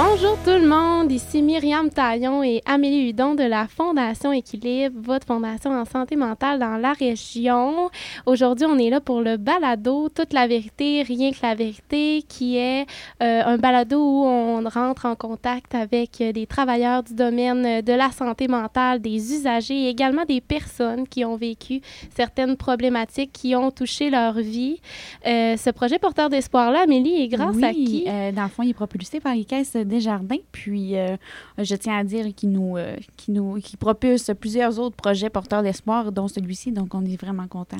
Bonjour 0.00 0.38
tout 0.44 0.50
le 0.50 0.68
monde, 0.68 1.10
ici 1.10 1.42
Myriam 1.42 1.90
Taillon 1.90 2.44
et 2.44 2.62
Amélie 2.64 3.08
Hudon 3.08 3.34
de 3.34 3.42
la 3.42 3.66
Fondation 3.66 4.30
Équilibre, 4.30 4.94
votre 5.02 5.26
fondation 5.26 5.72
en 5.72 5.84
santé 5.84 6.14
mentale 6.14 6.60
dans 6.60 6.76
la 6.76 6.92
région. 6.92 7.90
Aujourd'hui, 8.24 8.64
on 8.66 8.78
est 8.78 8.90
là 8.90 9.00
pour 9.00 9.22
le 9.22 9.36
balado 9.36 10.08
Toute 10.08 10.32
la 10.32 10.46
vérité, 10.46 11.02
rien 11.02 11.32
que 11.32 11.38
la 11.42 11.56
vérité, 11.56 12.22
qui 12.28 12.58
est 12.58 12.86
euh, 13.20 13.42
un 13.44 13.58
balado 13.58 13.98
où 13.98 14.24
on 14.24 14.62
rentre 14.68 15.04
en 15.04 15.16
contact 15.16 15.74
avec 15.74 16.22
des 16.32 16.46
travailleurs 16.46 17.02
du 17.02 17.14
domaine 17.14 17.82
de 17.82 17.92
la 17.92 18.12
santé 18.12 18.46
mentale, 18.46 19.00
des 19.00 19.34
usagers 19.34 19.86
et 19.86 19.88
également 19.88 20.24
des 20.24 20.40
personnes 20.40 21.08
qui 21.08 21.24
ont 21.24 21.36
vécu 21.36 21.80
certaines 22.14 22.56
problématiques 22.56 23.32
qui 23.32 23.56
ont 23.56 23.72
touché 23.72 24.10
leur 24.10 24.34
vie. 24.34 24.80
Euh, 25.26 25.56
ce 25.56 25.70
projet 25.70 25.98
porteur 25.98 26.28
d'espoir-là, 26.28 26.82
Amélie, 26.82 27.20
est 27.20 27.28
grâce 27.28 27.60
à 27.64 27.72
qui? 27.72 28.04
Euh, 28.06 28.30
dans 28.30 28.44
le 28.44 28.48
fond, 28.48 28.62
il 28.62 28.70
est 28.70 28.74
propulsé 28.74 29.18
par 29.18 29.34
les 29.34 29.44
caisses 29.44 29.76
Desjardins. 29.88 30.38
Puis, 30.52 30.96
euh, 30.96 31.16
je 31.58 31.74
tiens 31.74 31.98
à 31.98 32.04
dire 32.04 32.34
qu'il 32.34 32.50
nous, 32.50 32.76
euh, 32.76 32.96
nous, 33.28 33.58
propulse 33.78 34.30
plusieurs 34.38 34.78
autres 34.78 34.96
projets 34.96 35.30
porteurs 35.30 35.62
d'espoir, 35.62 36.12
dont 36.12 36.28
celui-ci. 36.28 36.72
Donc, 36.72 36.94
on 36.94 37.04
est 37.04 37.20
vraiment 37.20 37.48
contents. 37.48 37.76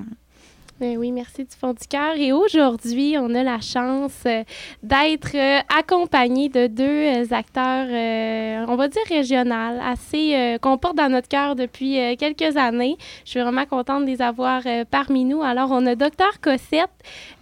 Ben 0.81 0.97
oui, 0.97 1.11
merci 1.11 1.45
du 1.45 1.57
fond 1.57 1.73
du 1.73 1.87
cœur. 1.89 2.15
Et 2.17 2.33
aujourd'hui, 2.33 3.17
on 3.19 3.35
a 3.35 3.43
la 3.43 3.61
chance 3.61 4.23
euh, 4.27 4.45
d'être 4.85 5.35
accompagné 5.77 6.49
de 6.49 6.69
deux 6.69 7.33
acteurs, 7.35 7.89
on 8.69 8.77
va 8.77 8.87
dire 8.87 9.03
régional, 9.09 9.81
assez 9.85 10.57
qu'on 10.63 10.79
porte 10.79 10.97
dans 10.97 11.09
notre 11.11 11.27
cœur 11.27 11.57
depuis 11.57 12.17
quelques 12.17 12.57
années. 12.57 12.97
Je 13.25 13.31
suis 13.31 13.41
vraiment 13.41 13.65
contente 13.67 14.05
de 14.05 14.11
les 14.11 14.23
avoir 14.23 14.63
parmi 14.91 15.25
nous. 15.25 15.43
Alors, 15.43 15.71
on 15.73 15.85
a 15.87 15.97
Docteur 15.97 16.41
Cossette 16.41 16.91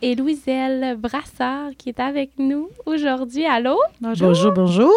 et 0.01 0.15
Louiselle 0.15 0.97
Brassard 0.97 1.71
qui 1.77 1.91
est 1.91 2.01
avec 2.01 2.31
nous 2.39 2.71
aujourd'hui. 2.87 3.45
Allô? 3.45 3.77
Bonjour. 4.01 4.29
Bonjour, 4.29 4.53
bonjour. 4.53 4.93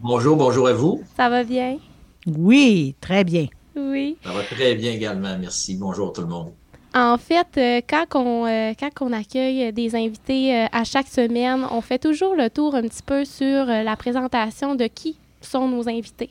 Bonjour, 0.00 0.36
bonjour 0.36 0.68
à 0.68 0.72
vous. 0.72 1.02
Ça 1.16 1.28
va 1.28 1.44
bien? 1.44 1.78
Oui, 2.26 2.96
très 3.00 3.22
bien. 3.22 3.46
Oui. 3.76 4.16
Ça 4.24 4.32
va 4.32 4.42
très 4.42 4.74
bien 4.74 4.92
également, 4.92 5.36
merci. 5.38 5.76
Bonjour 5.76 6.12
tout 6.12 6.22
le 6.22 6.26
monde. 6.28 6.52
En 6.96 7.18
fait, 7.18 7.46
euh, 7.58 7.82
quand, 7.86 8.06
on, 8.14 8.46
euh, 8.46 8.72
accueille 9.12 9.70
des 9.70 9.94
invités 9.94 10.56
euh, 10.56 10.66
à 10.72 10.84
chaque 10.84 11.08
semaine, 11.08 11.66
on 11.70 11.82
fait 11.82 11.98
toujours 11.98 12.34
le 12.34 12.48
tour 12.48 12.74
un 12.74 12.80
petit 12.80 13.02
peu 13.02 13.26
sur 13.26 13.66
la 13.66 13.96
présentation 13.96 14.74
de 14.74 14.86
qui 14.86 15.18
sont 15.42 15.68
nos 15.68 15.90
invités. 15.90 16.30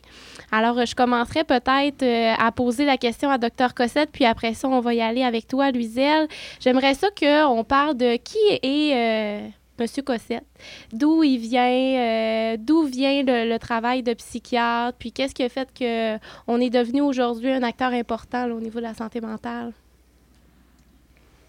Alors, 0.51 0.83
je 0.83 0.95
commencerai 0.95 1.43
peut-être 1.43 2.03
à 2.03 2.51
poser 2.51 2.83
la 2.85 2.97
question 2.97 3.29
à 3.29 3.37
Dr 3.37 3.75
Cossette, 3.75 4.09
puis 4.11 4.25
après 4.25 4.55
ça, 4.55 4.67
on 4.67 4.79
va 4.79 4.95
y 4.95 5.01
aller 5.01 5.23
avec 5.23 5.47
toi, 5.47 5.69
Luiselle. 5.69 6.27
J'aimerais 6.59 6.95
ça 6.95 7.09
qu'on 7.11 7.63
parle 7.63 7.95
de 7.95 8.15
qui 8.17 8.39
est 8.63 9.53
Monsieur 9.77 10.03
Cossette, 10.03 10.45
d'où 10.93 11.21
il 11.23 11.37
vient, 11.37 11.69
euh, 11.69 12.57
d'où 12.57 12.83
vient 12.83 13.23
le, 13.23 13.57
travail 13.57 14.03
de 14.03 14.13
psychiatre, 14.13 14.97
puis 14.97 15.11
qu'est-ce 15.11 15.35
qui 15.35 15.43
a 15.43 15.49
fait 15.49 15.67
qu'on 15.77 16.61
est 16.61 16.69
devenu 16.69 17.01
aujourd'hui 17.01 17.51
un 17.51 17.61
acteur 17.61 17.91
important 17.91 18.49
au 18.51 18.61
niveau 18.61 18.79
de 18.79 18.85
la 18.85 18.93
santé 18.93 19.19
mentale? 19.19 19.73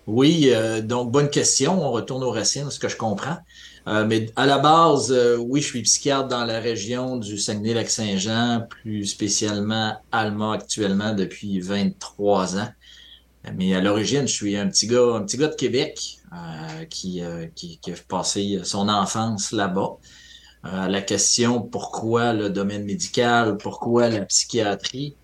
Oui, 0.07 0.51
euh, 0.53 0.83
donc 0.83 1.11
bonne 1.11 1.31
question. 1.31 1.83
On 1.85 1.91
retourne 1.91 2.23
aux 2.23 2.31
racines, 2.31 2.71
ce 2.71 2.79
que 2.79 2.89
je 2.89 2.97
comprends. 2.97 3.39
Euh, 3.89 4.05
mais 4.05 4.31
à 4.37 4.47
la 4.47 4.59
base, 4.59 5.15
oui, 5.39 5.61
je 5.61 5.67
suis 5.67 5.83
psychiatre 5.83 6.29
dans 6.29 6.45
la 6.45 6.61
région 6.61 7.17
du 7.17 7.39
Saguenay-Lac-Saint-Jean, 7.39 8.67
plus 8.69 9.07
spécialement 9.07 9.97
Alma 10.13 10.55
actuellement 10.55 11.15
depuis 11.15 11.61
23 11.61 12.59
ans. 12.59 12.69
Mais 13.55 13.75
à 13.75 13.81
l'origine, 13.81 14.27
je 14.27 14.33
suis 14.33 14.57
un 14.57 14.69
petit 14.69 14.87
gars, 14.87 15.15
un 15.15 15.23
petit 15.23 15.37
gars 15.37 15.49
de 15.49 15.55
Québec 15.55 16.19
euh, 16.33 16.85
qui, 16.87 17.23
euh, 17.23 17.47
qui, 17.55 17.79
a 17.87 17.93
passé 18.09 18.61
son 18.65 18.89
enfance 18.89 19.53
là-bas. 19.53 19.97
Euh, 20.65 20.89
la 20.89 21.01
question 21.01 21.63
pourquoi 21.63 22.33
le 22.33 22.51
domaine 22.51 22.85
médical, 22.85 23.57
pourquoi 23.57 24.09
la 24.09 24.25
psychiatrie, 24.25 25.17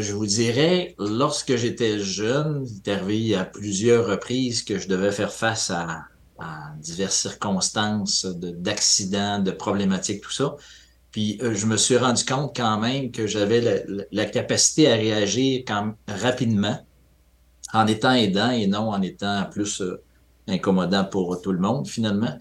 je 0.00 0.12
vous 0.12 0.26
dirais, 0.26 0.94
lorsque 0.98 1.56
j'étais 1.56 1.98
jeune, 2.00 2.66
il 2.86 3.32
est 3.32 3.34
à 3.34 3.44
plusieurs 3.44 4.06
reprises 4.06 4.62
que 4.62 4.78
je 4.78 4.88
devais 4.88 5.12
faire 5.12 5.32
face 5.32 5.70
à, 5.70 6.06
diverses 6.78 7.16
circonstances 7.16 8.24
d'accidents, 8.26 9.40
de, 9.40 9.50
problématiques, 9.50 10.20
tout 10.20 10.30
ça. 10.30 10.56
Puis 11.10 11.38
je 11.40 11.66
me 11.66 11.76
suis 11.76 11.96
rendu 11.96 12.24
compte 12.24 12.54
quand 12.54 12.78
même 12.78 13.10
que 13.10 13.26
j'avais 13.26 13.84
la, 14.12 14.24
capacité 14.26 14.90
à 14.90 14.94
réagir 14.94 15.64
rapidement 16.06 16.78
en 17.72 17.86
étant 17.86 18.12
aidant 18.12 18.50
et 18.50 18.66
non 18.66 18.90
en 18.90 19.02
étant 19.02 19.44
plus 19.50 19.80
euh, 19.80 20.00
incommodant 20.46 21.04
pour 21.04 21.40
tout 21.42 21.52
le 21.52 21.58
monde 21.58 21.86
finalement. 21.86 22.38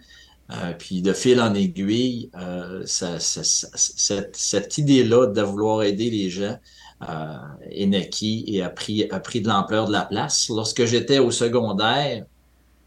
Euh, 0.49 0.71
puis 0.77 1.01
de 1.01 1.11
fil 1.11 1.41
en 1.41 1.53
aiguille, 1.53 2.29
euh, 2.39 2.83
cette, 2.85 4.77
idée-là 4.77 5.27
de 5.27 5.41
vouloir 5.41 5.83
aider 5.83 6.09
les 6.09 6.29
gens 6.29 6.55
euh, 6.55 6.86
naquie 6.99 8.45
et 8.47 8.61
a 8.61 8.69
pris, 8.69 9.09
a 9.09 9.19
pris 9.19 9.41
de 9.41 9.47
l'ampleur 9.47 9.87
de 9.87 9.91
la 9.91 10.05
place. 10.05 10.49
Lorsque 10.49 10.85
j'étais 10.85 11.19
au 11.19 11.31
secondaire, 11.31 12.25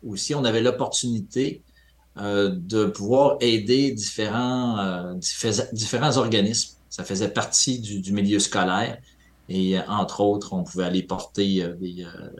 aussi, 0.06 0.34
on 0.34 0.44
avait 0.44 0.62
l'opportunité 0.62 1.62
euh, 2.18 2.50
de 2.50 2.86
pouvoir 2.86 3.36
aider 3.40 3.92
différents, 3.92 5.14
différents 5.72 6.16
organismes. 6.16 6.76
Ça 6.88 7.04
faisait 7.04 7.28
partie 7.28 7.78
du, 7.78 8.12
milieu 8.12 8.40
scolaire. 8.40 8.98
Et 9.48 9.78
euh, 9.78 9.82
entre 9.88 10.20
autres, 10.20 10.52
on 10.52 10.64
pouvait 10.64 10.84
aller 10.84 11.02
porter 11.02 11.62
euh, 11.62 11.74
des, 11.74 12.04
euh, 12.04 12.30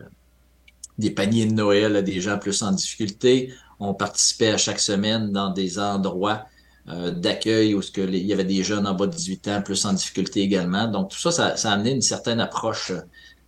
des 0.99 1.11
paniers 1.11 1.47
de 1.47 1.53
Noël 1.53 1.97
à 1.97 2.03
des 2.03 2.21
gens 2.21 2.39
plus 2.39 2.63
en 2.63 2.73
difficulté. 2.73 3.53
On 3.79 3.95
participait 3.95 4.51
à 4.51 4.59
chaque 4.59 4.81
semaine 4.81 5.33
dans 5.33 5.51
des 5.51 5.79
endroits 5.79 6.47
d'accueil 7.17 7.75
où 7.75 7.83
il 7.97 8.27
y 8.27 8.33
avait 8.33 8.45
des 8.45 8.63
jeunes 8.65 8.87
en 8.87 8.95
bas 8.95 9.07
de 9.07 9.15
18 9.15 9.49
ans 9.49 9.63
plus 9.63 9.85
en 9.85 9.93
difficulté 9.93 10.41
également. 10.41 10.89
Donc 10.89 11.11
tout 11.11 11.19
ça, 11.19 11.31
ça, 11.57 11.71
a 11.71 11.73
amené 11.73 11.93
une 11.93 12.03
certaine 12.03 12.41
approche 12.41 12.93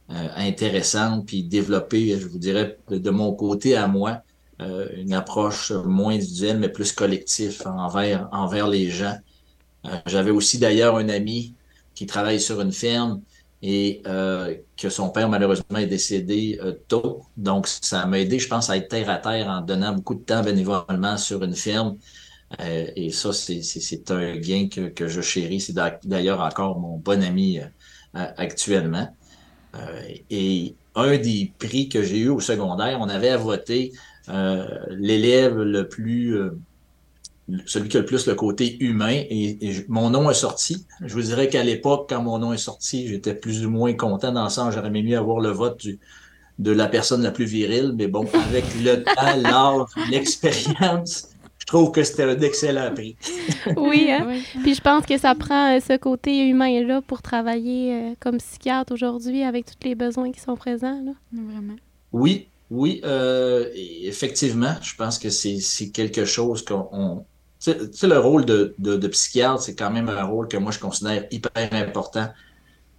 intéressante, 0.08 1.26
puis 1.26 1.42
développer, 1.42 2.18
je 2.18 2.26
vous 2.26 2.38
dirais, 2.38 2.78
de 2.90 3.10
mon 3.10 3.32
côté 3.32 3.76
à 3.76 3.88
moi, 3.88 4.22
une 4.60 5.12
approche 5.12 5.72
moins 5.72 6.14
individuelle, 6.14 6.58
mais 6.58 6.68
plus 6.68 6.92
collective 6.92 7.62
envers, 7.66 8.28
envers 8.32 8.68
les 8.68 8.90
gens. 8.90 9.16
J'avais 10.06 10.30
aussi 10.30 10.58
d'ailleurs 10.58 10.96
un 10.96 11.08
ami 11.08 11.54
qui 11.94 12.06
travaille 12.06 12.40
sur 12.40 12.60
une 12.60 12.72
ferme 12.72 13.22
et 13.62 14.02
euh, 14.06 14.56
que 14.76 14.88
son 14.88 15.10
père 15.10 15.28
malheureusement 15.28 15.78
est 15.78 15.86
décédé 15.86 16.58
euh, 16.62 16.72
tôt. 16.88 17.22
Donc, 17.36 17.68
ça 17.68 18.04
m'a 18.06 18.18
aidé, 18.18 18.38
je 18.38 18.48
pense, 18.48 18.68
à 18.70 18.76
être 18.76 18.88
terre 18.88 19.08
à 19.08 19.18
terre 19.18 19.46
en 19.48 19.60
donnant 19.60 19.92
beaucoup 19.92 20.16
de 20.16 20.20
temps 20.20 20.42
bénévolement 20.42 21.16
sur 21.16 21.42
une 21.44 21.54
ferme. 21.54 21.96
Euh, 22.60 22.86
et 22.96 23.10
ça, 23.10 23.32
c'est 23.32 24.10
un 24.10 24.36
gain 24.36 24.68
que, 24.68 24.88
que 24.88 25.08
je 25.08 25.20
chéris. 25.20 25.60
C'est 25.60 25.76
d'ailleurs 26.04 26.40
encore 26.40 26.78
mon 26.78 26.98
bon 26.98 27.22
ami 27.22 27.60
actuellement. 28.14 29.08
et 30.30 30.74
un 30.94 31.16
des 31.16 31.50
prix 31.58 31.88
que 31.88 32.02
j'ai 32.02 32.18
eu 32.18 32.28
au 32.28 32.40
secondaire, 32.40 32.98
on 33.00 33.08
avait 33.08 33.30
à 33.30 33.38
voter 33.38 33.92
l'élève 34.90 35.58
le 35.58 35.88
plus 35.88 36.36
celui 37.66 37.88
qui 37.88 37.96
a 37.96 38.00
le 38.00 38.06
plus 38.06 38.26
le 38.26 38.34
côté 38.34 38.82
humain. 38.82 39.22
Et, 39.30 39.84
mon 39.88 40.10
nom 40.10 40.30
est 40.30 40.34
sorti. 40.34 40.86
Je 41.04 41.12
vous 41.12 41.22
dirais 41.22 41.48
qu'à 41.48 41.62
l'époque, 41.62 42.08
quand 42.08 42.22
mon 42.22 42.38
nom 42.38 42.52
est 42.52 42.58
sorti, 42.58 43.08
j'étais 43.08 43.34
plus 43.34 43.66
ou 43.66 43.70
moins 43.70 43.92
content 43.94 44.32
dans 44.32 44.44
le 44.44 44.50
sens, 44.50 44.74
j'aurais 44.74 44.88
aimé 44.88 45.02
mieux 45.02 45.18
avoir 45.18 45.40
le 45.40 45.50
vote 45.50 45.86
de 46.58 46.70
la 46.70 46.86
personne 46.86 47.22
la 47.22 47.30
plus 47.30 47.44
virile. 47.44 47.92
Mais 47.96 48.06
bon, 48.06 48.26
avec 48.46 48.64
le 48.82 49.02
temps, 49.04 49.36
l'âge, 49.36 50.10
l'expérience, 50.10 51.28
trouve 51.72 51.90
que 51.90 52.04
c'était 52.04 52.24
un 52.24 52.38
excellent 52.40 52.92
prix. 52.94 53.16
oui, 53.76 54.10
hein? 54.10 54.26
puis 54.62 54.74
je 54.74 54.80
pense 54.80 55.06
que 55.06 55.16
ça 55.16 55.34
prend 55.34 55.74
euh, 55.74 55.80
ce 55.80 55.96
côté 55.96 56.48
humain-là 56.48 57.00
pour 57.00 57.22
travailler 57.22 57.94
euh, 57.94 58.14
comme 58.20 58.38
psychiatre 58.38 58.92
aujourd'hui 58.92 59.42
avec 59.42 59.64
tous 59.66 59.88
les 59.88 59.94
besoins 59.94 60.30
qui 60.32 60.40
sont 60.40 60.56
présents. 60.56 61.02
Là. 61.02 61.12
Vraiment. 61.32 61.76
Oui, 62.12 62.48
oui, 62.70 63.00
euh, 63.04 63.68
effectivement, 63.74 64.74
je 64.82 64.94
pense 64.96 65.18
que 65.18 65.30
c'est 65.30 65.88
quelque 65.90 66.24
chose 66.24 66.64
qu'on 66.64 67.24
tu 67.58 67.72
sais, 67.92 68.08
le 68.08 68.18
rôle 68.18 68.44
de, 68.44 68.74
de, 68.78 69.06
psychiatre, 69.06 69.62
c'est 69.62 69.76
quand 69.76 69.90
même 69.90 70.08
un 70.08 70.24
rôle 70.24 70.48
que 70.48 70.56
moi, 70.56 70.72
je 70.72 70.80
considère 70.80 71.26
hyper 71.30 71.72
important 71.72 72.28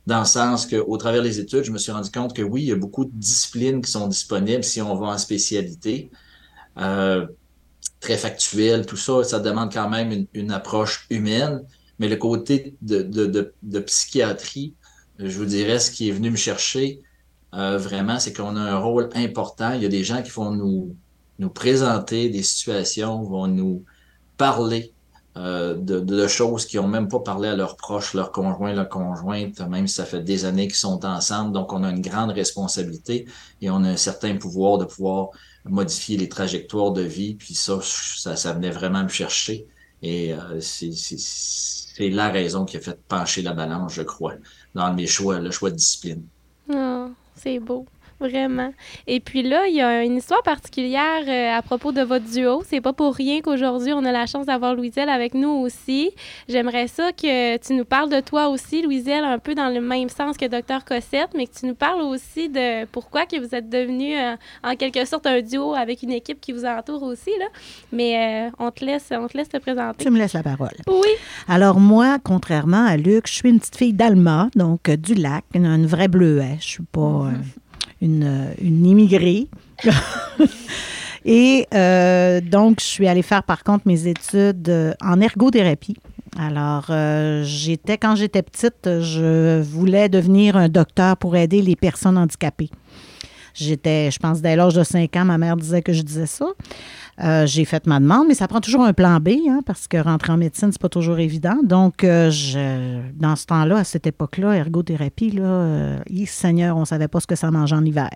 dans 0.08 0.20
le 0.20 0.26
sens 0.26 0.66
qu'au 0.66 0.98
travers 0.98 1.22
des 1.22 1.38
études, 1.40 1.64
je 1.64 1.72
me 1.72 1.78
suis 1.78 1.92
rendu 1.92 2.10
compte 2.10 2.34
que 2.34 2.42
oui, 2.42 2.62
il 2.62 2.68
y 2.70 2.72
a 2.72 2.78
beaucoup 2.78 3.04
de 3.04 3.12
disciplines 3.14 3.82
qui 3.82 3.92
sont 3.92 4.08
disponibles 4.08 4.64
si 4.64 4.82
on 4.82 4.96
va 4.96 5.08
en 5.08 5.18
spécialité. 5.18 6.10
Euh, 6.78 7.28
très 8.04 8.18
factuel, 8.18 8.86
tout 8.86 8.98
ça, 8.98 9.24
ça 9.24 9.40
demande 9.40 9.72
quand 9.72 9.90
même 9.90 10.28
une, 10.34 10.52
approche 10.52 11.08
humaine. 11.10 11.64
Mais 12.00 12.10
le 12.10 12.18
côté 12.18 12.76
de, 12.82 13.02
de, 13.02 13.54
de, 13.62 13.80
psychiatrie, 13.80 14.74
je 15.20 15.38
vous 15.38 15.46
dirais, 15.46 15.80
ce 15.80 15.90
qui 15.90 16.10
est 16.10 16.12
venu 16.12 16.30
me 16.30 16.36
chercher 16.36 17.02
euh, 17.54 17.78
vraiment, 17.78 18.20
c'est 18.20 18.34
qu'on 18.34 18.58
a 18.58 18.62
un 18.62 18.78
rôle 18.78 19.10
important. 19.16 19.74
Il 19.74 19.84
y 19.84 19.86
a 19.86 19.90
des 19.90 20.04
gens 20.04 20.22
qui 20.22 20.32
vont 20.32 20.52
nous, 20.52 20.96
nous 21.40 21.50
présenter 21.50 22.30
des 22.30 22.44
situations, 22.44 23.24
vont 23.24 23.48
nous 23.48 23.86
parler 24.38 24.94
euh, 25.38 25.76
de, 25.76 26.00
de, 26.00 26.28
choses 26.28 26.66
qui 26.66 26.78
ont 26.80 26.88
même 26.88 27.08
pas 27.08 27.20
parlé 27.20 27.48
à 27.48 27.56
leurs 27.56 27.78
proches, 27.78 28.14
leurs 28.16 28.32
conjoints, 28.32 28.74
leurs 28.74 28.90
conjointes, 28.90 29.62
même 29.62 29.88
si 29.88 29.96
ça 29.96 30.06
fait 30.06 30.22
des 30.22 30.44
années 30.44 30.68
qu'ils 30.68 30.76
sont 30.76 31.06
ensemble. 31.06 31.54
Donc, 31.54 31.72
on 31.72 31.84
a 31.84 31.90
une 31.90 32.02
grande 32.02 32.32
responsabilité 32.32 33.28
et 33.62 33.70
on 33.70 33.84
a 33.86 33.90
un 33.90 33.98
certain 33.98 34.36
pouvoir 34.36 34.78
de 34.78 34.86
pouvoir 34.86 35.30
modifier 35.66 36.18
les 36.18 36.30
trajectoires 36.30 36.92
de 36.92 37.02
vie. 37.02 37.36
Puis 37.36 37.54
ça, 37.54 37.80
ça, 37.82 38.36
ça 38.36 38.54
venait 38.54 38.72
vraiment 38.72 39.04
me 39.04 39.10
chercher. 39.10 39.66
Et 40.02 40.34
euh, 40.34 40.60
c'est 40.60 42.10
la 42.10 42.30
raison 42.30 42.66
qui 42.66 42.78
a 42.78 42.82
fait 42.82 43.00
pencher 43.08 43.42
la 43.42 43.54
balance, 43.54 43.94
je 43.94 44.02
crois, 44.02 44.34
dans 44.76 44.94
mes 44.94 45.08
choix, 45.08 45.40
le 45.40 45.52
choix 45.52 45.72
de 45.72 45.76
discipline. 45.76 46.24
Oh, 46.70 47.08
c'est 47.36 47.60
beau. 47.60 47.86
Vraiment. 48.24 48.74
Et 49.06 49.20
puis 49.20 49.44
là, 49.44 49.68
il 49.68 49.76
y 49.76 49.82
a 49.82 50.02
une 50.02 50.16
histoire 50.16 50.42
particulière 50.44 51.24
euh, 51.28 51.58
à 51.58 51.62
propos 51.62 51.92
de 51.92 52.02
votre 52.02 52.24
duo. 52.24 52.64
C'est 52.66 52.80
pas 52.80 52.94
pour 52.94 53.14
rien 53.14 53.42
qu'aujourd'hui, 53.42 53.92
on 53.92 54.06
a 54.06 54.14
la 54.14 54.26
chance 54.28 54.46
d'avoir 54.46 54.76
Louiselle 54.76 55.10
avec 55.10 55.34
nous 55.34 55.50
aussi. 55.50 56.12
J'aimerais 56.48 56.88
ça 56.88 57.12
que 57.12 57.58
tu 57.58 57.74
nous 57.74 57.84
parles 57.84 58.10
de 58.10 58.22
toi 58.22 58.48
aussi, 58.48 58.82
Louiselle, 58.82 59.26
un 59.26 59.40
peu 59.40 59.56
dans 59.56 59.68
le 59.68 59.82
même 59.82 60.08
sens 60.08 60.38
que 60.38 60.46
Dr 60.46 60.86
Cossette, 60.86 61.32
mais 61.36 61.48
que 61.48 61.60
tu 61.60 61.66
nous 61.66 61.76
parles 61.76 62.02
aussi 62.02 62.48
de 62.48 62.86
pourquoi 62.86 63.26
que 63.26 63.38
vous 63.38 63.54
êtes 63.54 63.70
devenu 63.70 64.18
euh, 64.18 64.36
en 64.64 64.78
quelque 64.78 65.04
sorte 65.04 65.28
un 65.28 65.42
duo 65.42 65.74
avec 65.74 66.02
une 66.02 66.12
équipe 66.12 66.40
qui 66.40 66.54
vous 66.54 66.64
entoure 66.64 67.04
aussi. 67.04 67.32
Là. 67.40 67.48
Mais 67.92 68.48
euh, 68.48 68.56
on, 68.58 68.72
te 68.72 68.86
laisse, 68.86 69.10
on 69.12 69.28
te 69.28 69.36
laisse 69.36 69.50
te 69.50 69.58
présenter. 69.58 70.06
Tu 70.06 70.10
me 70.10 70.18
laisses 70.18 70.34
la 70.34 70.44
parole. 70.44 70.78
Oui. 70.88 71.10
Alors 71.50 71.82
moi, 71.82 72.20
contrairement 72.24 72.86
à 72.86 72.96
Luc, 72.96 73.28
je 73.28 73.34
suis 73.34 73.50
une 73.50 73.60
petite 73.60 73.76
fille 73.76 73.94
d'Alma, 73.94 74.48
donc 74.56 74.90
du 74.90 75.14
lac, 75.14 75.44
une, 75.54 75.66
une 75.66 75.88
vraie 75.88 76.08
bleuet. 76.08 76.56
Je 76.62 76.68
suis 76.68 76.84
pas 76.84 77.34
une, 78.04 78.54
une 78.62 78.86
immigrée. 78.86 79.48
Et 81.26 81.68
euh, 81.74 82.42
donc, 82.42 82.80
je 82.82 82.86
suis 82.86 83.08
allée 83.08 83.22
faire 83.22 83.44
par 83.44 83.64
contre 83.64 83.88
mes 83.88 84.08
études 84.08 84.68
euh, 84.70 84.94
en 85.02 85.22
ergothérapie. 85.22 85.96
Alors, 86.38 86.88
euh, 86.90 87.44
j'étais, 87.46 87.98
quand 87.98 88.16
j'étais 88.16 88.42
petite, 88.42 89.00
je 89.02 89.62
voulais 89.62 90.10
devenir 90.10 90.58
un 90.58 90.68
docteur 90.68 91.16
pour 91.16 91.36
aider 91.36 91.62
les 91.62 91.76
personnes 91.76 92.18
handicapées. 92.18 92.70
J'étais, 93.54 94.10
je 94.12 94.20
pense, 94.20 94.42
dès 94.42 94.56
l'âge 94.56 94.74
de 94.74 94.84
5 94.84 95.16
ans, 95.16 95.26
ma 95.26 95.38
mère 95.38 95.56
disait 95.56 95.82
que 95.82 95.94
je 95.94 96.02
disais 96.02 96.26
ça. 96.26 96.48
Euh, 97.22 97.46
j'ai 97.46 97.64
fait 97.66 97.86
ma 97.86 98.00
demande, 98.00 98.28
mais 98.28 98.34
ça 98.34 98.48
prend 98.48 98.60
toujours 98.60 98.84
un 98.84 98.94
plan 98.94 99.20
B, 99.20 99.30
hein, 99.48 99.60
parce 99.66 99.88
que 99.88 99.98
rentrer 99.98 100.34
en 100.34 100.38
médecine, 100.38 100.72
c'est 100.72 100.82
pas 100.82 100.90
toujours 100.90 101.20
évident. 101.20 101.58
Donc, 101.64 102.04
euh, 102.04 102.32
je, 102.32 103.02
dans 103.14 103.36
ce 103.36 103.46
temps-là, 103.46 103.78
à 103.78 103.84
cette 103.84 104.08
époque-là, 104.08 104.54
ergothérapie, 104.54 105.30
là, 105.30 105.44
euh, 105.44 106.00
Seigneur, 106.26 106.76
on 106.76 106.86
savait 106.86 107.08
pas 107.08 107.20
ce 107.20 107.28
que 107.28 107.36
ça 107.36 107.52
mangeait 107.52 107.76
en 107.76 107.86
hiver. 107.86 108.10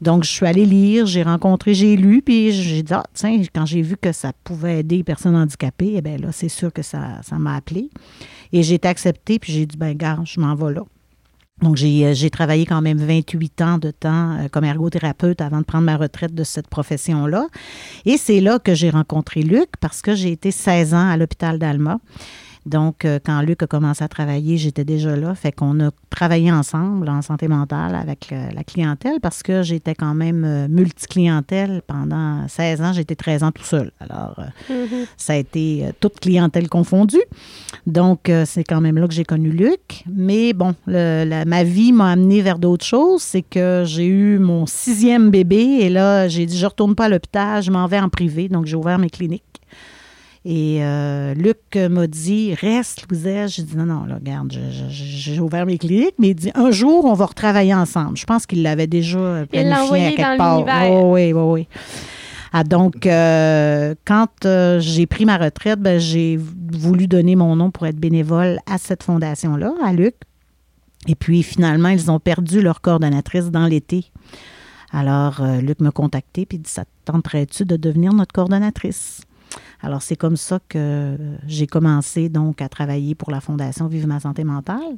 Donc, 0.00 0.24
je 0.24 0.30
suis 0.30 0.46
allée 0.46 0.64
lire, 0.64 1.06
j'ai 1.06 1.22
rencontré, 1.22 1.74
j'ai 1.74 1.96
lu, 1.96 2.22
puis 2.22 2.52
j'ai 2.52 2.82
dit, 2.82 2.94
ah, 2.94 3.04
tiens, 3.14 3.40
quand 3.54 3.66
j'ai 3.66 3.82
vu 3.82 3.96
que 3.96 4.10
ça 4.12 4.32
pouvait 4.44 4.80
aider 4.80 4.98
les 4.98 5.04
personnes 5.04 5.36
handicapées, 5.36 5.94
eh 5.96 6.00
bien 6.00 6.16
là, 6.16 6.28
c'est 6.32 6.48
sûr 6.48 6.72
que 6.72 6.82
ça, 6.82 7.20
ça 7.22 7.38
m'a 7.38 7.56
appelé. 7.56 7.90
Et 8.52 8.62
j'ai 8.62 8.74
été 8.74 8.88
acceptée, 8.88 9.38
puis 9.38 9.52
j'ai 9.52 9.66
dit, 9.66 9.76
ben, 9.76 9.96
gars, 9.96 10.18
je 10.24 10.40
m'en 10.40 10.54
vais 10.54 10.74
là. 10.74 10.82
Donc, 11.62 11.76
j'ai, 11.76 12.14
j'ai 12.14 12.30
travaillé 12.30 12.66
quand 12.66 12.80
même 12.80 12.98
28 12.98 13.60
ans 13.62 13.78
de 13.78 13.90
temps 13.90 14.38
comme 14.52 14.64
ergothérapeute 14.64 15.40
avant 15.40 15.58
de 15.58 15.64
prendre 15.64 15.84
ma 15.84 15.96
retraite 15.96 16.34
de 16.34 16.44
cette 16.44 16.68
profession-là. 16.68 17.46
Et 18.04 18.16
c'est 18.16 18.40
là 18.40 18.58
que 18.58 18.74
j'ai 18.74 18.90
rencontré 18.90 19.42
Luc 19.42 19.68
parce 19.80 20.02
que 20.02 20.14
j'ai 20.14 20.32
été 20.32 20.50
16 20.50 20.94
ans 20.94 21.08
à 21.08 21.16
l'hôpital 21.16 21.58
d'Alma. 21.58 21.98
Donc, 22.68 23.06
euh, 23.06 23.18
quand 23.24 23.40
Luc 23.40 23.62
a 23.62 23.66
commencé 23.66 24.04
à 24.04 24.08
travailler, 24.08 24.58
j'étais 24.58 24.84
déjà 24.84 25.16
là. 25.16 25.34
Fait 25.34 25.52
qu'on 25.52 25.80
a 25.80 25.90
travaillé 26.10 26.52
ensemble 26.52 27.08
en 27.08 27.22
santé 27.22 27.48
mentale 27.48 27.94
avec 27.94 28.30
euh, 28.30 28.48
la 28.54 28.62
clientèle 28.62 29.20
parce 29.22 29.42
que 29.42 29.62
j'étais 29.62 29.94
quand 29.94 30.14
même 30.14 30.44
euh, 30.44 30.68
multiclientèle 30.68 31.80
pendant 31.86 32.46
16 32.46 32.82
ans. 32.82 32.92
J'étais 32.92 33.16
13 33.16 33.42
ans 33.42 33.52
tout 33.52 33.64
seul. 33.64 33.90
Alors, 34.00 34.38
mm-hmm. 34.70 35.06
ça 35.16 35.32
a 35.32 35.36
été 35.36 35.86
toute 35.98 36.20
clientèle 36.20 36.68
confondue. 36.68 37.22
Donc, 37.86 38.30
c'est 38.44 38.64
quand 38.64 38.80
même 38.80 38.98
là 38.98 39.08
que 39.08 39.14
j'ai 39.14 39.24
connu 39.24 39.50
Luc. 39.50 40.04
Mais 40.06 40.52
bon, 40.52 40.74
ma 40.86 41.64
vie 41.64 41.92
m'a 41.92 42.12
amené 42.12 42.42
vers 42.42 42.58
d'autres 42.58 42.84
choses. 42.84 43.22
C'est 43.22 43.42
que 43.42 43.84
j'ai 43.86 44.06
eu 44.06 44.38
mon 44.38 44.66
sixième 44.66 45.30
bébé 45.30 45.78
et 45.80 45.88
là, 45.88 46.28
j'ai 46.28 46.44
dit, 46.44 46.58
je 46.58 46.66
retourne 46.66 46.94
pas 46.94 47.06
à 47.06 47.08
l'hôpital, 47.08 47.62
je 47.62 47.70
m'en 47.70 47.86
vais 47.86 47.98
en 47.98 48.08
privé. 48.08 48.48
Donc, 48.48 48.66
j'ai 48.66 48.76
ouvert 48.76 48.98
mes 48.98 49.10
cliniques. 49.10 49.42
Et 50.50 50.78
euh, 50.82 51.34
Luc 51.34 51.76
m'a 51.76 52.06
dit 52.06 52.54
Reste, 52.54 53.06
Louisette. 53.06 53.50
J'ai 53.50 53.62
dit 53.64 53.76
Non, 53.76 53.84
non, 53.84 54.04
là, 54.06 54.14
regarde, 54.14 54.50
j'ai 54.88 55.38
ouvert 55.40 55.66
mes 55.66 55.76
cliniques, 55.76 56.14
mais 56.18 56.28
il 56.28 56.34
dit 56.34 56.50
Un 56.54 56.70
jour, 56.70 57.04
on 57.04 57.12
va 57.12 57.26
retravailler 57.26 57.74
ensemble. 57.74 58.16
Je 58.16 58.24
pense 58.24 58.46
qu'il 58.46 58.62
l'avait 58.62 58.86
déjà 58.86 59.44
planifié 59.44 60.06
à 60.06 60.12
quelque 60.12 60.38
part. 60.38 60.90
Oh, 60.90 61.12
oui, 61.12 61.34
oui, 61.34 61.42
oui. 61.42 61.68
Ah, 62.54 62.64
donc, 62.64 63.04
euh, 63.04 63.94
quand 64.06 64.46
euh, 64.46 64.80
j'ai 64.80 65.04
pris 65.04 65.26
ma 65.26 65.36
retraite, 65.36 65.80
ben, 65.80 66.00
j'ai 66.00 66.38
voulu 66.38 67.08
donner 67.08 67.36
mon 67.36 67.54
nom 67.54 67.70
pour 67.70 67.86
être 67.86 67.98
bénévole 67.98 68.58
à 68.64 68.78
cette 68.78 69.02
fondation-là, 69.02 69.74
à 69.84 69.92
Luc. 69.92 70.14
Et 71.06 71.14
puis, 71.14 71.42
finalement, 71.42 71.90
ils 71.90 72.10
ont 72.10 72.20
perdu 72.20 72.62
leur 72.62 72.80
coordonnatrice 72.80 73.50
dans 73.50 73.66
l'été. 73.66 74.06
Alors, 74.92 75.42
Luc 75.60 75.80
m'a 75.80 75.90
contacté 75.90 76.48
et 76.50 76.56
dit 76.56 76.70
Ça 76.70 76.84
tenterait-tu 77.04 77.66
de 77.66 77.76
devenir 77.76 78.14
notre 78.14 78.32
coordonnatrice? 78.32 79.20
Alors, 79.80 80.02
c'est 80.02 80.16
comme 80.16 80.36
ça 80.36 80.58
que 80.68 81.16
j'ai 81.46 81.66
commencé 81.66 82.28
donc 82.28 82.60
à 82.60 82.68
travailler 82.68 83.14
pour 83.14 83.30
la 83.30 83.40
Fondation 83.40 83.86
Vive 83.86 84.06
ma 84.06 84.20
santé 84.20 84.42
mentale. 84.42 84.96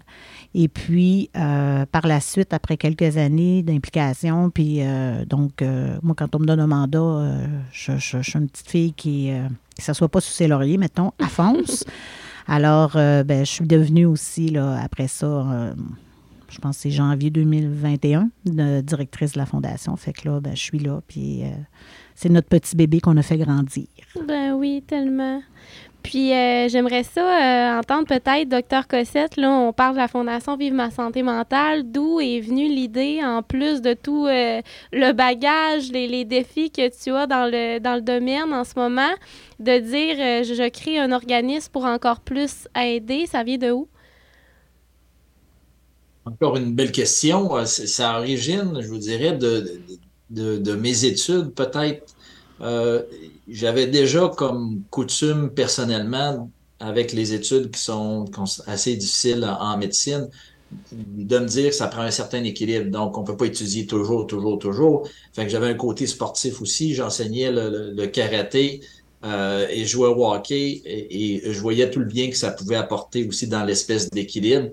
Et 0.55 0.69
puis, 0.69 1.31
euh, 1.37 1.85
par 1.87 2.07
la 2.07 2.21
suite, 2.21 2.55
après 2.55 2.77
quelques 2.77 3.17
années 3.19 3.63
d'implication, 3.63 4.51
puis 4.51 4.79
euh, 4.81 5.25
donc, 5.27 5.61
euh, 5.61 5.99
moi, 6.03 6.15
quand 6.17 6.35
on 6.35 6.39
me 6.39 6.47
donne 6.47 6.61
un 6.61 6.67
mandat, 6.67 7.33
je, 7.73 7.99
suis 7.99 8.39
une 8.39 8.49
petite 8.49 8.69
fille 8.69 8.93
qui 8.95 9.31
ne 9.31 9.49
s'assoit 9.79 10.09
pas 10.09 10.21
sous 10.21 10.33
ses 10.33 10.49
lauriers, 10.49 10.79
mettons, 10.79 11.13
à 11.19 11.29
fonce. 11.29 11.85
Alors, 12.47 12.93
ben, 12.95 13.45
je 13.45 13.51
suis 13.51 13.67
devenue 13.67 14.07
aussi, 14.07 14.49
là, 14.49 14.81
après 14.83 15.07
ça, 15.07 15.75
je 16.49 16.59
pense 16.59 16.77
que 16.77 16.83
c'est 16.83 16.91
janvier 16.91 17.31
2021, 17.31 18.31
directrice 18.83 19.33
de 19.33 19.39
la 19.39 19.47
Fondation. 19.47 19.95
Fait 19.97 20.13
que 20.13 20.29
là, 20.29 20.41
ben, 20.41 20.57
je 20.57 20.63
suis 20.63 20.81
là, 20.81 21.01
puis 21.07 21.45
c'est 22.21 22.29
notre 22.29 22.49
petit 22.49 22.77
bébé 22.77 23.01
qu'on 23.01 23.17
a 23.17 23.23
fait 23.23 23.39
grandir. 23.39 23.87
Ben 24.27 24.53
oui, 24.53 24.85
tellement. 24.87 25.41
Puis 26.03 26.35
euh, 26.35 26.69
j'aimerais 26.69 27.03
ça 27.03 27.21
euh, 27.21 27.79
entendre 27.79 28.07
peut-être, 28.07 28.47
docteur 28.47 28.87
Cossette, 28.87 29.39
là, 29.39 29.51
on 29.51 29.73
parle 29.73 29.95
de 29.95 30.01
la 30.01 30.09
Fondation 30.09 30.57
Vive 30.57 30.75
ma 30.75 30.91
santé 30.91 31.23
mentale. 31.23 31.91
D'où 31.91 32.21
est 32.21 32.41
venue 32.41 32.69
l'idée, 32.69 33.21
en 33.25 33.43
plus 33.43 33.81
de 33.81 33.95
tout 33.95 34.27
euh, 34.27 34.61
le 34.93 35.13
bagage, 35.13 35.91
les, 35.93 36.27
défis 36.27 36.71
que 36.71 36.91
tu 36.91 37.11
as 37.11 37.27
dans 37.27 37.51
le, 37.51 37.79
dans 37.79 37.95
le 37.95 38.03
domaine 38.03 38.53
en 38.53 38.65
ce 38.65 38.79
moment, 38.79 39.13
de 39.59 39.79
dire 39.79 40.45
je, 40.45 40.69
crée 40.69 40.99
un 40.99 41.13
organisme 41.13 41.71
pour 41.73 41.87
encore 41.87 42.21
plus 42.21 42.69
aider? 42.79 43.25
Ça 43.27 43.45
vient 43.45 43.59
de 43.59 43.71
où? 43.71 43.89
Encore 46.27 46.59
une 46.59 46.75
belle 46.75 46.93
question. 46.93 47.65
Ça 47.65 48.19
origine, 48.19 48.79
je 48.79 48.89
vous 48.89 48.99
dirais, 48.99 49.33
de 49.33 49.61
de, 49.61 49.81
mes 50.31 51.05
études, 51.05 51.53
peut-être, 51.55 52.15
euh, 52.61 53.03
j'avais 53.49 53.87
déjà 53.87 54.31
comme 54.37 54.83
coutume 54.91 55.51
personnellement, 55.51 56.51
avec 56.79 57.13
les 57.13 57.35
études 57.35 57.71
qui 57.71 57.81
sont, 57.81 58.25
assez 58.67 58.97
difficiles 58.97 59.45
en, 59.45 59.77
médecine, 59.77 60.29
de 60.93 61.39
me 61.39 61.47
dire 61.47 61.71
que 61.71 61.75
ça 61.75 61.89
prend 61.89 62.03
un 62.03 62.11
certain 62.11 62.43
équilibre. 62.45 62.91
Donc, 62.91 63.19
on 63.19 63.25
peut 63.25 63.37
pas 63.37 63.47
étudier 63.47 63.87
toujours, 63.87 64.27
toujours, 64.27 64.59
toujours. 64.59 65.09
Fait 65.35 65.45
que 65.45 65.51
j'avais 65.51 65.69
un 65.69 65.75
côté 65.75 66.07
sportif 66.07 66.63
aussi. 66.63 66.95
J'enseignais 66.95 67.51
le, 67.53 68.07
karaté 68.07 68.81
euh, 69.25 69.67
et 69.69 69.85
jouais 69.85 70.09
au 70.09 70.27
hockey 70.33 70.81
et, 70.85 71.43
je 71.45 71.61
voyais 71.61 71.91
tout 71.91 72.01
le 72.01 72.07
bien 72.07 72.31
que 72.31 72.37
ça 72.37 72.51
pouvait 72.51 72.77
apporter 72.77 73.27
aussi 73.29 73.47
dans 73.47 73.65
l'espèce 73.65 74.09
d'équilibre 74.09 74.71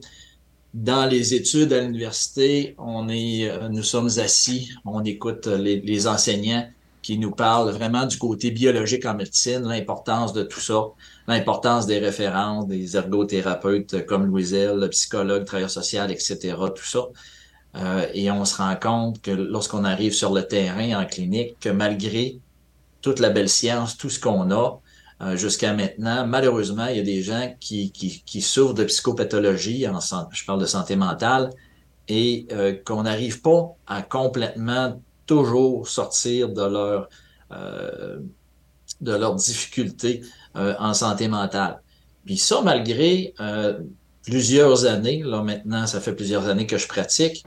dans 0.77 1.07
les 1.07 1.33
études 1.33 1.73
à 1.73 1.81
l'université, 1.81 2.75
on 2.77 3.09
est, 3.09 3.49
euh, 3.49 3.67
nous 3.67 3.81
sommes 3.81 4.11
assis, 4.19 4.69
on 4.85 5.03
écoute 5.03 5.47
les, 5.47 6.07
enseignants 6.07 6.69
qui 7.01 7.17
nous 7.17 7.31
parlent 7.31 7.71
vraiment 7.71 8.05
du 8.05 8.19
côté 8.19 8.51
biologique 8.51 9.05
en 9.05 9.15
médecine, 9.15 9.63
l'importance 9.63 10.33
de 10.33 10.43
tout 10.43 10.59
ça, 10.59 10.83
l'importance 11.27 11.87
des 11.87 11.97
références, 11.97 12.67
des 12.67 12.95
ergothérapeutes 12.95 14.05
comme 14.05 14.27
Louiselle, 14.27 14.77
le 14.77 14.89
psychologue, 14.89 15.45
travailleur 15.45 15.71
social, 15.71 16.11
etc., 16.11 16.55
tout 16.75 16.85
ça. 16.85 17.07
Euh, 17.75 18.05
et 18.13 18.29
on 18.29 18.45
se 18.45 18.57
rend 18.57 18.75
compte 18.75 19.19
que 19.21 19.31
lorsqu'on 19.31 19.83
arrive 19.83 20.13
sur 20.13 20.31
le 20.31 20.43
terrain 20.43 21.01
en 21.01 21.05
clinique, 21.07 21.57
que 21.59 21.69
malgré 21.69 22.39
toute 23.01 23.19
la 23.19 23.31
belle 23.31 23.49
science, 23.49 23.97
tout 23.97 24.11
ce 24.11 24.19
qu'on 24.19 24.51
a, 24.51 24.79
euh, 25.19 25.35
jusqu'à 25.35 25.73
maintenant. 25.73 26.27
Malheureusement, 26.27 26.85
il 26.85 26.97
y 26.97 26.99
a 26.99 27.03
des 27.03 27.23
gens 27.23 27.55
qui, 27.59 27.91
qui, 27.91 28.21
qui 28.23 28.39
souffrent 28.39 28.75
de 28.75 28.83
psychopathologie, 28.83 29.87
je 30.31 30.45
parle 30.45 30.61
de 30.61 30.67
santé 30.67 30.95
mentale, 30.95 31.49
et 32.07 32.45
euh, 32.51 32.75
qu'on 32.85 33.01
n'arrive 33.01 33.41
pas 33.41 33.75
à 33.87 34.03
complètement 34.03 35.01
toujours 35.25 35.87
sortir 35.87 36.49
de 36.49 36.61
leur 36.61 37.09
euh, 37.51 38.19
de 39.01 39.11
leurs 39.11 39.35
difficultés 39.35 40.21
en 40.53 40.93
santé 40.93 41.27
mentale. 41.27 41.81
Puis 42.25 42.37
ça, 42.37 42.61
malgré 42.61 43.33
plusieurs 44.23 44.85
années, 44.85 45.21
là 45.23 45.43
maintenant, 45.43 45.85
ça 45.85 45.99
fait 45.99 46.13
plusieurs 46.13 46.47
années 46.47 46.65
que 46.65 46.77
je 46.77 46.87
pratique, 46.87 47.43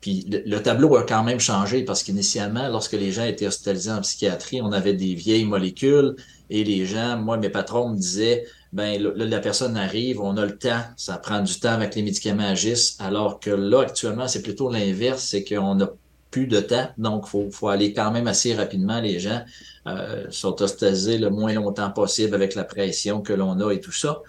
puis 0.00 0.26
le, 0.28 0.58
tableau 0.60 0.96
a 0.96 1.02
quand 1.02 1.24
même 1.24 1.40
changé 1.40 1.84
parce 1.84 2.02
qu'initialement, 2.02 2.68
lorsque 2.68 2.92
les 2.92 3.12
gens 3.12 3.24
étaient 3.24 3.46
hospitalisés 3.46 3.90
en 3.90 4.00
psychiatrie, 4.00 4.62
on 4.62 4.72
avait 4.72 4.94
des 4.94 5.14
vieilles 5.14 5.44
molécules 5.44 6.16
et 6.50 6.64
les 6.64 6.84
gens, 6.84 7.16
moi, 7.16 7.36
mes 7.36 7.48
patrons 7.48 7.90
me 7.90 7.96
disaient, 7.96 8.44
ben 8.72 9.00
là, 9.00 9.24
la 9.24 9.38
personne 9.38 9.76
arrive, 9.76 10.20
on 10.20 10.36
a 10.36 10.44
le 10.44 10.58
temps, 10.58 10.82
ça 10.96 11.16
prend 11.16 11.40
du 11.40 11.58
temps 11.58 11.70
avec 11.70 11.94
les 11.94 12.02
médicaments 12.02 12.48
agissent, 12.48 12.96
alors 13.00 13.40
que 13.40 13.50
là, 13.50 13.82
actuellement, 13.82 14.28
c'est 14.28 14.42
plutôt 14.42 14.70
l'inverse, 14.70 15.22
c'est 15.22 15.44
qu'on 15.44 15.80
a 15.80 15.88
plus 16.30 16.46
de 16.46 16.60
temps. 16.60 16.88
Donc, 16.98 17.26
il 17.34 17.50
faut, 17.52 17.68
aller 17.68 17.92
quand 17.92 18.10
même 18.10 18.26
assez 18.26 18.54
rapidement. 18.54 19.00
Les 19.00 19.18
gens 19.18 19.42
euh, 19.86 20.26
sont 20.30 20.60
hospitalisés 20.60 21.18
le 21.18 21.30
moins 21.30 21.52
longtemps 21.54 21.90
possible 21.90 22.34
avec 22.34 22.54
la 22.54 22.64
pression 22.64 23.20
que 23.20 23.32
l'on 23.32 23.58
a 23.60 23.72
et 23.72 23.80
tout 23.80 23.92
ça. 23.92 24.22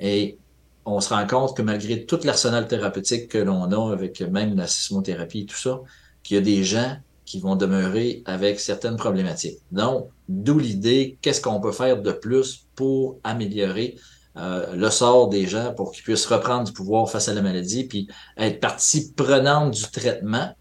Et 0.00 0.38
on 0.84 1.00
se 1.00 1.12
rend 1.12 1.26
compte 1.26 1.56
que 1.56 1.62
malgré 1.62 2.04
tout 2.04 2.20
l'arsenal 2.24 2.68
thérapeutique 2.68 3.28
que 3.28 3.38
l'on 3.38 3.64
a 3.72 3.92
avec 3.92 4.20
même 4.20 4.56
la 4.56 4.66
sismothérapie 4.66 5.40
et 5.40 5.46
tout 5.46 5.56
ça, 5.56 5.80
qu'il 6.22 6.36
y 6.36 6.38
a 6.38 6.42
des 6.42 6.64
gens 6.64 6.96
qui 7.26 7.40
vont 7.40 7.56
demeurer 7.56 8.22
avec 8.24 8.60
certaines 8.60 8.96
problématiques. 8.96 9.58
Donc, 9.72 10.08
d'où 10.28 10.58
l'idée, 10.58 11.18
qu'est-ce 11.20 11.40
qu'on 11.40 11.60
peut 11.60 11.72
faire 11.72 12.00
de 12.00 12.12
plus 12.12 12.66
pour 12.74 13.18
améliorer 13.24 13.96
euh, 14.38 14.74
le 14.74 14.90
sort 14.90 15.28
des 15.28 15.46
gens 15.46 15.74
pour 15.74 15.92
qu'ils 15.92 16.04
puissent 16.04 16.26
reprendre 16.26 16.64
du 16.64 16.72
pouvoir 16.72 17.10
face 17.10 17.28
à 17.28 17.34
la 17.34 17.42
maladie, 17.42 17.84
puis 17.84 18.08
être 18.36 18.60
partie 18.60 19.12
prenante 19.12 19.72
du 19.72 19.82
traitement, 19.90 20.54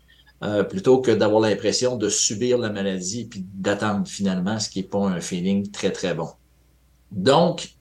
euh, 0.44 0.64
plutôt 0.64 1.00
que 1.00 1.12
d'avoir 1.12 1.42
l'impression 1.42 1.96
de 1.96 2.10
subir 2.10 2.58
la 2.58 2.70
maladie 2.70 3.26
puis 3.26 3.46
d'attendre 3.54 4.08
finalement, 4.08 4.60
ce 4.60 4.70
qui 4.70 4.80
n'est 4.80 4.88
pas 4.88 5.06
un 5.06 5.22
feeling 5.22 5.72
très, 5.72 5.92
très 5.92 6.14
bon. 6.14 6.30
Donc, 7.12 7.76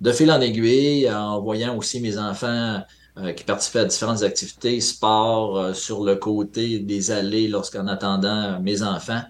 de 0.00 0.12
fil 0.12 0.30
en 0.30 0.40
aiguille, 0.40 1.10
en 1.10 1.40
voyant 1.40 1.76
aussi 1.76 2.00
mes 2.00 2.18
enfants 2.18 2.80
euh, 3.18 3.32
qui 3.32 3.44
participaient 3.44 3.80
à 3.80 3.84
différentes 3.84 4.22
activités, 4.22 4.80
sport, 4.80 5.74
sur 5.74 6.04
le 6.04 6.16
côté 6.16 6.78
des 6.78 7.10
allées 7.10 7.48
lorsqu'en 7.48 7.86
attendant 7.86 8.60
mes 8.60 8.82
enfants, 8.82 9.22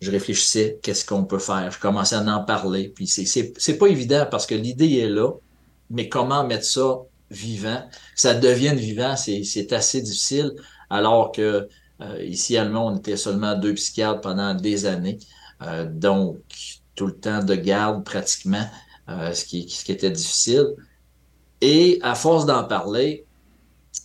je 0.00 0.10
réfléchissais 0.10 0.78
qu'est-ce 0.82 1.04
qu'on 1.04 1.24
peut 1.24 1.38
faire? 1.38 1.70
Je 1.70 1.78
commençais 1.78 2.16
à 2.16 2.22
en 2.22 2.44
parler. 2.44 2.88
Puis 2.94 3.06
c'est, 3.06 3.78
pas 3.78 3.86
évident 3.86 4.26
parce 4.30 4.46
que 4.46 4.54
l'idée 4.54 4.98
est 4.98 5.08
là, 5.08 5.32
mais 5.90 6.08
comment 6.08 6.44
mettre 6.44 6.64
ça 6.64 6.98
vivant, 7.30 7.82
ça 8.14 8.34
devienne 8.34 8.76
vivant, 8.76 9.16
c'est, 9.16 9.42
c'est 9.44 9.72
assez 9.72 10.00
difficile. 10.00 10.52
Alors 10.90 11.32
que 11.32 11.68
euh, 12.00 12.22
ici 12.22 12.56
à 12.56 12.62
Allemand, 12.62 12.86
on 12.86 12.96
était 12.96 13.16
seulement 13.16 13.54
deux 13.56 13.74
psychiatres 13.74 14.20
pendant 14.20 14.54
des 14.54 14.86
années. 14.86 15.18
Euh, 15.62 15.84
donc, 15.90 16.38
tout 16.94 17.06
le 17.06 17.14
temps 17.14 17.42
de 17.42 17.54
garde 17.54 18.04
pratiquement, 18.04 18.66
euh, 19.08 19.32
ce, 19.32 19.44
qui, 19.44 19.68
ce 19.68 19.84
qui 19.84 19.92
était 19.92 20.10
difficile. 20.10 20.74
Et 21.60 21.98
à 22.02 22.14
force 22.14 22.46
d'en 22.46 22.64
parler, 22.64 23.26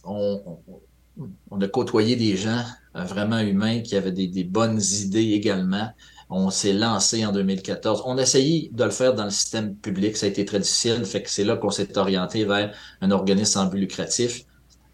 on, 0.03 1.61
a 1.61 1.67
côtoyé 1.67 2.15
des 2.15 2.35
gens 2.35 2.63
vraiment 2.93 3.39
humain, 3.39 3.81
qui 3.81 3.95
avait 3.95 4.11
des, 4.11 4.43
bonnes 4.43 4.81
idées 4.81 5.31
également. 5.31 5.89
On 6.29 6.49
s'est 6.49 6.73
lancé 6.73 7.25
en 7.25 7.31
2014. 7.31 8.03
On 8.05 8.17
a 8.17 8.21
essayé 8.21 8.69
de 8.73 8.83
le 8.83 8.89
faire 8.89 9.13
dans 9.13 9.25
le 9.25 9.29
système 9.29 9.75
public. 9.75 10.17
Ça 10.17 10.25
a 10.25 10.29
été 10.29 10.45
très 10.45 10.59
difficile. 10.59 11.05
Fait 11.05 11.21
que 11.21 11.29
c'est 11.29 11.43
là 11.43 11.57
qu'on 11.57 11.69
s'est 11.69 11.97
orienté 11.97 12.45
vers 12.45 12.73
un 13.01 13.11
organisme 13.11 13.53
sans 13.53 13.65
but 13.65 13.79
lucratif. 13.79 14.45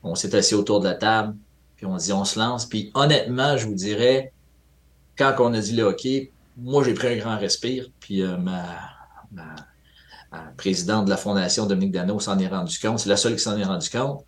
On 0.03 0.15
s'est 0.15 0.35
assis 0.35 0.55
autour 0.55 0.79
de 0.79 0.85
la 0.85 0.95
table, 0.95 1.35
puis 1.75 1.85
on 1.85 1.95
dit 1.97 2.11
on 2.11 2.25
se 2.25 2.39
lance. 2.39 2.65
Puis 2.65 2.91
honnêtement, 2.93 3.57
je 3.57 3.67
vous 3.67 3.75
dirais, 3.75 4.33
quand 5.17 5.35
on 5.39 5.53
a 5.53 5.59
dit 5.59 5.73
le 5.73 5.83
hockey, 5.83 6.31
moi 6.57 6.83
j'ai 6.83 6.93
pris 6.93 7.07
un 7.07 7.17
grand 7.17 7.37
respire. 7.37 7.87
Puis 7.99 8.21
euh, 8.21 8.37
ma, 8.37 8.63
ma, 9.31 9.55
présidente 10.57 11.05
de 11.05 11.09
la 11.09 11.17
fondation, 11.17 11.65
Dominique 11.65 11.91
Dano, 11.91 12.19
s'en 12.19 12.37
est 12.39 12.47
rendu 12.47 12.77
compte. 12.79 12.99
C'est 12.99 13.09
la 13.09 13.17
seule 13.17 13.33
qui 13.33 13.39
s'en 13.39 13.57
est 13.57 13.63
rendu 13.63 13.89
compte. 13.89 14.25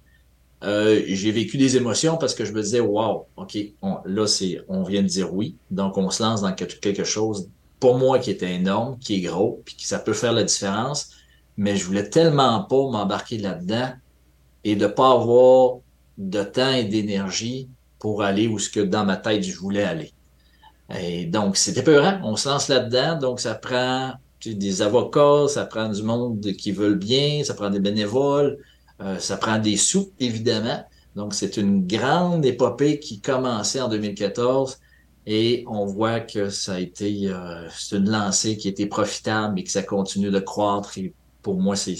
Euh, 0.63 1.01
j'ai 1.07 1.31
vécu 1.31 1.57
des 1.57 1.75
émotions 1.75 2.17
parce 2.17 2.35
que 2.35 2.45
je 2.45 2.53
me 2.53 2.61
disais, 2.61 2.79
wow, 2.79 3.25
OK, 3.35 3.57
là, 4.05 4.27
c'est, 4.27 4.61
on 4.67 4.83
vient 4.83 5.01
de 5.01 5.07
dire 5.07 5.33
oui. 5.33 5.55
Donc, 5.71 5.97
on 5.97 6.09
se 6.09 6.21
lance 6.21 6.41
dans 6.41 6.53
quelque 6.53 7.03
chose, 7.03 7.49
pour 7.79 7.97
moi, 7.97 8.19
qui 8.19 8.29
était 8.29 8.53
énorme, 8.53 8.97
qui 8.99 9.15
est 9.15 9.21
gros, 9.21 9.61
puis 9.65 9.75
qui 9.75 9.87
ça 9.87 9.99
peut 9.99 10.13
faire 10.13 10.33
la 10.33 10.43
différence. 10.43 11.11
Mais 11.57 11.75
je 11.75 11.85
voulais 11.85 12.09
tellement 12.09 12.63
pas 12.63 12.89
m'embarquer 12.89 13.37
là-dedans 13.37 13.91
et 14.63 14.75
de 14.75 14.87
pas 14.87 15.11
avoir 15.11 15.77
de 16.17 16.43
temps 16.43 16.71
et 16.71 16.83
d'énergie 16.83 17.67
pour 17.97 18.21
aller 18.21 18.47
où 18.47 18.59
ce 18.59 18.69
que 18.69 18.79
dans 18.79 19.05
ma 19.05 19.17
tête 19.17 19.43
je 19.43 19.57
voulais 19.57 19.83
aller. 19.83 20.11
Et 20.99 21.25
donc, 21.25 21.57
c'était 21.57 21.83
peurant. 21.83 22.19
On 22.23 22.35
se 22.35 22.49
lance 22.49 22.67
là-dedans. 22.67 23.17
Donc, 23.17 23.39
ça 23.39 23.55
prend 23.55 24.13
des 24.45 24.81
avocats, 24.81 25.47
ça 25.47 25.65
prend 25.65 25.89
du 25.89 26.03
monde 26.03 26.41
qui 26.53 26.71
veulent 26.71 26.97
bien, 26.97 27.43
ça 27.43 27.53
prend 27.53 27.69
des 27.69 27.79
bénévoles, 27.79 28.57
euh, 29.01 29.19
ça 29.19 29.37
prend 29.37 29.59
des 29.59 29.77
sous, 29.77 30.11
évidemment. 30.19 30.83
Donc, 31.15 31.33
c'est 31.33 31.57
une 31.57 31.85
grande 31.85 32.45
épopée 32.45 32.99
qui 32.99 33.19
commençait 33.19 33.81
en 33.81 33.89
2014 33.89 34.79
et 35.25 35.63
on 35.67 35.85
voit 35.85 36.19
que 36.19 36.49
ça 36.49 36.73
a 36.73 36.79
été 36.79 37.27
euh, 37.27 37.67
une 37.91 38.09
lancée 38.09 38.57
qui 38.57 38.67
a 38.67 38.71
été 38.71 38.85
profitable 38.85 39.59
et 39.59 39.63
que 39.63 39.71
ça 39.71 39.83
continue 39.83 40.31
de 40.31 40.39
croître. 40.39 40.97
Et 40.97 41.13
pour 41.41 41.59
moi, 41.59 41.75
c'est 41.75 41.95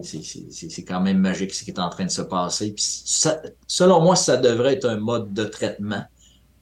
c'est 0.00 0.84
quand 0.84 1.00
même 1.00 1.18
magique 1.18 1.52
ce 1.52 1.64
qui 1.64 1.72
est 1.72 1.80
en 1.80 1.88
train 1.88 2.04
de 2.04 2.10
se 2.10 2.22
passer. 2.22 2.72
Puis 2.72 2.84
ça, 3.04 3.42
selon 3.66 4.00
moi, 4.00 4.14
ça 4.14 4.36
devrait 4.36 4.74
être 4.74 4.84
un 4.84 4.96
mode 4.96 5.32
de 5.32 5.44
traitement 5.44 6.04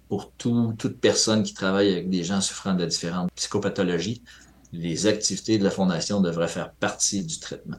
pour 0.09 0.33
tout, 0.33 0.75
toute 0.79 0.99
personne 1.01 1.43
qui 1.43 1.53
travaille 1.53 1.93
avec 1.93 2.09
des 2.09 2.25
gens 2.25 2.41
souffrant 2.41 2.75
de 2.75 2.87
différentes 2.87 3.31
psychopathologies. 3.35 4.23
Les 4.73 5.07
activités 5.07 5.59
de 5.59 5.65
la 5.65 5.71
Fondation 5.71 6.21
devraient 6.21 6.49
faire 6.49 6.73
partie 6.73 7.25
du 7.25 7.39
traitement. 7.39 7.79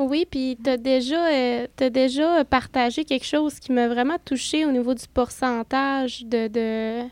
Oui, 0.00 0.26
puis 0.30 0.56
tu 0.62 0.70
as 0.70 0.76
déjà, 0.76 1.26
euh, 1.30 1.66
déjà 1.90 2.44
partagé 2.44 3.04
quelque 3.04 3.26
chose 3.26 3.60
qui 3.60 3.72
m'a 3.72 3.86
vraiment 3.86 4.16
touché 4.24 4.64
au 4.64 4.72
niveau 4.72 4.94
du 4.94 5.04
pourcentage 5.12 6.24
de, 6.24 6.48
de 6.48 7.08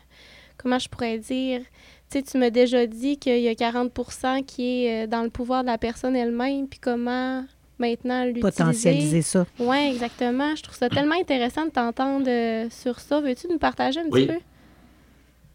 comment 0.57 0.79
je 0.79 0.89
pourrais 0.89 1.17
dire, 1.19 1.61
tu 2.09 2.17
sais, 2.17 2.23
tu 2.23 2.37
m'as 2.37 2.49
déjà 2.49 2.87
dit 2.87 3.17
qu'il 3.17 3.39
y 3.39 3.47
a 3.47 3.53
40% 3.53 4.43
qui 4.43 4.85
est 4.85 5.03
euh, 5.03 5.07
dans 5.07 5.21
le 5.21 5.29
pouvoir 5.29 5.61
de 5.61 5.67
la 5.67 5.77
personne 5.77 6.15
elle-même, 6.15 6.67
puis 6.67 6.79
comment 6.79 7.45
maintenant 7.77 8.25
l'utiliser. 8.25 8.41
Potentialiser 8.41 9.21
ça. 9.21 9.45
Oui, 9.59 9.77
exactement. 9.91 10.55
Je 10.55 10.63
trouve 10.63 10.75
ça 10.75 10.89
tellement 10.89 11.15
intéressant 11.15 11.65
de 11.65 11.69
t'entendre 11.71 12.27
euh, 12.27 12.67
sur 12.69 12.99
ça. 12.99 13.21
Veux-tu 13.21 13.47
nous 13.47 13.57
partager 13.57 13.99
un 13.99 14.09
petit 14.09 14.27
peu? 14.27 14.39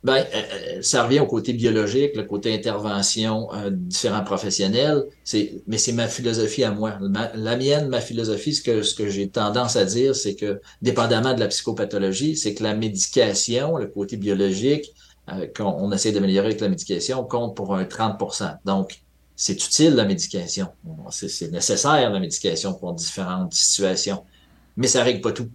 Ben, 0.05 0.17
euh, 0.17 0.43
euh, 0.77 0.83
ça 0.83 1.05
revient 1.05 1.21
au 1.21 1.27
côté 1.27 1.55
biologique, 1.55 2.15
le 2.15 2.25
côté 2.25 2.55
intervention 2.55 3.49
euh, 3.55 3.71
différents 3.71 4.23
professionnels. 4.23 5.05
C'est, 5.25 5.63
mais 5.67 5.79
c'est 5.79 5.93
ma 5.93 6.09
philosophie 6.09 6.63
à 6.63 6.73
moi. 6.73 6.99
la 7.35 7.57
mienne, 7.57 7.89
ma 7.89 8.03
philosophie, 8.03 8.55
ce 8.55 8.63
que 8.63 8.83
ce 8.83 8.95
que 8.95 9.09
j'ai 9.09 9.31
tendance 9.31 9.77
à 9.77 9.87
dire, 9.87 10.15
c'est 10.15 10.35
que, 10.35 10.61
dépendamment 10.83 11.33
de 11.33 11.41
la 11.41 11.49
psychopathologie, 11.49 12.37
c'est 12.37 12.55
que 12.55 12.63
la 12.63 12.75
médication, 12.75 13.79
le 13.79 13.87
côté 13.87 14.19
biologique, 14.19 14.93
euh, 15.33 15.47
qu'on 15.57 15.91
essaie 15.91 16.13
d'améliorer 16.13 16.49
avec 16.49 16.61
la 16.61 16.69
médication, 16.69 17.25
compte 17.25 17.57
pour 17.57 17.75
un 17.75 17.85
30% 17.85 18.59
Donc, 18.67 19.01
c'est 19.37 19.55
utile 19.55 19.95
la 19.95 20.05
médication. 20.05 20.69
C'est, 21.11 21.29
c'est 21.29 21.51
nécessaire 21.51 22.11
la 22.11 22.21
médication 22.21 22.75
pour 22.75 22.93
différentes 22.93 23.55
situations, 23.55 24.23
mais 24.77 24.87
ça 24.87 25.03
règle 25.03 25.23
pas 25.23 25.33
tout. 25.33 25.49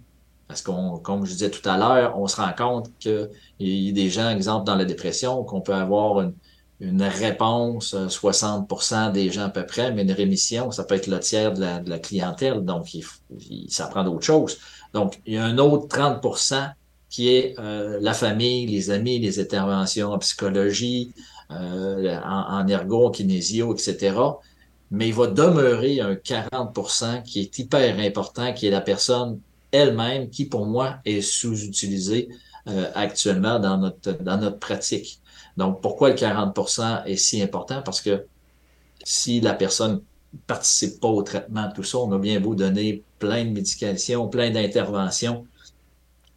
Parce 0.50 0.62
qu'on, 0.62 0.98
comme 0.98 1.24
je 1.26 1.30
disais 1.30 1.48
tout 1.48 1.66
à 1.68 1.78
l'heure, 1.78 2.18
on 2.18 2.26
se 2.26 2.34
rend 2.34 2.52
compte 2.52 2.90
qu'il 2.98 3.28
y 3.60 3.88
a 3.88 3.92
des 3.92 4.10
gens, 4.10 4.30
exemple 4.30 4.66
dans 4.66 4.74
la 4.74 4.84
dépression, 4.84 5.44
qu'on 5.44 5.60
peut 5.60 5.72
avoir 5.72 6.28
une, 6.80 7.02
réponse, 7.02 7.94
60% 7.94 8.94
euh, 8.94 9.12
des 9.12 9.30
gens 9.30 9.44
à 9.44 9.48
peu 9.48 9.64
près, 9.64 9.92
mais 9.92 10.02
une 10.02 10.10
rémission, 10.10 10.72
ça 10.72 10.82
peut 10.82 10.96
être 10.96 11.06
le 11.06 11.20
tiers 11.20 11.52
de 11.52 11.60
la, 11.60 11.78
de 11.78 11.88
la 11.88 12.00
clientèle, 12.00 12.64
donc 12.64 12.94
il, 12.94 13.04
il, 13.48 13.70
ça 13.70 13.86
prend 13.86 14.02
d'autres 14.02 14.24
choses. 14.24 14.58
Donc, 14.92 15.20
il 15.24 15.34
y 15.34 15.36
a 15.36 15.44
un 15.44 15.56
autre 15.58 15.86
30% 15.86 16.72
qui 17.08 17.28
est 17.28 17.54
euh, 17.60 17.98
la 18.00 18.12
famille, 18.12 18.66
les 18.66 18.90
amis, 18.90 19.20
les 19.20 19.38
interventions 19.38 20.10
en 20.10 20.18
psychologie, 20.18 21.12
euh, 21.52 22.18
en, 22.24 22.58
en 22.58 22.66
ergo, 22.66 23.06
en 23.06 23.10
kinésio, 23.12 23.72
etc. 23.72 24.16
Mais 24.90 25.06
il 25.06 25.14
va 25.14 25.28
demeurer 25.28 26.00
un 26.00 26.14
40% 26.14 27.22
qui 27.22 27.38
est 27.38 27.56
hyper 27.56 28.00
important, 28.00 28.52
qui 28.52 28.66
est 28.66 28.70
la 28.70 28.80
personne 28.80 29.38
elle-même 29.72 30.30
qui, 30.30 30.46
pour 30.46 30.66
moi, 30.66 30.98
est 31.04 31.20
sous-utilisée 31.20 32.28
euh, 32.68 32.90
actuellement 32.94 33.58
dans 33.58 33.78
notre, 33.78 34.12
dans 34.22 34.36
notre 34.36 34.58
pratique. 34.58 35.20
Donc, 35.56 35.80
pourquoi 35.80 36.10
le 36.10 36.16
40% 36.16 37.04
est 37.06 37.16
si 37.16 37.42
important? 37.42 37.82
Parce 37.82 38.00
que 38.00 38.26
si 39.04 39.40
la 39.40 39.54
personne 39.54 40.02
participe 40.46 41.00
pas 41.00 41.08
au 41.08 41.22
traitement, 41.22 41.70
tout 41.74 41.82
ça, 41.82 41.98
on 41.98 42.12
a 42.12 42.18
bien 42.18 42.40
beau 42.40 42.54
donner 42.54 43.02
plein 43.18 43.44
de 43.44 43.50
médications, 43.50 44.28
plein 44.28 44.50
d'interventions, 44.50 45.46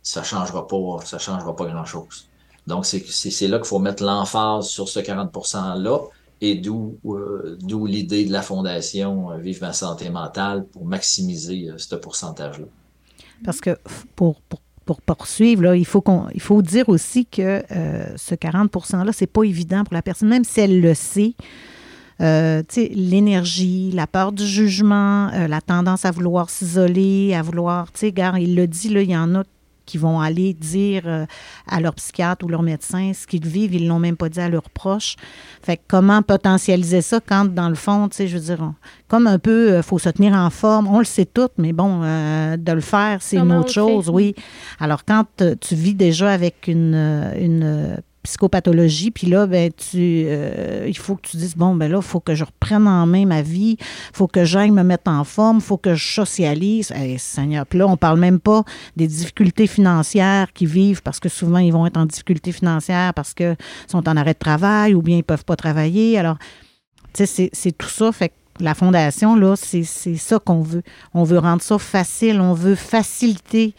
ça 0.01 0.23
changera 0.23 0.67
pas, 0.67 0.99
ça 1.05 1.19
changera 1.19 1.55
pas 1.55 1.65
grand-chose. 1.65 2.27
Donc, 2.67 2.85
c'est 2.85 3.47
là 3.47 3.57
qu'il 3.57 3.67
faut 3.67 3.79
mettre 3.79 4.03
l'emphase 4.03 4.67
sur 4.67 4.87
ce 4.87 4.99
40 4.99 5.33
%-là 5.33 5.99
et 6.41 6.55
d'où 6.55 6.97
euh, 7.05 7.57
d'où 7.61 7.85
l'idée 7.85 8.25
de 8.25 8.31
la 8.31 8.41
Fondation 8.41 9.37
Vive 9.37 9.61
ma 9.61 9.73
santé 9.73 10.09
mentale 10.09 10.65
pour 10.67 10.85
maximiser 10.85 11.69
euh, 11.69 11.77
ce 11.77 11.95
pourcentage-là. 11.95 12.65
Parce 13.43 13.61
que 13.61 13.77
pour, 14.15 14.41
pour, 14.41 14.61
pour 14.85 15.01
poursuivre, 15.01 15.63
là, 15.63 15.75
il, 15.75 15.85
faut 15.85 16.01
qu'on, 16.01 16.27
il 16.33 16.41
faut 16.41 16.61
dire 16.61 16.89
aussi 16.89 17.25
que 17.25 17.63
euh, 17.71 18.17
ce 18.17 18.35
40 18.35 18.71
%-là, 18.71 19.11
c'est 19.13 19.27
pas 19.27 19.43
évident 19.43 19.83
pour 19.83 19.93
la 19.93 20.01
personne, 20.01 20.29
même 20.29 20.43
si 20.43 20.59
elle 20.59 20.81
le 20.81 20.93
sait. 20.93 21.33
Euh, 22.21 22.61
l'énergie, 22.77 23.91
la 23.91 24.07
peur 24.07 24.31
du 24.31 24.45
jugement, 24.45 25.29
euh, 25.33 25.47
la 25.47 25.61
tendance 25.61 26.05
à 26.05 26.11
vouloir 26.11 26.49
s'isoler, 26.49 27.33
à 27.33 27.41
vouloir, 27.41 27.91
tu 27.91 28.11
sais, 28.11 28.13
il 28.39 28.55
le 28.55 28.67
dit, 28.67 28.89
là, 28.89 29.01
il 29.01 29.09
y 29.09 29.17
en 29.17 29.35
a 29.35 29.43
qui 29.85 29.97
vont 29.97 30.19
aller 30.21 30.53
dire 30.53 31.03
euh, 31.05 31.25
à 31.67 31.79
leur 31.79 31.93
psychiatre 31.95 32.45
ou 32.45 32.49
leur 32.49 32.61
médecin 32.61 33.11
ce 33.13 33.27
qu'ils 33.27 33.45
vivent, 33.47 33.73
ils 33.75 33.87
l'ont 33.87 33.99
même 33.99 34.17
pas 34.17 34.29
dit 34.29 34.39
à 34.39 34.49
leurs 34.49 34.69
proches. 34.69 35.15
Fait 35.61 35.77
que 35.77 35.81
comment 35.87 36.21
potentialiser 36.21 37.01
ça 37.01 37.19
quand, 37.19 37.45
dans 37.53 37.69
le 37.69 37.75
fond, 37.75 38.07
tu 38.09 38.17
sais, 38.17 38.27
je 38.27 38.37
veux 38.37 38.43
dire, 38.43 38.57
on- 38.61 38.75
comme 39.07 39.27
un 39.27 39.39
peu, 39.39 39.77
il 39.77 39.83
faut 39.83 39.99
se 39.99 40.09
tenir 40.09 40.33
en 40.33 40.49
forme, 40.49 40.87
on 40.87 40.99
le 40.99 41.05
sait 41.05 41.25
tout, 41.25 41.49
mais 41.57 41.73
bon, 41.73 42.01
euh, 42.03 42.57
de 42.57 42.71
le 42.71 42.81
faire, 42.81 43.21
c'est 43.21 43.37
une 43.37 43.51
autre 43.51 43.67
fait? 43.67 43.73
chose, 43.73 44.09
oui. 44.09 44.33
Alors, 44.79 45.05
quand 45.05 45.25
euh, 45.41 45.55
tu 45.59 45.75
vis 45.75 45.93
déjà 45.93 46.31
avec 46.31 46.67
une, 46.67 46.95
euh, 46.95 47.33
une 47.39 47.63
euh, 47.63 47.97
psychopathologie, 48.23 49.11
puis 49.11 49.27
là, 49.27 49.45
ben, 49.45 49.71
tu, 49.71 50.23
euh, 50.27 50.85
il 50.87 50.97
faut 50.97 51.15
que 51.15 51.27
tu 51.27 51.37
dises, 51.37 51.55
bon, 51.55 51.75
ben 51.75 51.91
là, 51.91 51.97
il 51.97 52.03
faut 52.03 52.19
que 52.19 52.35
je 52.35 52.43
reprenne 52.43 52.87
en 52.87 53.05
main 53.05 53.25
ma 53.25 53.41
vie, 53.41 53.77
il 53.79 53.85
faut 54.15 54.27
que 54.27 54.45
j'aille 54.45 54.71
me 54.71 54.83
mettre 54.83 55.11
en 55.11 55.23
forme, 55.23 55.57
il 55.57 55.63
faut 55.63 55.77
que 55.77 55.93
je 55.93 56.13
socialise. 56.13 56.91
Hey, 56.91 57.19
Seigneur, 57.19 57.65
puis 57.65 57.79
là, 57.79 57.87
on 57.87 57.97
parle 57.97 58.19
même 58.19 58.39
pas 58.39 58.63
des 58.95 59.07
difficultés 59.07 59.67
financières 59.67 60.51
qu'ils 60.53 60.69
vivent, 60.69 61.01
parce 61.03 61.19
que 61.19 61.29
souvent, 61.29 61.59
ils 61.59 61.71
vont 61.71 61.85
être 61.85 61.97
en 61.97 62.05
difficulté 62.05 62.51
financière 62.51 63.13
parce 63.13 63.33
qu'ils 63.33 63.57
sont 63.87 64.07
en 64.07 64.17
arrêt 64.17 64.33
de 64.33 64.39
travail 64.39 64.93
ou 64.93 65.01
bien 65.01 65.17
ils 65.17 65.23
peuvent 65.23 65.45
pas 65.45 65.55
travailler. 65.55 66.17
Alors, 66.17 66.37
tu 67.13 67.25
sais, 67.25 67.49
c'est- 67.51 67.77
tout 67.77 67.89
ça. 67.89 68.11
Fait 68.11 68.29
que 68.29 68.33
la 68.59 68.73
fondation, 68.73 69.35
là, 69.35 69.55
c'est 69.55 69.83
ça 69.83 70.39
qu'on 70.39 70.61
veut. 70.61 70.83
On 71.13 71.23
veut 71.23 71.39
rendre 71.39 71.61
ça 71.61 71.77
facile, 71.77 72.39
on 72.39 72.53
veut 72.53 72.75
faciliter 72.75 73.73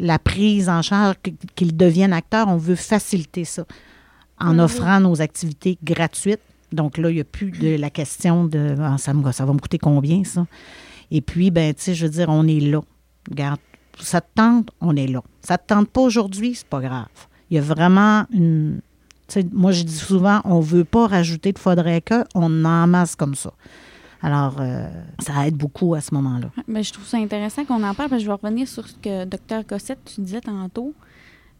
la 0.00 0.18
prise 0.18 0.68
en 0.68 0.82
charge, 0.82 1.16
qu- 1.22 1.34
qu'ils 1.54 1.76
deviennent 1.76 2.12
acteurs, 2.12 2.48
on 2.48 2.56
veut 2.56 2.74
faciliter 2.76 3.44
ça 3.44 3.64
en 4.40 4.54
Mhm. 4.54 4.60
offrant 4.60 5.00
nos 5.00 5.20
activités 5.20 5.78
gratuites. 5.84 6.40
Donc 6.72 6.98
là, 6.98 7.10
il 7.10 7.14
n'y 7.16 7.20
a 7.20 7.24
plus 7.24 7.50
de 7.50 7.76
la 7.76 7.90
question 7.90 8.44
de 8.44 8.76
Ah, 8.80 8.96
ça, 8.98 9.12
me, 9.12 9.30
ça 9.32 9.44
va 9.44 9.52
me 9.52 9.58
coûter 9.58 9.78
combien, 9.78 10.24
ça? 10.24 10.46
Et 11.10 11.20
puis, 11.20 11.50
ben, 11.50 11.74
tu 11.74 11.82
sais, 11.82 11.94
je 11.94 12.06
veux 12.06 12.12
dire, 12.12 12.28
on 12.28 12.46
est 12.46 12.60
là. 12.60 12.80
Regarde, 13.28 13.60
ça 13.98 14.20
te 14.20 14.28
tente, 14.34 14.70
on 14.80 14.94
est 14.96 15.08
là. 15.08 15.22
Ça 15.42 15.58
te 15.58 15.66
tente 15.66 15.88
pas 15.90 16.00
aujourd'hui, 16.00 16.54
c'est 16.54 16.66
pas 16.66 16.80
grave. 16.80 17.08
Il 17.50 17.56
y 17.56 17.58
a 17.58 17.62
vraiment 17.62 18.24
une. 18.32 18.80
moi, 19.52 19.72
je 19.72 19.82
dis 19.82 19.94
souvent, 19.96 20.40
on 20.44 20.58
ne 20.60 20.64
veut 20.64 20.84
pas 20.84 21.06
rajouter 21.08 21.52
de 21.52 21.58
faudrait 21.58 22.00
que, 22.00 22.24
on 22.34 22.64
en 22.64 22.86
masse 22.86 23.14
comme 23.16 23.34
ça. 23.34 23.52
Alors, 24.22 24.56
euh, 24.60 24.88
ça 25.20 25.46
aide 25.46 25.56
beaucoup 25.56 25.94
à 25.94 26.00
ce 26.00 26.14
moment-là. 26.14 26.50
Ben, 26.68 26.84
je 26.84 26.92
trouve 26.92 27.06
ça 27.06 27.16
intéressant 27.16 27.64
qu'on 27.64 27.82
en 27.82 27.94
parle, 27.94 28.10
parce 28.10 28.12
que 28.12 28.18
je 28.18 28.26
vais 28.26 28.36
revenir 28.40 28.68
sur 28.68 28.86
ce 28.86 28.94
que 28.94 29.24
Dr 29.24 29.66
Cossette, 29.66 30.00
tu 30.04 30.20
disais 30.20 30.40
tantôt. 30.40 30.94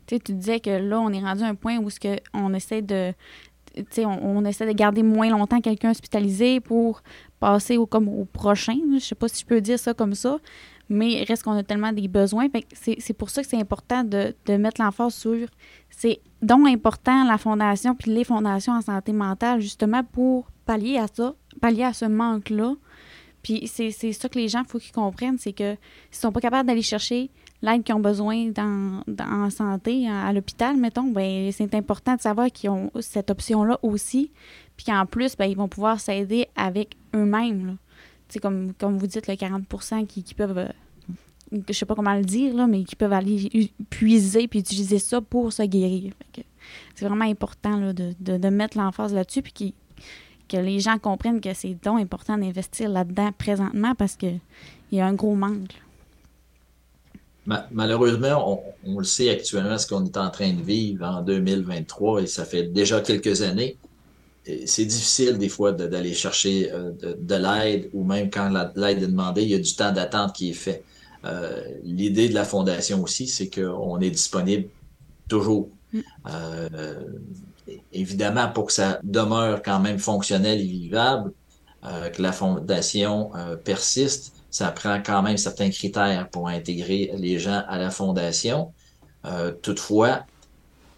Tu 0.07 0.17
sais, 0.17 0.21
tu 0.21 0.33
disais 0.35 0.61
que 0.61 0.71
là, 0.71 1.01
on 1.01 1.11
est 1.13 1.21
rendu 1.21 1.43
à 1.43 1.47
un 1.47 1.55
point 1.55 1.79
où 1.79 1.89
ce 1.89 2.01
que 2.01 2.19
on 2.35 2.53
essaie 2.53 2.83
de 2.83 3.15
on, 3.99 4.19
on 4.23 4.45
essaie 4.45 4.67
de 4.67 4.73
garder 4.73 5.03
moins 5.03 5.31
longtemps 5.31 5.61
quelqu'un 5.61 5.91
hospitalisé 5.91 6.61
pour 6.61 7.03
passer 7.39 7.77
au, 7.77 7.87
comme 7.87 8.09
au 8.09 8.25
prochain. 8.25 8.77
Je 8.95 8.99
sais 8.99 9.15
pas 9.15 9.29
si 9.29 9.41
je 9.41 9.47
peux 9.47 9.61
dire 9.61 9.79
ça 9.79 9.95
comme 9.95 10.15
ça, 10.15 10.39
mais 10.89 11.25
reste 11.27 11.45
qu'on 11.45 11.57
a 11.57 11.63
tellement 11.63 11.93
des 11.93 12.09
besoins. 12.09 12.49
C'est 12.73 12.97
c'est 12.99 13.15
pour 13.15 13.31
ça 13.31 13.43
que 13.43 13.49
c'est 13.49 13.61
important 13.61 14.05
de, 14.05 14.35
de 14.47 14.57
mettre 14.57 14.83
l'emphase 14.83 15.15
sur 15.15 15.49
c'est 15.89 16.21
donc 16.43 16.67
important 16.69 17.25
la 17.25 17.39
fondation 17.39 17.95
puis 17.95 18.11
les 18.11 18.25
fondations 18.25 18.73
en 18.73 18.81
santé 18.81 19.13
mentale 19.13 19.61
justement 19.61 20.03
pour 20.03 20.51
pallier 20.71 20.99
à 20.99 21.07
ça, 21.13 21.35
pallier 21.61 21.83
à 21.85 21.93
ce 21.93 22.05
manque-là. 22.05 22.75
Puis 23.43 23.67
c'est 23.67 23.91
ça 24.13 24.29
que 24.29 24.39
les 24.39 24.49
gens, 24.49 24.61
il 24.65 24.69
faut 24.71 24.79
qu'ils 24.79 24.93
comprennent, 24.93 25.39
c'est 25.39 25.53
que 25.53 25.75
s'ils 26.11 26.21
sont 26.21 26.31
pas 26.31 26.41
capables 26.41 26.69
d'aller 26.69 26.83
chercher 26.83 27.31
l'aide 27.63 27.83
qu'ils 27.83 27.95
ont 27.95 28.01
besoin 28.01 28.51
dans, 28.51 29.03
dans- 29.09 29.45
en 29.47 29.51
santé, 29.51 30.09
à, 30.09 30.33
l'hôpital, 30.33 30.77
mettons, 30.77 31.11
ben 31.11 31.51
c'est 31.51 31.75
important 31.75 32.15
de 32.15 32.21
savoir 32.21 32.51
qu'ils 32.53 32.71
ont 32.71 32.91
cette 33.01 33.31
option-là 33.31 33.79
aussi. 33.83 34.31
Puis 34.77 34.87
qu'en 34.87 35.05
plus, 35.07 35.37
ben, 35.37 35.47
ils 35.47 35.57
vont 35.57 35.69
pouvoir 35.69 35.99
s'aider 36.01 36.47
avec 36.55 36.97
eux-mêmes. 37.15 37.77
Tu 38.29 38.39
comme, 38.39 38.73
comme 38.75 38.97
vous 38.97 39.07
dites, 39.09 39.27
le 39.27 39.35
40 39.37 39.65
qui, 40.07 40.23
qui 40.23 40.35
peuvent, 40.35 40.57
euh, 40.59 40.69
je 41.69 41.73
sais 41.73 41.85
pas 41.85 41.95
comment 41.97 42.15
le 42.15 42.25
dire, 42.25 42.55
là, 42.55 42.67
mais 42.69 42.85
qui 42.85 42.95
peuvent 42.97 43.13
aller 43.13 43.73
puiser 43.91 44.47
puis 44.47 44.61
utiliser 44.61 44.99
ça 45.01 45.21
pour 45.21 45.53
se 45.53 45.63
guérir. 45.65 46.13
C'est 46.95 47.05
vraiment 47.07 47.25
important 47.25 47.77
là, 47.77 47.93
de, 47.93 48.15
de, 48.21 48.49
mettre 48.51 48.79
l'emphase 48.79 49.13
là-dessus 49.13 49.43
puis 49.43 49.53
qu'ils- 49.53 49.75
que 50.51 50.57
les 50.57 50.81
gens 50.81 50.99
comprennent 50.99 51.41
que 51.41 51.55
c'est 51.55 51.77
donc 51.83 52.01
important 52.01 52.37
d'investir 52.37 52.89
là-dedans 52.91 53.31
présentement 53.45 53.95
parce 53.95 54.17
que 54.17 54.27
il 54.93 54.99
y 54.99 55.01
a 55.01 55.07
un 55.07 55.15
gros 55.15 55.35
manque. 55.37 55.75
Ma- 57.47 57.67
Malheureusement, 57.71 58.63
on, 58.85 58.95
on 58.95 58.99
le 58.99 59.05
sait 59.05 59.31
actuellement, 59.31 59.79
ce 59.79 59.87
qu'on 59.87 60.05
est 60.05 60.17
en 60.17 60.31
train 60.31 60.53
de 60.53 60.63
vivre 60.63 61.05
en 61.07 61.23
2023, 61.23 62.23
et 62.23 62.27
ça 62.27 62.45
fait 62.45 62.65
déjà 62.65 63.01
quelques 63.01 63.43
années. 63.43 63.77
C'est 64.67 64.85
difficile 64.85 65.39
des 65.39 65.49
fois 65.49 65.73
de- 65.73 65.87
d'aller 65.87 66.13
chercher 66.15 66.73
euh, 66.73 66.91
de, 66.93 67.17
de 67.21 67.35
l'aide 67.35 67.89
ou 67.93 68.05
même 68.05 68.31
quand 68.31 68.49
la- 68.51 68.73
l'aide 68.75 69.03
est 69.03 69.07
demandée, 69.07 69.43
il 69.43 69.51
y 69.51 69.55
a 69.55 69.59
du 69.59 69.75
temps 69.75 69.93
d'attente 69.93 70.35
qui 70.35 70.51
est 70.51 70.55
fait. 70.55 70.83
Euh, 71.25 71.63
L'idée 71.85 72.29
de 72.29 72.35
la 72.35 72.45
fondation 72.45 73.03
aussi, 73.03 73.27
c'est 73.29 73.49
qu'on 73.51 74.01
est 74.01 74.11
disponible 74.11 74.69
toujours. 75.29 75.69
Mm. 75.93 75.99
Euh, 76.31 77.05
évidemment, 77.93 78.49
pour 78.49 78.67
que 78.67 78.73
ça 78.73 79.01
demeure 79.03 79.63
quand 79.63 79.81
même 79.81 79.99
fonctionnel 79.99 80.61
et 80.61 80.67
vivable, 80.67 81.33
euh, 81.85 82.11
que 82.11 82.21
la 82.21 82.33
fondation 82.33 83.31
euh, 83.35 83.57
persiste, 83.57 84.35
ça 84.51 84.71
prend 84.71 85.01
quand 85.05 85.23
même 85.23 85.39
certains 85.39 85.71
critères 85.71 86.29
pour 86.29 86.49
intégrer 86.49 87.11
les 87.17 87.39
gens 87.39 87.63
à 87.69 87.79
la 87.79 87.91
fondation. 87.91 88.73
Euh, 89.25 89.53
toutefois, 89.53 90.27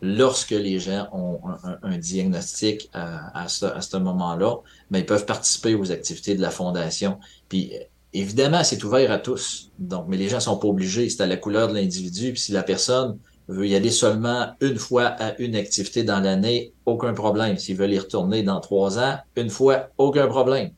lorsque 0.01 0.51
les 0.51 0.81
gens 0.81 1.09
ont 1.13 1.41
un, 1.83 1.99
diagnostic 1.99 2.91
à, 2.93 3.47
ce, 3.47 3.67
à 3.67 3.81
ce 3.81 3.97
moment-là, 3.99 4.57
ben, 4.91 4.99
ils 4.99 5.07
peuvent 5.07 5.27
participer 5.27 5.77
aux 5.77 5.93
activités 5.93 6.35
de 6.35 6.43
la 6.43 6.51
fondation. 6.51 7.21
Puis, 7.49 7.73
évidemment, 8.13 8.65
c'est 8.65 8.83
ouvert 8.83 9.13
à 9.13 9.19
tous. 9.19 9.71
Donc, 9.79 10.07
mais 10.09 10.17
les 10.17 10.29
gens 10.29 10.41
sont 10.41 10.57
pas 10.57 10.67
obligés. 10.67 11.09
C'est 11.09 11.23
à 11.23 11.27
la 11.27 11.37
couleur 11.37 11.69
de 11.69 11.75
l'individu. 11.75 12.33
Puis, 12.33 12.41
si 12.41 12.53
la 12.53 12.65
personne 12.65 13.19
veut 13.49 13.67
y 13.67 13.75
aller 13.75 13.91
seulement 13.91 14.55
une 14.61 14.77
fois 14.77 15.07
à 15.19 15.37
une 15.39 15.57
activité 15.57 16.05
dans 16.05 16.21
l'année, 16.21 16.73
aucun 16.87 17.13
problème. 17.13 17.57
S'ils 17.57 17.77
veulent 17.77 17.93
y 17.93 17.99
retourner 17.99 18.43
dans 18.43 18.61
trois 18.61 18.99
ans, 18.99 19.19
une 19.37 19.51
fois, 19.51 19.89
aucun 19.99 20.27
problème. 20.29 20.71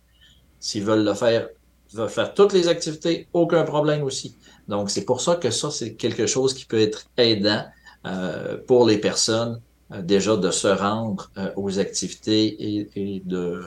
S'ils 0.60 0.84
veulent 0.84 1.04
le 1.04 1.14
faire, 1.14 1.48
veulent 1.92 2.08
faire 2.08 2.34
toutes 2.34 2.52
les 2.52 2.68
activités, 2.68 3.28
aucun 3.32 3.64
problème 3.64 4.02
aussi. 4.02 4.36
Donc, 4.68 4.90
c'est 4.90 5.04
pour 5.04 5.20
ça 5.20 5.36
que 5.36 5.50
ça, 5.50 5.70
c'est 5.70 5.94
quelque 5.94 6.26
chose 6.26 6.54
qui 6.54 6.64
peut 6.64 6.80
être 6.80 7.06
aidant 7.16 7.64
euh, 8.06 8.56
pour 8.66 8.86
les 8.86 8.98
personnes, 8.98 9.60
euh, 9.92 10.02
déjà 10.02 10.36
de 10.36 10.50
se 10.50 10.68
rendre 10.68 11.30
euh, 11.36 11.50
aux 11.56 11.78
activités 11.78 12.46
et, 12.46 12.88
et 12.96 13.22
de, 13.24 13.60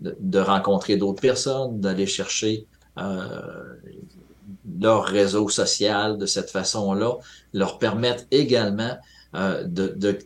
de, 0.00 0.16
de 0.18 0.38
rencontrer 0.38 0.96
d'autres 0.96 1.20
personnes, 1.20 1.80
d'aller 1.80 2.06
chercher 2.06 2.66
euh, 2.98 3.74
leur 4.80 5.04
réseau 5.04 5.48
social 5.48 6.18
de 6.18 6.26
cette 6.26 6.50
façon-là, 6.50 7.16
leur 7.52 7.78
permettre 7.78 8.24
également 8.30 8.96
euh, 9.34 9.64
de, 9.64 9.88
de, 9.88 10.18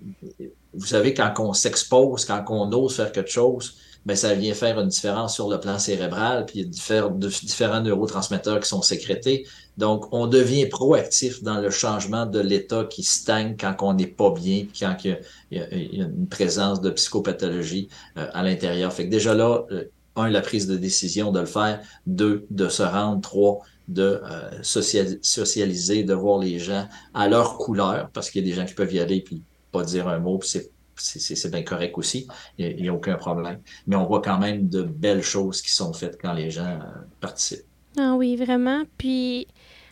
vous 0.75 0.87
savez, 0.87 1.15
quand 1.15 1.35
on 1.39 1.53
s'expose, 1.53 2.25
quand 2.25 2.45
on 2.49 2.73
ose 2.73 2.97
faire 2.97 3.13
quelque 3.13 3.31
chose, 3.31 3.77
ben 4.05 4.17
ça 4.17 4.35
vient 4.35 4.55
faire 4.55 4.81
une 4.81 4.89
différence 4.89 5.35
sur 5.35 5.49
le 5.49 5.61
plan 5.61 5.79
cérébral, 5.79 6.45
puis 6.47 6.61
il 6.61 6.63
y 6.63 6.67
a 6.67 7.09
différents, 7.29 7.81
neurotransmetteurs 7.81 8.59
qui 8.59 8.69
sont 8.69 8.83
sécrétés. 8.83 9.47
Donc, 9.79 10.13
on 10.13 10.27
devient 10.27 10.67
proactif 10.67 11.43
dans 11.43 11.61
le 11.61 11.71
changement 11.71 12.27
de 12.27 12.41
l'état 12.41 12.85
qui 12.85 13.05
stagne 13.05 13.57
quand 13.59 13.77
on 13.81 13.95
n'est 13.95 14.09
pas 14.09 14.33
bien, 14.33 14.67
quand 14.79 14.97
il 15.05 15.19
y 15.53 15.59
a 15.61 15.73
une 15.73 16.27
présence 16.27 16.81
de 16.81 16.91
psychopathologie 16.91 17.89
euh, 18.19 18.27
à 18.33 18.43
l'intérieur. 18.43 18.93
Fait 18.93 19.07
que 19.07 19.11
déjà 19.11 19.35
là, 19.35 19.65
euh, 19.71 19.85
un, 20.17 20.29
la 20.29 20.41
prise 20.41 20.67
de 20.67 20.77
décision 20.77 21.31
de 21.31 21.41
le 21.41 21.47
faire, 21.47 21.81
deux, 22.07 22.45
de 22.51 22.69
se 22.69 22.83
rendre, 22.83 23.21
trois, 23.21 23.61
de 23.89 24.21
euh, 24.25 24.63
social- 24.63 25.19
socialiser, 25.23 26.05
de 26.05 26.15
voir 26.15 26.39
les 26.39 26.59
gens 26.59 26.87
à 27.15 27.29
leur 27.29 27.59
couleur, 27.59 28.11
parce 28.13 28.31
qu'il 28.31 28.47
y 28.47 28.51
a 28.51 28.55
des 28.55 28.61
gens 28.61 28.67
qui 28.67 28.75
peuvent 28.75 28.93
y 28.93 29.01
aller 29.01 29.21
puis 29.21 29.43
pas 29.71 29.83
dire 29.85 30.09
un 30.09 30.19
mot, 30.19 30.39
puis 30.39 30.61
c'est 30.97 31.51
bien 31.51 31.63
correct 31.63 31.97
aussi, 31.97 32.27
il 32.59 32.77
n'y 32.77 32.89
a, 32.89 32.95
aucun 32.95 33.17
problème. 33.17 33.61
Mais 33.87 33.97
on 33.97 34.07
voit 34.07 34.21
quand 34.21 34.39
même 34.39 34.69
de 34.69 34.83
belles 34.83 35.23
choses 35.23 35.63
qui 35.63 35.73
sont 35.73 35.93
faites 35.93 36.19
quand 36.21 36.33
les 36.33 36.51
gens 36.51 36.65
euh, 36.67 37.01
participent. 37.21 37.65
Ah 37.99 38.15
oui, 38.15 38.37
vraiment. 38.37 38.83
Puis 38.99 39.47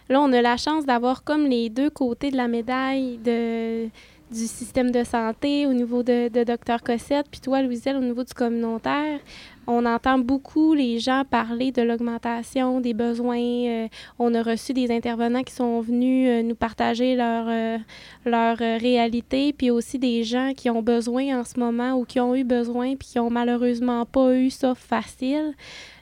là, 0.09 0.20
on 0.20 0.33
a 0.33 0.42
la 0.42 0.57
chance 0.57 0.87
d'avoir 0.87 1.24
comme 1.24 1.46
les 1.46 1.70
deux 1.70 1.90
côtés 1.90 2.31
de 2.31 2.37
la 2.37 2.48
médaille 2.48 3.18
de, 3.18 3.88
du 4.31 4.47
système 4.47 4.90
de 4.90 5.03
santé 5.03 5.66
au 5.66 5.73
niveau 5.73 6.03
de, 6.03 6.29
de 6.29 6.45
Dr 6.45 6.83
Cossette, 6.85 7.27
puis 7.31 7.40
toi, 7.40 7.62
Louiselle, 7.62 7.97
au 7.97 8.01
niveau 8.01 8.23
du 8.23 8.33
communautaire. 8.33 9.19
On 9.66 9.87
entend 9.87 10.19
beaucoup 10.19 10.75
les 10.75 10.99
gens 10.99 11.25
parler 11.29 11.71
de 11.71 11.83
l'augmentation 11.83 12.81
des 12.81 12.95
besoins. 12.95 13.38
euh, 13.38 13.88
on 14.19 14.35
a 14.35 14.43
reçu 14.43 14.73
des 14.73 14.90
intervenants 14.90 15.43
qui 15.43 15.53
sont 15.53 15.81
venus 15.81 16.29
euh, 16.29 16.43
nous 16.43 16.55
partager 16.55 17.14
leur, 17.14 17.47
euh, 17.49 17.79
leur 18.25 18.57
réalité, 18.59 19.53
puis 19.53 19.71
aussi 19.71 19.99
des 19.99 20.25
gens 20.25 20.53
qui 20.57 20.71
ont 20.71 20.83
besoin 20.83 21.40
en 21.40 21.45
ce 21.45 21.59
moment 21.59 21.93
ou 21.95 22.05
qui 22.05 22.21
ont 22.21 22.35
eu 22.35 22.45
besoin, 22.45 22.97
puis 22.97 23.09
qui 23.09 23.19
ont 23.19 23.31
malheureusement 23.31 24.07
pas 24.07 24.35
eu 24.35 24.51
ça 24.51 24.75
facile. 24.75 25.55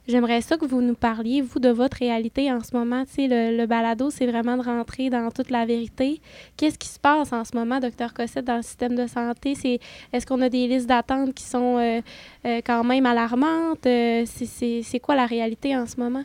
J'aimerais 0.09 0.41
ça 0.41 0.57
que 0.57 0.65
vous 0.65 0.81
nous 0.81 0.95
parliez, 0.95 1.43
vous, 1.43 1.59
de 1.61 1.69
votre 1.69 1.99
réalité 1.99 2.51
en 2.51 2.63
ce 2.63 2.75
moment. 2.75 3.05
Tu 3.05 3.13
sais, 3.13 3.29
le, 3.29 3.57
le 3.57 3.67
balado, 3.67 4.11
c'est 4.11 4.27
vraiment 4.27 4.57
de 4.57 4.63
rentrer 4.63 5.11
dans 5.11 5.31
toute 5.31 5.51
la 5.51 5.67
vérité. 5.67 6.23
Qu'est-ce 6.57 6.79
qui 6.79 6.89
se 6.89 6.99
passe 6.99 7.33
en 7.33 7.45
ce 7.45 7.55
moment, 7.55 7.79
docteur 7.79 8.15
Cossette, 8.15 8.47
dans 8.47 8.57
le 8.57 8.63
système 8.63 8.95
de 8.97 9.07
santé? 9.07 9.55
C'est, 9.55 9.79
est-ce 10.13 10.25
qu'on 10.27 10.41
a 10.41 10.49
des 10.49 10.67
listes 10.67 10.87
d'attente 10.89 11.35
qui 11.35 11.45
sont 11.45 11.77
euh, 11.79 12.01
euh, 12.47 12.61
quand 12.65 12.85
même 12.85 13.05
alarmantes? 13.05 13.85
Euh, 13.87 14.25
c'est, 14.27 14.47
c'est, 14.47 14.81
c'est 14.83 14.99
quoi 15.01 15.15
la 15.15 15.27
réalité 15.27 15.77
en 15.77 15.87
ce 15.87 15.97
moment? 16.01 16.25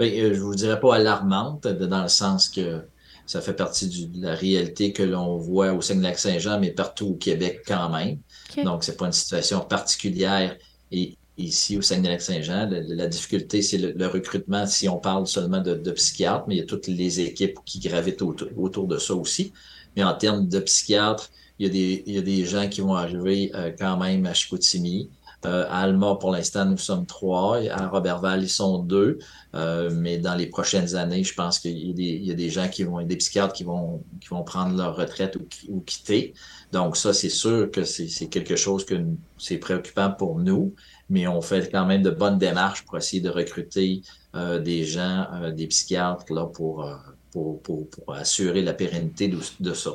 Euh, 0.00 0.34
je 0.34 0.40
vous 0.40 0.54
dirais 0.54 0.78
pas 0.80 0.96
alarmante, 0.96 1.64
de- 1.66 1.86
dans 1.86 2.02
le 2.02 2.08
sens 2.08 2.48
que 2.48 2.88
Ça 3.26 3.42
fait 3.42 3.52
partie 3.54 3.88
de 4.08 4.22
la 4.22 4.34
réalité 4.34 4.92
que 4.94 5.02
l'on 5.02 5.36
voit 5.36 5.74
au 5.74 5.82
Saguenay-Lac-Saint-Jean, 5.82 6.60
mais 6.60 6.72
partout 6.72 7.08
au 7.08 7.14
Québec 7.16 7.60
quand 7.66 7.90
même. 7.90 8.22
Donc, 8.62 8.84
c'est 8.84 8.96
pas 8.96 9.04
une 9.06 9.12
situation 9.12 9.60
particulière. 9.60 10.56
Et 10.90 11.18
ici, 11.38 11.78
au 11.78 11.82
Saguenay-Lac-Saint-Jean, 11.82 12.68
la, 12.70 13.06
difficulté, 13.06 13.62
c'est 13.62 13.78
le, 13.78 14.06
recrutement, 14.06 14.66
si 14.66 14.88
on 14.88 14.98
parle 14.98 15.26
seulement 15.26 15.60
de, 15.60 15.90
psychiatres, 15.92 16.44
mais 16.48 16.56
il 16.56 16.58
y 16.58 16.62
a 16.62 16.66
toutes 16.66 16.88
les 16.88 17.20
équipes 17.20 17.58
qui 17.64 17.78
gravitent 17.78 18.22
autour, 18.22 18.86
de 18.86 18.98
ça 18.98 19.14
aussi. 19.14 19.52
Mais 19.96 20.02
en 20.02 20.14
termes 20.14 20.48
de 20.48 20.58
psychiatres, 20.60 21.30
il 21.58 21.74
y 21.74 22.18
a 22.18 22.22
des, 22.22 22.44
gens 22.44 22.68
qui 22.68 22.80
vont 22.80 22.94
arriver 22.94 23.50
euh, 23.54 23.72
quand 23.76 23.96
même 23.96 24.26
à 24.26 24.34
Chicoutimi. 24.34 25.10
Euh, 25.46 25.66
à 25.68 25.82
Alma, 25.82 26.16
pour 26.16 26.32
l'instant, 26.32 26.64
nous 26.64 26.78
sommes 26.78 27.06
trois. 27.06 27.58
À 27.70 27.86
Robertval, 27.86 28.42
ils 28.42 28.48
sont 28.48 28.80
deux. 28.80 29.18
Euh, 29.54 29.88
mais 29.92 30.18
dans 30.18 30.34
les 30.34 30.46
prochaines 30.46 30.96
années, 30.96 31.22
je 31.22 31.32
pense 31.34 31.60
qu'il 31.60 32.00
y, 32.00 32.30
a 32.30 32.34
des 32.34 32.50
gens 32.50 32.68
qui 32.68 32.82
vont, 32.82 33.00
des 33.02 33.16
psychiatres 33.16 33.52
qui 33.52 33.62
vont, 33.62 34.02
qui 34.20 34.28
vont 34.28 34.42
prendre 34.42 34.76
leur 34.76 34.96
retraite 34.96 35.36
ou, 35.36 35.46
ou 35.68 35.80
quitter. 35.80 36.34
Donc 36.72 36.96
ça, 36.96 37.12
c'est 37.12 37.28
sûr 37.28 37.70
que 37.70 37.84
c'est 37.84 38.26
quelque 38.26 38.56
chose 38.56 38.84
que 38.84 38.96
c'est 39.38 39.58
préoccupant 39.58 40.10
pour 40.10 40.38
nous, 40.40 40.74
mais 41.10 41.26
on 41.26 41.40
fait 41.40 41.70
quand 41.70 41.86
même 41.86 42.02
de 42.02 42.10
bonnes 42.10 42.38
démarches 42.38 42.84
pour 42.84 42.96
essayer 42.96 43.22
de 43.22 43.30
recruter 43.30 44.02
euh, 44.34 44.58
des 44.58 44.84
gens, 44.84 45.26
euh, 45.34 45.50
des 45.50 45.66
psychiatres 45.66 46.32
là 46.32 46.46
pour, 46.46 46.84
euh, 46.84 46.94
pour, 47.32 47.62
pour, 47.62 47.88
pour, 47.88 48.14
assurer 48.14 48.62
la 48.62 48.74
pérennité 48.74 49.28
de, 49.28 49.72
ça. 49.72 49.90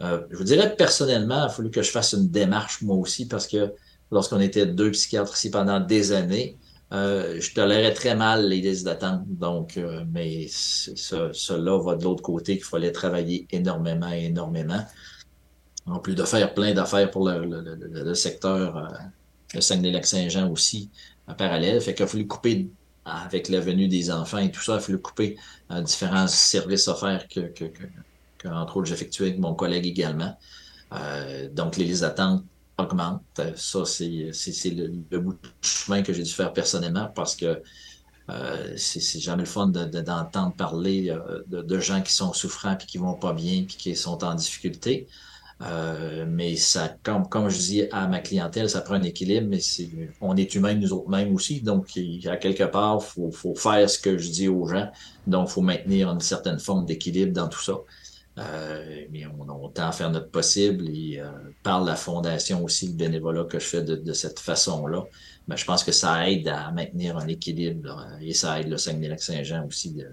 je 0.00 0.36
vous 0.36 0.44
dirais 0.44 0.76
personnellement, 0.76 1.44
il 1.44 1.46
a 1.46 1.48
fallu 1.48 1.70
que 1.70 1.82
je 1.82 1.90
fasse 1.90 2.12
une 2.12 2.28
démarche 2.28 2.82
moi 2.82 2.96
aussi 2.96 3.26
parce 3.26 3.46
que 3.46 3.72
lorsqu'on 4.10 4.40
était 4.40 4.66
deux 4.66 4.90
psychiatres 4.90 5.34
ici 5.34 5.50
pendant 5.50 5.80
des 5.80 6.12
années, 6.12 6.58
je 6.92 7.54
tolérais 7.54 7.94
très 7.94 8.14
mal 8.14 8.48
les 8.48 8.60
listes 8.60 8.84
d'attente. 8.84 9.22
Donc, 9.26 9.78
mais 10.12 10.46
cela 10.48 11.78
va 11.78 11.96
de 11.96 12.04
l'autre 12.04 12.22
côté 12.22 12.56
qu'il 12.56 12.64
fallait 12.64 12.92
travailler 12.92 13.46
énormément, 13.50 14.10
énormément. 14.10 14.84
En 15.86 15.98
plus 15.98 16.14
de 16.14 16.24
faire 16.24 16.54
plein 16.54 16.74
d'affaires 16.74 17.10
pour 17.10 17.28
le, 17.28 17.44
le, 17.44 18.14
secteur, 18.14 18.88
le 19.54 19.60
Saguenay-Lac-Saint-Jean 19.60 20.50
aussi, 20.50 20.90
en 21.26 21.34
parallèle. 21.34 21.80
Fait 21.80 21.94
qu'il 21.94 22.04
a 22.04 22.08
fallu 22.08 22.26
couper, 22.26 22.68
avec 23.04 23.48
la 23.48 23.60
venue 23.60 23.88
des 23.88 24.10
enfants 24.10 24.38
et 24.38 24.50
tout 24.50 24.62
ça, 24.62 24.74
il 24.74 24.76
a 24.76 24.80
fallu 24.80 24.98
couper 24.98 25.36
euh, 25.70 25.80
différents 25.80 26.26
services 26.28 26.88
offerts 26.88 27.28
que, 27.28 27.52
entre 28.44 28.76
autres, 28.76 28.88
j'effectuais 28.88 29.28
avec 29.28 29.38
mon 29.38 29.54
collègue 29.54 29.86
également. 29.86 30.36
Euh, 30.92 31.48
donc, 31.50 31.76
les 31.76 31.84
listes 31.84 32.02
d'attente 32.02 32.44
augmente. 32.78 33.22
Ça, 33.56 33.84
c'est 33.84 34.70
le, 34.70 35.18
bout 35.18 35.32
de 35.34 35.38
chemin 35.62 36.02
que 36.02 36.12
j'ai 36.12 36.22
dû 36.22 36.32
faire 36.32 36.52
personnellement 36.52 37.10
parce 37.14 37.36
que 37.36 37.62
euh, 38.28 38.74
c'est 38.76 39.20
jamais 39.20 39.42
le 39.42 39.48
fun 39.48 39.68
d'entendre 39.68 40.50
de, 40.50 40.56
parler 40.56 41.10
euh, 41.10 41.42
de, 41.46 41.62
de, 41.62 41.78
gens 41.78 42.02
qui 42.02 42.12
sont 42.12 42.32
souffrants 42.32 42.74
puis 42.74 42.86
qui 42.88 42.98
vont 42.98 43.14
pas 43.14 43.32
bien 43.32 43.64
puis 43.64 43.76
qui 43.76 43.94
sont 43.94 44.22
en 44.24 44.34
difficulté. 44.34 45.06
Euh, 45.62 46.26
mais 46.28 46.56
ça, 46.56 46.96
comme, 47.02 47.28
comme 47.28 47.48
je 47.48 47.58
dis 47.58 47.82
à 47.90 48.06
ma 48.08 48.20
clientèle, 48.20 48.68
ça 48.68 48.82
prend 48.82 48.94
un 48.94 49.02
équilibre, 49.02 49.46
mais 49.48 49.60
c'est, 49.60 49.88
on 50.20 50.36
est 50.36 50.54
humains 50.54 50.74
nous 50.74 50.92
autres 50.92 51.08
mêmes 51.08 51.34
aussi. 51.34 51.62
Donc, 51.62 51.88
à 52.26 52.36
quelque 52.36 52.64
part, 52.64 53.02
faut, 53.02 53.30
faut 53.30 53.54
faire 53.54 53.88
ce 53.88 53.98
que 53.98 54.18
je 54.18 54.30
dis 54.30 54.48
aux 54.48 54.66
gens. 54.66 54.90
Donc, 55.26 55.48
faut 55.48 55.62
maintenir 55.62 56.10
une 56.10 56.20
certaine 56.20 56.58
forme 56.58 56.84
d'équilibre 56.84 57.32
dans 57.32 57.48
tout 57.48 57.62
ça. 57.62 57.74
Euh, 58.38 59.06
mais 59.10 59.24
on, 59.26 59.48
on, 59.48 59.68
tend 59.70 59.88
à 59.88 59.92
faire 59.92 60.10
notre 60.10 60.30
possible 60.30 60.90
et 60.90 61.18
euh, 61.18 61.30
par 61.62 61.82
la 61.82 61.96
fondation 61.96 62.62
aussi, 62.62 62.88
le 62.88 62.92
bénévolat 62.92 63.44
que 63.44 63.58
je 63.58 63.64
fais 63.64 63.82
de, 63.82 63.96
de 63.96 64.12
cette 64.12 64.40
façon-là, 64.40 65.04
ben, 65.48 65.56
je 65.56 65.64
pense 65.64 65.82
que 65.82 65.92
ça 65.92 66.28
aide 66.30 66.46
à 66.48 66.70
maintenir 66.70 67.16
un 67.16 67.28
équilibre 67.28 68.06
et 68.20 68.34
ça 68.34 68.60
aide 68.60 68.68
le 68.68 68.76
Saguenay-Lac-Saint-Jean 68.76 69.66
aussi 69.66 69.94
de, 69.94 70.06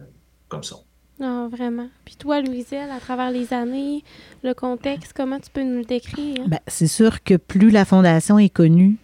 comme 0.47 0.63
ça. 0.63 0.77
Non, 1.19 1.47
vraiment. 1.47 1.87
Puis 2.05 2.15
toi, 2.15 2.41
Louiselle, 2.41 2.89
à 2.91 2.99
travers 2.99 3.31
les 3.31 3.53
années, 3.53 4.03
le 4.43 4.53
contexte, 4.53 5.13
comment 5.15 5.39
tu 5.39 5.49
peux 5.51 5.63
nous 5.63 5.79
le 5.79 5.85
décrire? 5.85 6.47
Ben, 6.47 6.59
c'est 6.67 6.87
sûr 6.87 7.23
que 7.23 7.35
plus 7.35 7.69
la 7.69 7.85
Fondation 7.85 8.39
est 8.39 8.49
connue, 8.49 8.97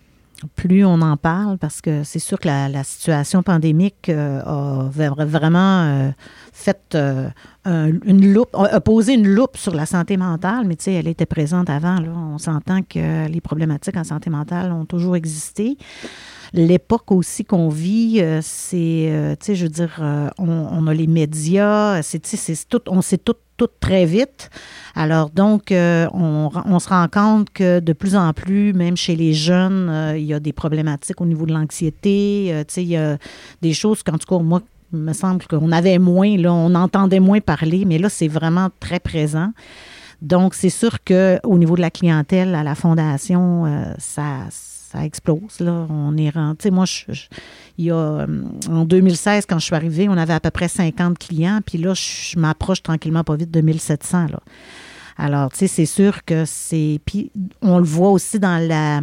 plus 0.55 0.85
on 0.85 1.01
en 1.01 1.17
parle 1.17 1.57
parce 1.57 1.81
que 1.81 2.03
c'est 2.03 2.19
sûr 2.19 2.39
que 2.39 2.47
la, 2.47 2.83
situation 2.83 3.43
pandémique 3.43 4.09
euh, 4.09 4.41
a 4.41 4.89
vraiment 5.25 5.83
euh, 5.83 6.11
fait 6.53 6.95
euh, 6.95 7.29
un, 7.65 7.91
une 8.05 8.33
loupe, 8.33 8.55
a 8.55 8.79
posé 8.79 9.13
une 9.13 9.27
loupe 9.27 9.57
sur 9.57 9.75
la 9.75 9.85
santé 9.85 10.17
mentale, 10.17 10.65
mais 10.65 10.75
tu 10.75 10.85
sais, 10.85 10.93
elle 10.93 11.07
était 11.07 11.25
présente 11.25 11.69
avant. 11.69 11.97
On 12.03 12.37
s'entend 12.37 12.81
que 12.83 13.27
les 13.27 13.41
problématiques 13.41 13.97
en 13.97 14.03
santé 14.03 14.29
mentale 14.29 14.71
ont 14.71 14.85
toujours 14.85 15.15
existé. 15.15 15.77
L'époque 16.53 17.11
aussi 17.11 17.45
qu'on 17.45 17.69
vit, 17.69 18.23
c'est, 18.41 19.35
tu 19.39 19.45
sais, 19.45 19.55
je 19.55 19.63
veux 19.63 19.69
dire, 19.69 20.01
on, 20.37 20.49
on, 20.49 20.87
a 20.87 20.93
les 20.93 21.07
médias, 21.07 22.01
c'est, 22.01 22.25
c'est 22.25 22.67
tout, 22.67 22.81
on 22.87 23.01
sait 23.01 23.17
tout 23.17 23.35
tout 23.59 23.67
très 23.79 24.05
vite. 24.05 24.49
Alors 24.95 25.29
donc, 25.29 25.71
euh, 25.71 26.07
on, 26.13 26.79
se 26.79 26.89
rend 26.89 27.07
compte 27.07 27.49
que 27.51 27.79
de 27.79 27.93
plus 27.93 28.15
en 28.15 28.33
plus, 28.33 28.73
même 28.73 28.97
chez 28.97 29.15
les 29.15 29.33
jeunes, 29.33 29.89
euh, 29.89 30.17
il 30.17 30.25
y 30.25 30.33
a 30.33 30.39
des 30.39 30.53
problématiques 30.53 31.19
au 31.21 31.25
niveau 31.25 31.45
de 31.45 31.53
l'anxiété. 31.53 32.47
Euh, 32.49 32.63
tu 32.63 32.73
sais, 32.73 32.83
il 32.83 32.89
y 32.89 32.97
a 32.97 33.17
des 33.61 33.73
choses 33.73 34.01
qu'en 34.01 34.17
tout 34.17 34.27
cas, 34.27 34.41
moi, 34.41 34.61
il 34.93 34.99
me 34.99 35.13
semble 35.13 35.45
qu'on 35.45 35.71
avait 35.71 35.99
moins, 35.99 36.35
là, 36.37 36.53
on 36.53 36.73
entendait 36.73 37.19
moins 37.19 37.41
parler, 37.41 37.83
mais 37.85 37.99
là, 37.99 38.09
c'est 38.09 38.29
vraiment 38.29 38.69
très 38.79 38.99
présent. 38.99 39.51
Donc, 40.21 40.53
c'est 40.53 40.71
sûr 40.71 41.03
qu'au 41.03 41.57
niveau 41.57 41.75
de 41.75 41.81
la 41.81 41.91
clientèle 41.91 42.55
à 42.55 42.63
la 42.63 42.75
fondation, 42.75 43.65
ça 43.99 44.47
ça 44.91 45.05
explose. 45.05 45.59
Là. 45.59 45.85
On 45.89 46.17
est 46.17 46.29
rentré. 46.29 46.71
Moi, 46.71 46.85
je, 46.85 47.11
il 47.77 47.85
y 47.85 47.91
a, 47.91 47.95
euh, 47.95 48.43
en 48.67 48.85
2016, 48.85 49.45
quand 49.47 49.59
je 49.59 49.65
suis 49.65 49.75
arrivée, 49.75 50.09
on 50.09 50.17
avait 50.17 50.33
à 50.33 50.39
peu 50.39 50.49
près 50.49 50.67
50 50.67 51.17
clients. 51.17 51.59
Puis 51.65 51.77
là, 51.77 51.93
je, 51.93 52.37
m'approche 52.39 52.81
tranquillement 52.81 53.23
pas 53.23 53.35
vite 53.35 53.51
de 53.51 53.61
1700. 53.61 54.27
Là. 54.31 54.39
Alors, 55.17 55.51
tu 55.51 55.59
sais, 55.59 55.67
c'est 55.67 55.85
sûr 55.85 56.23
que 56.25 56.43
c'est. 56.45 56.99
Puis 57.05 57.31
on 57.61 57.77
le 57.77 57.83
voit 57.83 58.09
aussi 58.09 58.39
dans 58.39 58.57
la. 58.65 59.01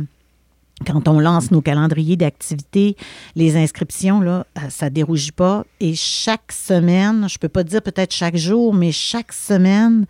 Quand 0.87 1.09
on 1.09 1.21
lance 1.21 1.51
nos 1.51 1.63
calendriers 1.63 2.17
d'activité, 2.17 2.97
les 3.35 3.57
inscriptions, 3.57 4.21
là, 4.21 4.47
euh, 4.59 4.69
ça 4.69 4.87
ne 4.87 4.91
dérougit 4.91 5.33
pas. 5.33 5.65
Et 5.81 5.95
chaque 5.95 6.53
semaine, 6.53 7.27
je 7.31 7.37
ne 7.37 7.39
peux 7.39 7.49
pas 7.49 7.65
dire 7.65 7.81
peut-être 7.81 8.13
chaque 8.13 8.37
jour, 8.37 8.75
mais 8.75 8.93
chaque 8.93 9.33
semaine, 9.33 10.05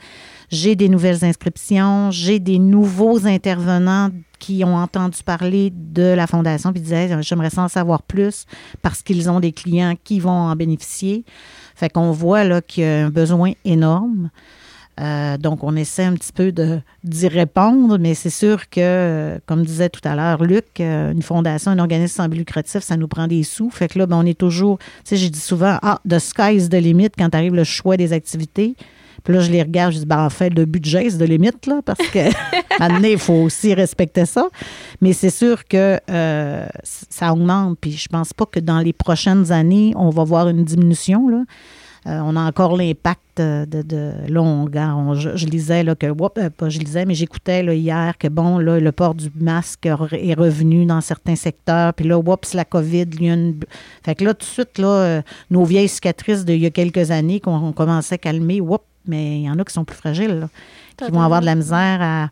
j'ai 0.50 0.74
des 0.74 0.88
nouvelles 0.88 1.24
inscriptions, 1.24 2.10
j'ai 2.10 2.40
des 2.40 2.58
nouveaux 2.58 3.26
intervenants 3.28 4.10
qui 4.38 4.64
ont 4.64 4.76
entendu 4.76 5.22
parler 5.24 5.72
de 5.74 6.02
la 6.02 6.26
fondation 6.26 6.72
puis 6.72 6.80
disaient 6.80 7.22
j'aimerais 7.22 7.58
en 7.58 7.68
savoir 7.68 8.02
plus 8.02 8.46
parce 8.82 9.02
qu'ils 9.02 9.30
ont 9.30 9.40
des 9.40 9.52
clients 9.52 9.94
qui 10.02 10.20
vont 10.20 10.30
en 10.30 10.56
bénéficier. 10.56 11.24
Fait 11.74 11.88
qu'on 11.88 12.10
voit 12.10 12.44
là 12.44 12.60
qu'il 12.62 12.84
y 12.84 12.86
a 12.86 13.06
un 13.06 13.10
besoin 13.10 13.52
énorme. 13.64 14.30
Euh, 14.98 15.36
donc, 15.36 15.62
on 15.62 15.76
essaie 15.76 16.04
un 16.04 16.14
petit 16.14 16.32
peu 16.32 16.52
d'y 17.04 17.28
répondre, 17.28 17.98
mais 17.98 18.14
c'est 18.14 18.30
sûr 18.30 18.70
que, 18.70 19.38
comme 19.44 19.64
disait 19.64 19.90
tout 19.90 20.00
à 20.04 20.14
l'heure 20.14 20.42
Luc, 20.42 20.80
euh, 20.80 21.12
une 21.12 21.22
fondation, 21.22 21.70
un 21.70 21.78
organisme 21.78 22.16
sans 22.16 22.28
but 22.28 22.38
lucratif, 22.38 22.82
ça 22.82 22.96
nous 22.96 23.08
prend 23.08 23.26
des 23.26 23.42
sous. 23.42 23.70
Fait 23.70 23.88
que 23.88 23.98
là, 23.98 24.06
ben, 24.06 24.16
on 24.16 24.24
est 24.24 24.38
toujours, 24.38 24.78
tu 24.78 24.86
sais, 25.04 25.16
j'ai 25.16 25.28
dit 25.28 25.38
souvent, 25.38 25.78
ah, 25.82 26.00
the 26.08 26.18
sky 26.18 26.56
is 26.56 26.70
the 26.70 26.74
limit 26.74 27.10
quand 27.10 27.34
arrive 27.34 27.54
le 27.54 27.64
choix 27.64 27.96
des 27.98 28.12
activités. 28.14 28.74
Puis 29.26 29.34
là, 29.34 29.40
je 29.40 29.50
les 29.50 29.60
regarde, 29.60 29.92
je 29.92 29.98
dis, 29.98 30.06
ben, 30.06 30.24
en 30.24 30.30
fait, 30.30 30.50
le 30.50 30.66
budget, 30.66 31.10
c'est 31.10 31.18
de 31.18 31.24
limite, 31.24 31.66
là, 31.66 31.80
parce 31.84 31.98
que, 31.98 32.30
maintenant, 32.78 33.08
il 33.08 33.18
faut 33.18 33.34
aussi 33.34 33.74
respecter 33.74 34.24
ça. 34.24 34.48
Mais 35.00 35.12
c'est 35.12 35.30
sûr 35.30 35.64
que 35.64 35.98
euh, 36.08 36.66
ça 36.82 37.32
augmente. 37.32 37.76
Puis 37.80 37.90
je 37.90 38.08
pense 38.08 38.32
pas 38.32 38.46
que 38.46 38.60
dans 38.60 38.78
les 38.78 38.92
prochaines 38.92 39.50
années, 39.50 39.92
on 39.96 40.10
va 40.10 40.22
voir 40.22 40.48
une 40.48 40.62
diminution, 40.62 41.28
là. 41.28 41.42
Euh, 42.06 42.20
on 42.22 42.36
a 42.36 42.40
encore 42.40 42.76
l'impact 42.76 43.38
de, 43.38 43.82
de, 43.82 44.12
là, 44.28 44.40
on, 44.40 45.14
je, 45.14 45.46
lisais 45.46 45.82
là, 45.82 45.96
que, 45.96 46.06
euh, 46.06 46.50
pas 46.50 46.68
je 46.68 46.78
lisais, 46.78 47.04
mais 47.04 47.14
j'écoutais 47.14 47.64
hier 47.76 48.16
que, 48.16 48.28
bon, 48.28 48.58
là, 48.58 48.78
le 48.78 48.92
port 48.92 49.16
du 49.16 49.28
masque 49.34 49.86
est 49.86 50.34
revenu 50.34 50.86
dans 50.86 51.00
certains 51.00 51.34
secteurs, 51.34 51.92
puis 51.94 52.06
là, 52.06 52.16
oups, 52.16 52.54
la 52.54 52.64
COVID, 52.64 53.06
il 53.14 53.24
y 53.24 53.28
a 53.28 53.34
une... 53.34 53.58
Fait 54.04 54.14
que 54.14 54.24
là, 54.24 54.34
tout 54.34 54.46
de 54.46 54.50
suite, 54.50 54.78
là, 54.78 55.22
nos 55.50 55.64
vieilles 55.64 55.88
cicatrices 55.88 56.44
d'il 56.44 56.60
y 56.60 56.66
a 56.66 56.70
quelques 56.70 57.10
années 57.10 57.40
qu'on 57.40 57.72
commençait 57.72 58.14
à 58.14 58.18
calmer, 58.18 58.60
oups, 58.60 58.84
mais 59.06 59.40
il 59.40 59.42
y 59.44 59.50
en 59.50 59.58
a 59.58 59.64
qui 59.64 59.72
sont 59.72 59.84
plus 59.84 59.96
fragiles, 59.96 60.48
qui 60.96 61.10
vont 61.10 61.22
avoir 61.22 61.40
de 61.40 61.46
la 61.46 61.54
misère 61.54 61.98
à. 62.00 62.30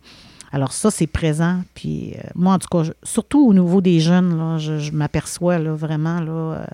Alors, 0.53 0.73
ça, 0.73 0.89
c'est 0.93 1.09
présent. 1.09 1.63
Puis, 1.75 2.15
euh, 2.15 2.29
moi, 2.37 2.55
en 2.55 2.59
tout 2.61 2.69
cas, 2.71 2.89
surtout 3.03 3.45
au 3.45 3.53
niveau 3.53 3.81
des 3.81 3.99
jeunes, 3.99 4.39
là, 4.39 4.57
je, 4.59 4.93
m'aperçois 4.93 5.59
là, 5.59 5.75
vraiment, 5.75 6.21
là, 6.21 6.31
euh, 6.31 6.67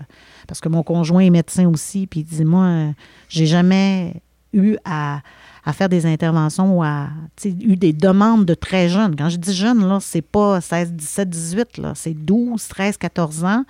parce 0.47 0.61
que 0.61 0.69
mon 0.69 0.83
conjoint 0.83 1.23
est 1.23 1.31
médecin 1.31 1.67
aussi, 1.67 2.07
puis 2.07 2.21
il 2.21 2.25
dit 2.25 2.45
Moi, 2.45 2.65
euh, 2.65 2.91
j'ai 3.31 3.47
jamais 3.47 4.23
eu 4.53 4.77
à, 4.85 5.21
à, 5.65 5.73
faire 5.73 5.89
des 5.89 6.05
interventions 6.05 6.77
ou 6.77 6.83
à 6.83 7.09
eu 7.47 7.77
des 7.77 7.95
demandes 7.95 8.45
de 8.45 8.53
très 8.53 8.91
jeunes. 8.91 9.17
Quand 9.17 9.31
je 9.31 9.39
dis 9.39 9.55
jeunes, 9.55 9.89
là, 9.89 9.97
c'est 9.99 10.21
pas 10.21 10.61
16, 10.61 10.93
17, 10.93 11.31
18, 11.31 11.79
là, 11.79 11.93
c'est 11.95 12.13
12, 12.13 12.69
13, 12.69 12.99
14 12.99 13.45
ans 13.45 13.65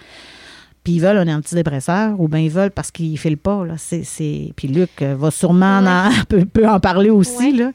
puis 0.91 0.97
ils 0.97 1.01
veulent 1.01 1.19
un 1.19 1.37
antidépresseur 1.37 2.21
ou 2.21 2.27
bien 2.27 2.41
ils 2.41 2.51
veulent 2.51 2.73
parce 2.73 2.91
qu'ils 2.91 3.13
ne 3.13 3.17
filent 3.17 3.37
pas. 3.37 3.65
Là. 3.65 3.75
C'est, 3.77 4.53
Puis 4.57 4.67
Luc 4.67 5.01
va 5.01 5.31
sûrement 5.31 5.79
en, 5.79 6.11
peut, 6.29 6.69
en 6.69 6.81
parler 6.81 7.11
aussi. 7.11 7.53
Là. 7.53 7.71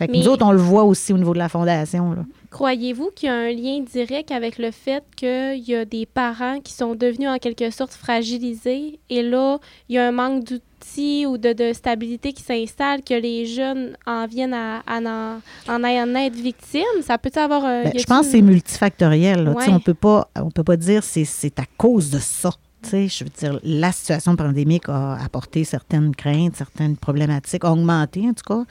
Fait 0.00 0.06
que 0.06 0.12
Mais- 0.12 0.18
nous 0.20 0.28
autres, 0.28 0.46
on 0.46 0.52
le 0.52 0.58
voit 0.58 0.84
aussi 0.84 1.12
au 1.12 1.18
niveau 1.18 1.34
de 1.34 1.38
la 1.38 1.50
fondation. 1.50 2.16
Croyez-vous 2.50 3.10
qu'il 3.14 3.28
y 3.28 3.30
a 3.30 3.34
un 3.34 3.50
lien 3.52 3.80
direct 3.80 4.30
avec 4.32 4.56
le 4.58 4.70
fait 4.70 5.04
qu'il 5.14 5.58
y 5.58 5.74
a 5.74 5.84
des 5.84 6.06
parents 6.06 6.58
qui 6.60 6.72
sont 6.72 6.94
devenus 6.94 7.28
en 7.28 7.36
quelque 7.36 7.70
sorte 7.70 7.92
fragilisés 7.92 8.98
et 9.10 9.22
là, 9.22 9.58
il 9.90 9.96
y 9.96 9.98
a 9.98 10.08
un 10.08 10.10
manque 10.12 10.44
d'outils 10.44 11.26
ou 11.26 11.36
de, 11.36 11.52
de 11.52 11.74
stabilité 11.74 12.32
qui 12.32 12.42
s'installe, 12.42 13.02
que 13.02 13.12
les 13.12 13.44
jeunes 13.44 13.94
en 14.06 14.26
viennent 14.26 14.54
à, 14.54 14.78
à 14.86 15.00
en, 15.00 15.38
en, 15.68 15.84
en 15.84 16.14
être 16.14 16.34
victimes? 16.34 17.02
Ça 17.02 17.18
peut 17.18 17.30
avoir 17.36 17.62
un. 17.66 17.82
Ben, 17.84 17.92
je 17.94 18.04
pense 18.04 18.24
que 18.24 18.32
c'est 18.32 18.40
multifactoriel. 18.42 19.44
là. 19.44 19.50
Ouais. 19.52 19.64
On 19.68 19.78
peut 19.78 19.92
pas, 19.92 20.28
on 20.34 20.50
peut 20.50 20.64
pas 20.64 20.78
dire 20.78 21.04
c'est 21.04 21.26
c'est 21.26 21.58
à 21.58 21.64
cause 21.76 22.08
de 22.10 22.18
ça. 22.20 22.50
Je 22.90 23.24
veux 23.24 23.30
dire, 23.38 23.60
la 23.62 23.92
situation 23.92 24.34
pandémique 24.36 24.88
a 24.88 25.22
apporté 25.22 25.64
certaines 25.64 26.16
craintes, 26.16 26.56
certaines 26.56 26.96
problématiques, 26.96 27.62
a 27.66 27.72
augmenté 27.72 28.22
en 28.22 28.32
tout 28.32 28.42
cas. 28.48 28.64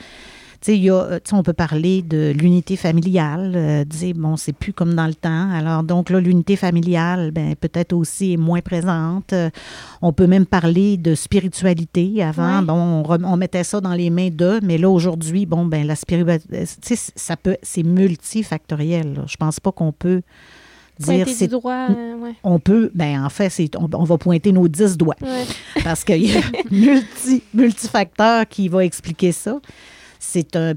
Tu 0.62 0.76
sais, 0.84 0.90
euh, 0.92 1.20
on 1.32 1.42
peut 1.42 1.54
parler 1.54 2.02
de 2.02 2.34
l'unité 2.38 2.76
familiale, 2.76 3.54
euh, 3.56 3.86
dire, 3.86 4.14
bon, 4.18 4.36
c'est 4.36 4.52
plus 4.52 4.74
comme 4.74 4.94
dans 4.94 5.08
le 5.08 5.14
temps. 5.14 5.50
Alors, 5.52 5.84
donc 5.84 6.10
là, 6.10 6.20
l'unité 6.20 6.58
familiale, 6.58 7.32
ben, 7.32 7.56
peut-être 7.56 7.94
aussi 7.94 8.34
est 8.34 8.38
moins 8.38 8.60
présente. 8.60 9.32
Euh, 9.32 9.50
on 10.02 10.12
peut 10.12 10.28
même 10.28 10.46
parler 10.46 10.98
de 10.98 11.16
spiritualité. 11.16 12.22
Avant, 12.24 12.62
bon, 12.62 12.74
on, 12.74 13.04
rem- 13.04 13.24
on 13.26 13.38
mettait 13.38 13.64
ça 13.64 13.80
dans 13.80 13.94
les 13.94 14.10
mains 14.10 14.30
d'eux, 14.30 14.60
mais 14.62 14.78
là, 14.78 14.90
aujourd'hui, 14.90 15.46
bon, 15.46 15.66
ben, 15.66 15.88
la 15.88 15.96
spiritualité, 15.96 16.66
tu 16.82 16.96
sais, 16.96 17.12
ça 17.16 17.38
peut, 17.38 17.56
c'est 17.64 17.84
multifactoriel. 17.84 19.14
là. 19.14 19.24
Je 19.28 19.38
pense 19.38 19.60
pas 19.62 19.72
qu'on 19.72 19.92
peut 19.94 20.22
dire, 21.00 21.06
Pointer 21.06 21.24
du 21.32 21.38
c'est, 21.38 21.48
droit, 21.48 21.88
euh, 21.90 22.16
ouais. 22.18 22.34
on 22.44 22.60
peut, 22.60 22.92
ben, 22.94 23.24
en 23.24 23.30
fait, 23.30 23.50
c'est, 23.50 23.70
on, 23.78 23.90
on 23.94 24.04
va 24.04 24.18
pointer 24.18 24.52
nos 24.52 24.68
dix 24.68 24.98
doigts 24.98 25.16
Ouais. 25.22 25.46
parce 25.86 26.04
qu'il 26.04 26.26
y 26.26 26.36
a 26.36 26.42
multi, 26.72 27.44
multifacteurs 27.54 28.46
qui 28.48 28.68
va 28.68 28.84
expliquer 28.84 29.32
ça. 29.32 29.60
C'est 30.22 30.56
un, 30.58 30.74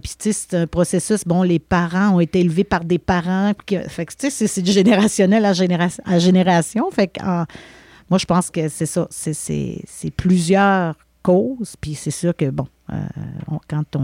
processus. 0.71 1.25
Bon, 1.27 1.43
les 1.43 1.59
parents 1.59 2.11
ont 2.17 2.21
été 2.21 2.41
élevés 2.41 2.63
par 2.65 2.85
des 2.85 2.99
parents. 2.99 3.53
que- 3.67 3.89
fait 3.89 4.07
que, 4.07 4.13
tu 4.15 4.31
sais, 4.31 4.47
c'est, 4.47 4.65
générationnel 4.65 5.45
à, 5.45 5.53
généra- 5.53 6.01
à 6.05 6.19
génération. 6.21 6.89
Fait 6.93 7.09
que, 7.09 7.21
moi, 7.23 8.19
je 8.19 8.25
pense 8.25 8.51
que 8.51 8.69
c'est 8.69 8.87
ça. 8.87 9.09
C'est, 9.11 9.83
plusieurs 10.17 10.95
causes. 11.23 11.75
Puis 11.81 11.95
c'est 11.97 12.11
sûr 12.13 12.37
que, 12.37 12.51
bon, 12.51 12.69
euh, 12.93 13.01
quand 13.69 13.97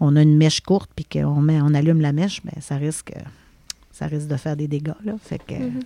on, 0.00 0.16
a 0.16 0.22
une 0.22 0.36
mèche 0.36 0.60
courte 0.62 0.90
puis 0.96 1.04
qu'on 1.04 1.40
met, 1.42 1.60
on 1.60 1.74
allume 1.74 2.00
la 2.00 2.12
mèche, 2.12 2.40
ben, 2.42 2.54
ça 2.60 2.76
risque, 2.76 3.12
ça 3.92 4.06
risque 4.06 4.28
de 4.28 4.36
faire 4.36 4.56
des 4.56 4.66
dégâts. 4.66 4.92
Fait 5.22 5.38
que, 5.46 5.54
Mhm. 5.54 5.80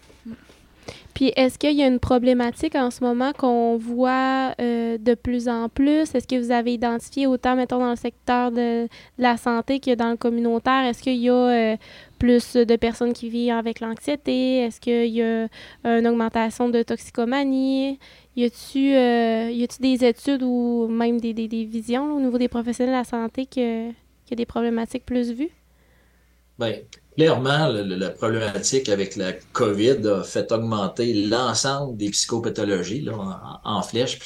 Puis 1.14 1.32
est-ce 1.36 1.58
qu'il 1.58 1.74
y 1.74 1.82
a 1.82 1.86
une 1.86 2.00
problématique 2.00 2.74
en 2.74 2.90
ce 2.90 3.04
moment 3.04 3.32
qu'on 3.32 3.76
voit 3.76 4.54
euh, 4.60 4.98
de 4.98 5.14
plus 5.14 5.48
en 5.48 5.68
plus? 5.68 6.14
Est-ce 6.14 6.26
que 6.26 6.36
vous 6.36 6.50
avez 6.50 6.74
identifié 6.74 7.26
autant, 7.26 7.54
mettons, 7.54 7.78
dans 7.78 7.90
le 7.90 7.96
secteur 7.96 8.50
de, 8.50 8.88
la 9.18 9.36
santé 9.36 9.78
que 9.78 9.94
dans 9.94 10.10
le 10.10 10.16
communautaire? 10.16 10.84
Est-ce 10.86 11.02
qu'il 11.02 11.16
y 11.16 11.30
a 11.30 11.34
euh, 11.34 11.76
plus 12.18 12.56
de 12.56 12.76
personnes 12.76 13.12
qui 13.12 13.28
vivent 13.28 13.52
avec 13.52 13.80
l'anxiété? 13.80 14.58
Est-ce 14.58 14.80
qu'il 14.80 15.06
y 15.06 15.22
a 15.22 15.46
une 15.84 16.06
augmentation 16.06 16.68
de 16.68 16.82
toxicomanie? 16.82 17.98
Y 18.36 18.44
a-tu 18.44 18.94
euh, 18.94 19.66
des 19.80 20.04
études 20.04 20.42
ou 20.42 20.88
même 20.88 21.20
des, 21.20 21.32
des, 21.32 21.46
visions 21.64 22.16
au 22.16 22.20
niveau 22.20 22.38
des 22.38 22.48
professionnels 22.48 22.94
de 22.94 22.98
la 22.98 23.04
santé 23.04 23.46
que- 23.46 23.90
a 23.90 24.34
des 24.34 24.46
problématiques 24.46 25.06
plus 25.06 25.30
vues? 25.30 25.50
Bien, 26.58 26.78
clairement, 27.16 27.68
la 27.68 28.11
problématique 28.11 28.88
avec 28.88 29.16
la 29.16 29.33
COVID 29.33 30.07
a 30.07 30.22
fait 30.22 30.50
augmenter 30.53 31.14
l'ensemble 31.14 31.96
des 31.96 32.11
psychopathologies 32.11 33.07
en, 33.64 33.83
flèche. 33.83 34.18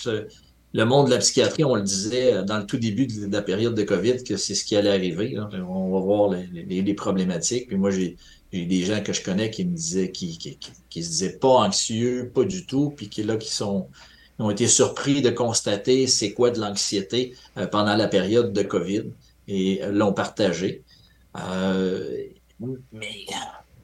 Le 0.75 0.85
monde 0.85 1.07
de 1.07 1.13
la 1.13 1.19
psychiatrie, 1.19 1.65
on 1.65 1.77
le 1.77 1.83
disait 1.83 2.35
euh, 2.35 2.43
dans 2.43 2.59
le 2.59 2.67
tout 2.67 2.77
début 2.77 3.07
de 3.07 3.33
la 3.33 3.41
période 3.41 3.75
de 3.75 3.83
COVID 3.85 4.23
que 4.23 4.37
c'est 4.37 4.55
ce 4.55 4.65
qui 4.65 4.77
allait 4.77 4.91
arriver. 4.91 5.35
On 5.67 5.91
va 5.91 6.01
voir 6.01 6.31
les, 6.53 6.95
problématiques. 6.95 7.69
Puis 7.69 7.79
moi, 7.79 7.91
j'ai 7.91 8.17
des 8.53 8.85
gens 8.85 9.03
que 9.03 9.15
je 9.15 9.23
connais 9.23 9.51
qui 9.51 9.65
me 9.65 9.75
disaient, 9.75 10.13
qui, 10.13 10.37
qui, 10.37 11.03
se 11.03 11.09
disaient 11.09 11.39
pas 11.39 11.49
anxieux, 11.49 12.31
pas 12.35 12.45
du 12.45 12.67
tout, 12.67 12.93
puis 12.95 13.09
qui 13.09 13.23
là, 13.23 13.39
qui 13.39 13.51
sont 13.51 13.89
ont 14.39 14.51
été 14.51 14.69
surpris 14.69 15.21
de 15.21 15.31
constater 15.31 16.07
c'est 16.07 16.33
quoi 16.33 16.51
de 16.51 16.61
l'anxiété 16.61 17.35
euh, 17.57 17.67
pendant 17.67 17.97
la 17.97 18.07
période 18.07 18.53
de 18.53 18.63
COVID 18.63 19.05
et 19.49 19.83
euh, 19.83 19.91
l'ont 19.91 20.13
partagé. 20.13 20.85
Mais 22.93 23.27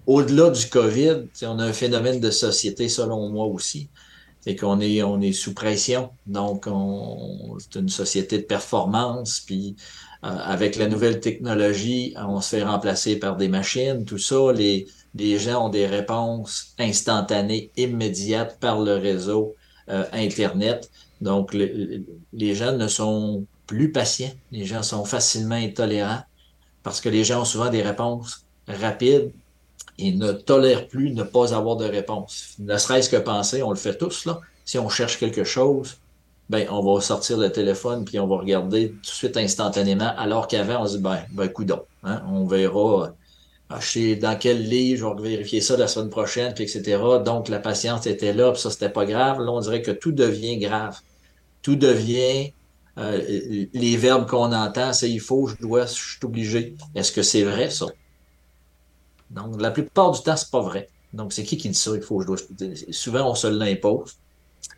au-delà 0.07 0.51
du 0.51 0.67
COVID, 0.67 1.29
on 1.43 1.59
a 1.59 1.65
un 1.65 1.73
phénomène 1.73 2.21
de 2.21 2.31
société, 2.31 2.89
selon 2.89 3.31
moi 3.31 3.47
aussi. 3.47 3.89
C'est 4.41 4.57
qu'on 4.57 4.79
est, 4.81 5.03
on 5.03 5.23
est 5.23 5.33
sous 5.33 5.55
pression. 5.55 6.11
Donc, 6.27 6.67
on, 6.67 7.57
c'est 7.59 7.81
une 7.81 7.89
société 7.89 8.37
de 8.37 8.43
performance. 8.43 9.41
Puis, 9.41 9.75
euh, 10.23 10.29
avec 10.29 10.77
la 10.77 10.87
nouvelle 10.87 11.21
technologie, 11.21 12.15
on 12.19 12.43
se 12.43 12.57
fait 12.57 12.63
remplacer 12.63 13.17
par 13.17 13.37
des 13.37 13.49
machines, 13.49 14.05
tout 14.05 14.19
ça. 14.19 14.53
Les, 14.53 14.87
les 15.15 15.39
gens 15.39 15.67
ont 15.67 15.69
des 15.71 15.87
réponses 15.87 16.75
instantanées, 16.79 17.71
immédiates 17.79 18.61
par 18.61 18.81
le 18.83 18.97
réseau 18.97 19.55
euh, 19.89 20.05
Internet. 20.13 20.91
Donc, 21.23 21.55
le- 21.55 22.05
les 22.35 22.55
gens 22.55 22.73
ne 22.73 22.87
sont 22.89 23.47
plus 23.67 23.93
patients. 23.93 24.33
Les 24.53 24.67
gens 24.67 24.83
sont 24.83 25.07
facilement 25.07 25.55
intolérants 25.55 26.23
parce 26.83 27.01
que 27.01 27.09
les 27.09 27.25
gens 27.25 27.41
ont 27.41 27.47
souvent 27.47 27.71
des 27.71 27.81
réponses 27.81 28.44
rapides 28.69 29.33
et 29.99 30.13
ne 30.13 30.33
tolèrent 30.33 30.89
plus 30.89 31.13
ne 31.13 31.23
pas 31.23 31.55
avoir 31.55 31.77
de 31.77 31.85
réponse. 31.85 32.55
Ne 32.59 32.77
serait-ce 32.77 33.09
que 33.09 33.17
penser, 33.17 33.63
on 33.63 33.71
le 33.71 33.77
fait 33.77 33.97
tous, 33.97 34.25
là. 34.27 34.41
Si 34.65 34.79
on 34.79 34.89
cherche 34.89 35.19
quelque 35.19 35.45
chose, 35.45 35.99
ben, 36.49 36.67
on 36.71 36.83
va 36.83 37.01
sortir 37.01 37.37
le 37.39 37.51
téléphone 37.51 38.05
puis 38.05 38.19
on 38.19 38.27
va 38.27 38.39
regarder 38.39 38.91
tout 38.91 39.01
de 39.01 39.07
suite 39.07 39.37
instantanément, 39.37 40.13
alors 40.17 40.49
qu'avant, 40.49 40.83
on 40.83 40.87
se 40.87 40.97
dit, 40.97 41.03
ben, 41.03 41.21
ben, 41.33 41.49
coudonc, 41.49 41.85
hein, 42.03 42.23
on 42.29 42.47
verra, 42.47 43.13
euh, 43.71 44.17
dans 44.17 44.39
quel 44.39 44.69
livre, 44.69 45.17
je 45.17 45.23
vais 45.23 45.31
vérifier 45.31 45.61
ça 45.61 45.77
la 45.77 45.89
semaine 45.89 46.11
prochaine, 46.11 46.55
puis 46.55 46.65
etc. 46.65 46.99
Donc, 47.25 47.49
la 47.49 47.59
patience 47.59 48.07
était 48.07 48.33
là, 48.33 48.53
puis 48.53 48.61
ça, 48.61 48.71
c'était 48.71 48.89
pas 48.89 49.05
grave. 49.07 49.41
Là, 49.41 49.51
on 49.51 49.61
dirait 49.61 49.83
que 49.83 49.91
tout 49.91 50.13
devient 50.13 50.59
grave. 50.59 50.99
Tout 51.63 51.77
devient, 51.77 52.53
euh, 52.99 53.67
les 53.73 53.97
verbes 53.97 54.29
qu'on 54.29 54.53
entend, 54.53 54.93
c'est 54.93 55.11
il 55.11 55.21
faut, 55.21 55.47
je 55.49 55.57
dois, 55.57 55.87
je 55.87 55.93
suis 55.93 56.19
obligé. 56.25 56.75
Est-ce 56.95 57.11
que 57.11 57.23
c'est 57.23 57.43
vrai, 57.43 57.71
ça? 57.71 57.87
Donc, 59.35 59.61
la 59.61 59.71
plupart 59.71 60.13
du 60.13 60.23
temps, 60.23 60.37
c'est 60.37 60.51
pas 60.51 60.61
vrai. 60.63 60.89
Donc, 61.13 61.33
c'est 61.33 61.45
qui 61.45 61.57
qui 61.57 61.69
dit 61.69 61.75
ça? 61.79 61.93
Il 61.95 62.03
faut, 62.03 62.21
je 62.23 62.27
dois. 62.27 62.37
Souvent, 62.91 63.31
on 63.31 63.35
se 63.35 63.47
l'impose 63.47 64.13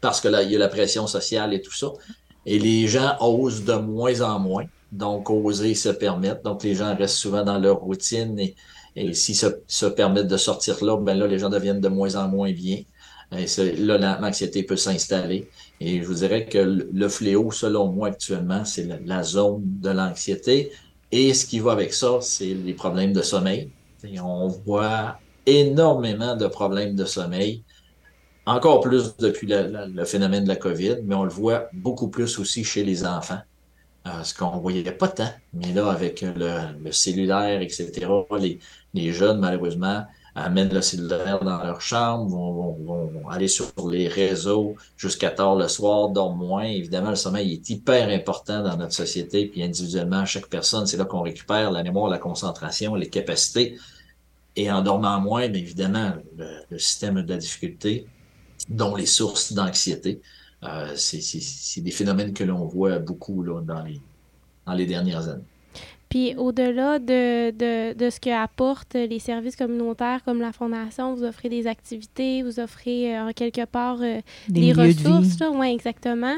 parce 0.01 0.21
que 0.21 0.29
il 0.45 0.51
y 0.53 0.57
a 0.57 0.59
la 0.59 0.69
pression 0.69 1.07
sociale 1.07 1.55
et 1.55 1.61
tout 1.63 1.73
ça. 1.75 1.89
Et 2.47 2.59
les 2.59 2.87
gens 2.89 3.17
osent 3.21 3.65
de 3.65 3.75
moins 3.75 4.21
en 4.23 4.39
moins. 4.39 4.67
Donc, 4.93 5.31
oser 5.31 5.75
se 5.75 5.89
permettre. 5.91 6.43
Donc, 6.43 6.63
les 6.63 6.75
gens 6.75 6.95
restent 6.97 7.17
souvent 7.17 7.45
dans 7.45 7.59
leur 7.59 7.79
routine 7.81 8.39
et, 8.39 8.57
et 8.95 9.15
s'ils 9.15 9.37
se, 9.37 9.87
permettent 9.87 10.29
de 10.29 10.37
sortir 10.37 10.83
là, 10.85 10.97
ben 10.97 11.15
là, 11.19 11.27
les 11.27 11.39
gens 11.39 11.51
deviennent 11.51 11.81
de 11.81 11.89
moins 11.89 12.15
en 12.17 12.29
moins 12.29 12.53
bien. 12.53 12.83
Et 13.33 13.47
là, 13.79 13.99
la- 13.99 14.19
l'anxiété 14.21 14.63
peut 14.63 14.77
s'installer. 14.77 15.51
Et 15.81 16.01
je 16.03 16.07
vous 16.07 16.15
dirais 16.15 16.47
que 16.47 16.59
le 16.59 17.09
fléau, 17.09 17.51
selon 17.51 17.91
moi, 17.93 18.09
actuellement, 18.09 18.65
c'est 18.65 18.87
la 19.05 19.23
zone 19.23 19.63
de 19.65 19.91
l'anxiété. 19.91 20.71
Et 21.11 21.35
ce 21.35 21.47
qui 21.47 21.59
va 21.61 21.73
avec 21.73 21.93
ça, 21.93 22.19
c'est 22.21 22.55
les 22.55 22.75
problèmes 22.75 23.13
de 23.13 23.23
sommeil. 23.23 23.73
On 24.23 24.49
voit 24.49 25.19
énormément 25.47 26.37
de 26.37 26.47
problèmes 26.47 26.97
de 26.97 27.05
sommeil, 27.05 27.63
encore 28.47 28.81
plus 28.81 29.17
depuis 29.17 29.49
le 29.49 30.05
phénomène 30.05 30.45
de 30.45 30.49
la 30.49 30.57
COVID, 30.57 30.99
mais 31.05 31.15
on 31.15 31.25
le 31.25 31.31
voit 31.31 31.69
beaucoup 31.73 32.09
plus 32.09 32.39
aussi 32.39 32.65
chez 32.65 32.85
les 32.85 33.05
enfants. 33.05 33.41
Euh, 34.07 34.23
ce 34.23 34.35
qu'on 34.35 34.59
voyait 34.59 34.93
pas 34.93 35.09
tant, 35.09 35.31
mais 35.53 35.73
là, 35.73 35.91
avec 35.91 36.23
le, 36.23 36.93
cellulaire, 36.93 37.61
etc., 37.61 38.07
les, 38.95 39.13
jeunes, 39.13 39.41
malheureusement, 39.41 40.05
amènent 40.37 40.73
le 40.73 40.81
cellulaire 40.81 41.43
dans 41.43 41.61
leur 41.65 41.81
chambre, 41.81 42.29
vont 42.29 43.29
aller 43.29 43.49
sur 43.49 43.67
les 43.91 44.07
réseaux 44.07 44.77
jusqu'à 44.97 45.31
tard 45.31 45.57
le 45.57 45.67
soir, 45.67 46.11
dorment 46.11 46.39
moins. 46.39 46.63
Évidemment, 46.63 47.11
le 47.11 47.17
sommeil 47.17 47.55
est 47.55 47.69
hyper 47.69 48.09
important 48.09 48.63
dans 48.63 48.77
notre 48.77 48.95
société, 48.95 49.47
puis 49.47 49.65
individuellement, 49.65 50.25
chaque 50.25 50.47
personne, 50.47 50.87
c'est 50.87 50.99
là 50.99 51.05
qu'on 51.05 51.23
récupère 51.23 51.73
la 51.73 51.83
mémoire, 51.83 52.09
la 52.09 52.19
concentration, 52.19 52.95
les 52.95 53.11
capacités. 53.11 53.77
Et 54.57 54.71
en 54.71 54.83
dormant 54.83 55.21
moins, 55.21 55.49
bien 55.49 55.61
évidemment, 55.61 56.15
le, 56.37 56.47
le 56.71 56.79
système 56.79 57.19
a 57.19 57.23
de 57.23 57.29
la 57.29 57.39
difficulté, 57.39 58.07
dont 58.69 58.97
les 58.97 59.07
sources 59.07 59.53
d'anxiété. 59.53 60.21
Euh, 60.63 60.95
c'est 60.97 61.81
des 61.83 61.91
phénomènes 61.91 62.33
que 62.33 62.43
l'on 62.43 62.65
voit 62.65 62.99
beaucoup 62.99 63.43
là, 63.43 63.61
dans, 63.61 63.83
les, 63.83 64.01
dans 64.67 64.73
les 64.73 64.87
dernières 64.87 65.29
années. 65.29 65.45
Puis 66.09 66.35
au-delà 66.37 66.99
de, 66.99 67.51
de, 67.51 67.93
de 67.93 68.11
ce 68.11 68.21
que 68.21 68.31
apportent 68.31 68.95
les 68.95 69.19
services 69.19 69.57
communautaires 69.57 70.23
comme 70.25 70.41
la 70.41 70.53
Fondation, 70.53 71.15
vous 71.15 71.25
offrez 71.25 71.49
des 71.49 71.67
activités, 71.67 72.43
vous 72.43 72.61
offrez 72.61 73.17
euh, 73.17 73.29
en 73.29 73.33
quelque 73.33 73.65
part 73.67 73.99
euh, 74.01 74.21
Des 74.49 74.73
de 74.73 74.81
ressources. 74.81 75.43
Oui, 75.53 75.69
exactement. 75.73 76.37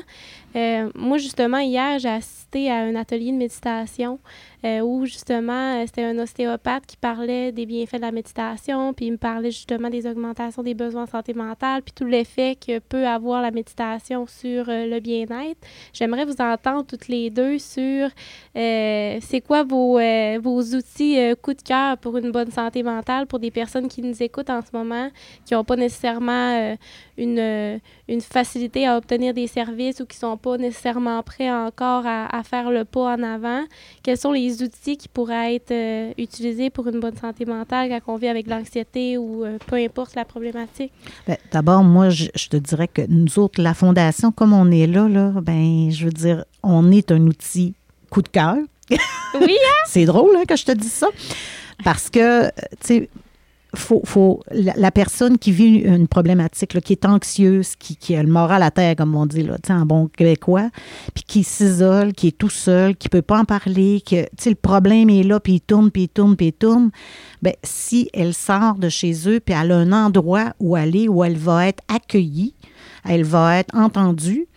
Euh, 0.59 0.91
moi, 0.95 1.19
justement, 1.19 1.59
hier, 1.59 1.99
j'ai 1.99 2.09
assisté 2.09 2.71
à 2.71 2.79
un 2.79 2.95
atelier 2.97 3.31
de 3.31 3.37
méditation 3.37 4.19
euh, 4.65 4.81
où, 4.81 5.05
justement, 5.05 5.77
euh, 5.77 5.85
c'était 5.87 6.03
un 6.03 6.19
ostéopathe 6.19 6.85
qui 6.87 6.97
parlait 6.97 7.53
des 7.53 7.65
bienfaits 7.65 7.97
de 7.97 8.01
la 8.01 8.11
méditation, 8.11 8.93
puis 8.93 9.07
il 9.07 9.13
me 9.13 9.19
parlait 9.19 9.53
justement 9.53 9.89
des 9.89 10.07
augmentations 10.07 10.63
des 10.63 10.75
besoins 10.75 11.05
de 11.05 11.11
santé 11.11 11.33
mentale, 11.33 11.83
puis 11.83 11.93
tout 11.95 12.07
l'effet 12.07 12.57
que 12.57 12.81
peut 12.81 13.07
avoir 13.07 13.41
la 13.41 13.53
méditation 13.53 14.27
sur 14.27 14.65
le 14.67 14.99
bien-être. 14.99 15.61
J'aimerais 15.93 16.25
vous 16.25 16.41
entendre 16.41 16.85
toutes 16.87 17.07
les 17.07 17.31
deux 17.31 17.59
sur 17.59 18.09
c'est 18.55 19.43
quoi 19.47 19.63
vos, 19.63 20.01
vos 20.41 20.63
outils 20.75 21.19
coup 21.41 21.55
de 21.55 21.63
cœur 21.63 21.99
pour 21.99 22.17
une 22.17 22.33
bonne 22.33 22.51
santé 22.51 22.83
mentale 22.83 23.27
pour 23.27 23.39
des 23.39 23.51
personnes 23.51 23.89
qui 23.89 24.03
nous 24.03 24.23
écoutent 24.23 24.51
en 24.51 24.63
ce 24.63 24.77
moment, 24.77 25.11
qui 25.45 25.55
n'ont 25.55 25.65
pas 25.65 25.77
nécessairement 25.77 26.77
une, 27.17 27.81
une 28.09 28.21
facilité 28.21 28.87
à 28.87 28.97
obtenir 28.97 29.35
des 29.35 29.47
services 29.47 30.01
ou 30.01 30.07
qui 30.07 30.17
sont 30.17 30.37
pas 30.37 30.48
nécessairement 30.57 31.23
prêts 31.23 31.51
encore 31.51 32.05
à, 32.07 32.43
faire 32.43 32.71
le 32.71 32.85
pas 32.85 33.15
en 33.15 33.23
avant, 33.23 33.65
quels 34.03 34.17
sont 34.17 34.33
les 34.33 34.63
outils 34.63 34.97
qui 34.97 35.09
pourraient 35.09 35.57
être 35.57 35.71
euh, 35.71 36.13
utilisés 36.17 36.71
pour 36.71 36.89
une 36.89 37.01
bonne 37.01 37.17
santé 37.17 37.45
mentale 37.45 37.91
quand 37.91 38.15
on 38.15 38.17
vit 38.17 38.29
avec 38.29 38.47
l'anxiété 38.47 39.19
ou 39.19 39.45
euh, 39.45 39.59
peu 39.67 39.77
importe 39.77 40.15
la 40.15 40.25
problématique? 40.25 40.93
Ben, 41.27 41.37
d'abord, 41.53 41.83
moi, 41.83 42.09
je, 42.11 42.29
te 42.49 42.57
dirais 42.57 42.89
que 42.89 43.03
nous 43.09 43.39
autres, 43.39 43.61
la 43.61 43.75
Fondation, 43.75 44.33
comme 44.33 44.53
on 44.53 44.71
est 44.71 44.87
là, 44.87 45.09
là 45.09 45.33
ben, 45.43 45.91
je 45.91 46.05
veux 46.05 46.13
dire, 46.13 46.45
on 46.63 46.91
est 46.91 47.11
un 47.13 47.27
outil 47.27 47.75
coup 48.11 48.23
de 48.23 48.29
cœur. 48.29 48.57
Oui, 48.91 48.99
hein? 49.43 49.47
C'est 49.87 50.07
drôle 50.07 50.37
hein, 50.37 50.45
que 50.49 50.57
je 50.57 50.65
te 50.65 50.73
dise 50.73 50.93
ça. 50.93 51.09
Parce 51.85 52.09
que, 52.09 52.47
tu 52.47 52.53
sais, 52.81 53.11
faut, 53.75 54.01
faut 54.05 54.43
la, 54.51 54.91
personne 54.91 55.37
qui 55.37 55.53
vit 55.53 55.77
une 55.79 56.09
problématique, 56.09 56.81
qui 56.81 56.93
est 56.95 57.05
anxieuse, 57.05 57.77
qui, 57.77 57.97
qui, 57.97 58.17
a 58.17 58.23
le 58.23 58.31
moral 58.31 58.63
à 58.63 58.71
terre, 58.71 58.97
comme 58.97 59.15
on 59.15 59.27
dit, 59.27 59.43
là, 59.43 59.57
en 59.69 59.85
bon 59.85 60.09
québécois, 60.09 60.71
puis 61.15 61.25
qui 61.27 61.45
s'isole, 61.45 62.13
qui 62.15 62.29
est 62.29 62.39
tout 62.39 62.49
seul, 62.49 62.97
qui 62.97 63.09
peut 63.09 63.23
pas 63.23 63.41
en 63.41 63.45
parler, 63.45 64.03
que 64.09 64.27
le 64.49 64.55
problème 64.55 65.11
est 65.11 65.23
là, 65.23 65.39
puis 65.39 65.55
il 65.55 65.61
tourne, 65.61 65.91
puis 65.91 66.05
il 66.05 66.09
tourne, 66.09 66.37
puis 66.37 66.47
il 66.47 66.53
tourne, 66.53 66.91
bien, 67.43 67.53
si 67.63 68.09
elle 68.15 68.33
sort 68.33 68.77
de 68.77 68.89
chez 68.89 69.29
eux, 69.29 69.41
puis 69.41 69.55
elle 69.55 69.73
a 69.73 69.77
un 69.77 69.93
endroit 69.93 70.55
où 70.59 70.75
aller, 70.75 71.09
où 71.09 71.23
elle 71.23 71.37
va 71.37 71.69
être 71.69 71.83
accueillie, 71.89 72.55
elle 73.05 73.25
va 73.25 73.59
être 73.59 73.75
entendue, 73.77 74.49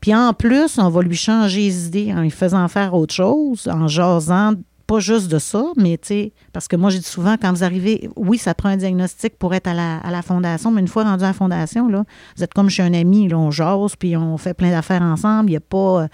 puis 0.00 0.14
en 0.14 0.32
plus, 0.32 0.78
on 0.78 0.88
va 0.88 1.02
lui 1.02 1.16
changer 1.16 1.60
les 1.60 1.86
idées 1.86 2.12
en 2.14 2.22
lui 2.22 2.30
faisant 2.30 2.68
faire 2.68 2.94
autre 2.94 3.14
chose, 3.14 3.68
en 3.68 3.88
jasant 3.88 4.54
pas 4.86 5.00
juste 5.00 5.28
de 5.28 5.38
ça, 5.38 5.64
mais 5.76 5.98
tu 5.98 6.08
sais, 6.08 6.32
parce 6.52 6.68
que 6.68 6.76
moi, 6.76 6.90
j'ai 6.90 6.98
dit 6.98 7.04
souvent, 7.06 7.36
quand 7.40 7.50
vous 7.52 7.64
arrivez, 7.64 8.08
oui, 8.16 8.38
ça 8.38 8.54
prend 8.54 8.68
un 8.68 8.76
diagnostic 8.76 9.36
pour 9.38 9.54
être 9.54 9.66
à 9.66 9.74
la, 9.74 10.22
fondation, 10.22 10.70
mais 10.70 10.80
une 10.80 10.88
fois 10.88 11.04
rendu 11.04 11.24
à 11.24 11.28
la 11.28 11.32
fondation, 11.32 11.88
là, 11.88 12.04
vous 12.36 12.44
êtes 12.44 12.54
comme 12.54 12.68
chez 12.68 12.82
un 12.82 12.94
ami, 12.94 13.28
là, 13.28 13.38
on 13.38 13.50
jase, 13.50 13.96
puis 13.96 14.16
on 14.16 14.36
fait 14.36 14.54
plein 14.54 14.70
d'affaires 14.70 15.02
ensemble. 15.02 15.50
Il 15.50 15.52
n'y 15.52 15.56
a 15.56 15.60
pas, 15.60 16.02
euh, 16.02 16.08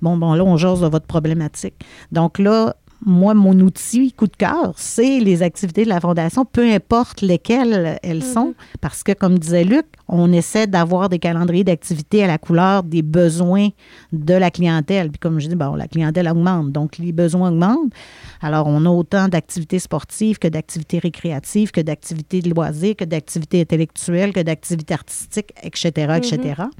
bon, 0.00 0.16
bon, 0.16 0.34
là, 0.34 0.44
on 0.44 0.56
jase 0.56 0.80
de 0.80 0.86
votre 0.86 1.06
problématique. 1.06 1.74
Donc 2.12 2.38
là, 2.38 2.76
moi, 3.04 3.34
mon 3.34 3.58
outil 3.60 4.12
coup 4.12 4.26
de 4.26 4.36
cœur, 4.36 4.72
c'est 4.76 5.20
les 5.20 5.42
activités 5.42 5.84
de 5.84 5.88
la 5.88 6.00
Fondation, 6.00 6.44
peu 6.44 6.72
importe 6.72 7.20
lesquelles 7.20 7.98
elles 8.02 8.20
mm-hmm. 8.20 8.32
sont, 8.32 8.54
parce 8.80 9.02
que, 9.02 9.12
comme 9.12 9.38
disait 9.38 9.64
Luc, 9.64 9.86
on 10.08 10.32
essaie 10.32 10.66
d'avoir 10.66 11.08
des 11.08 11.18
calendriers 11.18 11.64
d'activités 11.64 12.24
à 12.24 12.26
la 12.26 12.38
couleur 12.38 12.82
des 12.82 13.02
besoins 13.02 13.68
de 14.12 14.34
la 14.34 14.50
clientèle. 14.50 15.10
Puis 15.10 15.18
comme 15.18 15.38
je 15.38 15.48
dis, 15.48 15.56
bon, 15.56 15.74
la 15.74 15.88
clientèle 15.88 16.28
augmente, 16.28 16.72
donc 16.72 16.98
les 16.98 17.12
besoins 17.12 17.50
augmentent. 17.50 17.92
Alors, 18.40 18.66
on 18.66 18.84
a 18.86 18.90
autant 18.90 19.28
d'activités 19.28 19.78
sportives 19.78 20.38
que 20.38 20.48
d'activités 20.48 20.98
récréatives, 20.98 21.70
que 21.70 21.80
d'activités 21.80 22.40
de 22.40 22.50
loisirs, 22.50 22.96
que 22.96 23.04
d'activités 23.04 23.60
intellectuelles, 23.60 24.32
que 24.32 24.40
d'activités 24.40 24.94
artistiques, 24.94 25.52
etc., 25.62 25.88
etc. 26.16 26.38
Mm-hmm. 26.38 26.70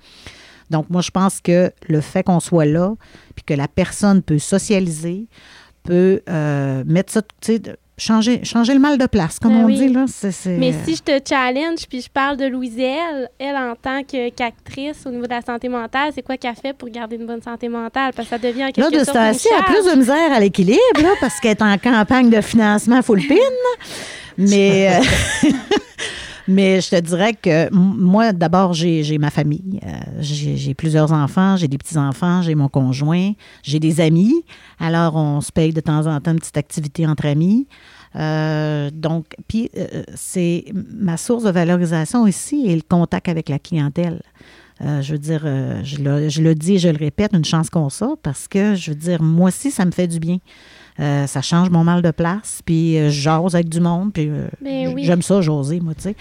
Donc, 0.70 0.88
moi, 0.88 1.02
je 1.02 1.10
pense 1.10 1.40
que 1.40 1.72
le 1.88 2.00
fait 2.00 2.22
qu'on 2.22 2.40
soit 2.40 2.64
là, 2.64 2.94
puis 3.34 3.44
que 3.44 3.54
la 3.54 3.68
personne 3.68 4.22
peut 4.22 4.38
socialiser, 4.38 5.28
peut 5.85 6.20
euh, 6.29 6.83
mettre 6.87 7.12
ça, 7.12 7.23
tu 7.23 7.29
sais, 7.42 7.62
changer, 7.97 8.44
changer 8.44 8.75
le 8.75 8.81
mal 8.81 8.99
de 8.99 9.07
place, 9.07 9.38
comme 9.38 9.53
ben 9.53 9.64
on 9.64 9.68
dit. 9.68 9.88
Là, 9.88 10.07
Mais 10.59 10.73
si 10.85 10.97
je 10.97 11.03
te 11.03 11.29
challenge, 11.29 11.87
puis 11.88 12.01
je 12.01 12.11
parle 12.11 12.37
de 12.37 12.47
Louiselle, 12.47 13.29
elle, 13.38 13.57
en 13.57 13.75
tant 13.81 14.03
qu'actrice 14.03 15.07
au 15.07 15.11
niveau 15.11 15.25
de 15.25 15.31
la 15.31 15.42
santé 15.42 15.68
mentale, 15.68 16.11
c'est 16.14 16.23
quoi 16.23 16.37
qu'elle 16.37 16.57
fait 16.57 16.73
pour 16.73 16.88
garder 16.88 17.16
une 17.16 17.27
bonne 17.27 17.42
santé 17.42 17.68
mentale? 17.68 18.12
Parce 18.16 18.29
que 18.29 18.35
ça 18.35 18.38
devient 18.38 18.73
quelque 18.73 18.81
là, 18.81 18.90
de 18.90 19.05
sorte 19.05 19.14
Là, 19.14 19.29
a 19.31 19.62
plus 19.62 19.92
de 19.92 19.99
misère 19.99 20.33
à 20.33 20.40
l'équilibre, 20.40 20.81
parce 21.20 21.38
qu'elle 21.38 21.53
est 21.53 21.62
en 21.62 21.79
campagne 21.79 22.31
de 22.31 22.40
financement 22.40 23.03
full 23.03 23.23
pin. 23.27 23.35
Mais... 24.38 25.01
Mais 26.46 26.80
je 26.80 26.90
te 26.90 27.00
dirais 27.00 27.33
que 27.33 27.72
moi, 27.72 28.33
d'abord, 28.33 28.74
j'ai 28.74 29.18
ma 29.18 29.30
famille. 29.30 29.80
Euh, 29.85 29.90
j'ai 30.20 30.74
plusieurs 30.74 31.12
enfants, 31.12 31.57
j'ai 31.57 31.68
des 31.68 31.78
petits-enfants, 31.78 32.42
j'ai 32.42 32.54
mon 32.54 32.68
conjoint, 32.68 33.33
j'ai 33.62 33.80
des 33.80 34.00
amis. 34.00 34.44
Alors, 34.78 35.16
on 35.16 35.40
se 35.40 35.50
paye 35.50 35.72
de 35.72 35.80
temps 35.80 36.07
en 36.07 36.20
temps 36.20 36.33
une 36.33 36.38
petite 36.38 36.59
activité 36.59 37.07
entre 37.07 37.26
amis. 37.26 37.66
Euh, 38.16 38.90
donc, 38.92 39.26
puis, 39.48 39.70
euh, 39.76 40.02
c'est 40.14 40.66
ma 40.74 41.16
source 41.16 41.44
de 41.44 41.50
valorisation 41.50 42.26
ici 42.26 42.64
et 42.66 42.74
le 42.76 42.83
contact 42.83 43.28
avec 43.28 43.48
la 43.48 43.59
clientèle. 43.59 44.20
je 44.80 45.12
veux 45.12 45.18
dire, 45.18 45.42
je, 45.83 46.02
le, 46.02 46.28
je 46.28 46.52
dis 46.52 46.74
et 46.74 46.78
je 46.78 46.88
le 46.88 46.98
répète, 46.98 47.33
une 47.33 47.44
chance 47.44 47.70
qu'on 47.70 47.88
ça, 47.88 48.14
parce 48.22 48.48
que, 48.48 48.74
je 48.74 48.90
veux 48.90 48.96
dire, 48.96 49.22
moi 49.22 49.48
aussi, 49.48 49.70
ça 49.70 49.85
me 49.87 49.92
fait 49.92 50.09
du 50.09 50.18
bien. 50.18 50.38
Euh, 51.00 51.26
ça 51.26 51.42
change 51.42 51.70
mon 51.70 51.83
mal 51.83 52.02
de 52.02 52.12
place, 52.12 52.61
puis 52.64 52.96
euh, 52.96 53.11
j'ose 53.11 53.57
avec 53.57 53.68
du 53.68 53.80
monde, 53.80 54.12
puis 54.12 54.28
euh, 54.28 54.46
ben 54.62 54.96
j'aime 54.98 55.22
ça, 55.22 55.40
j'oser, 55.40 55.80
moi, 55.80 55.92
tu 55.94 56.02
sais. 56.02 56.16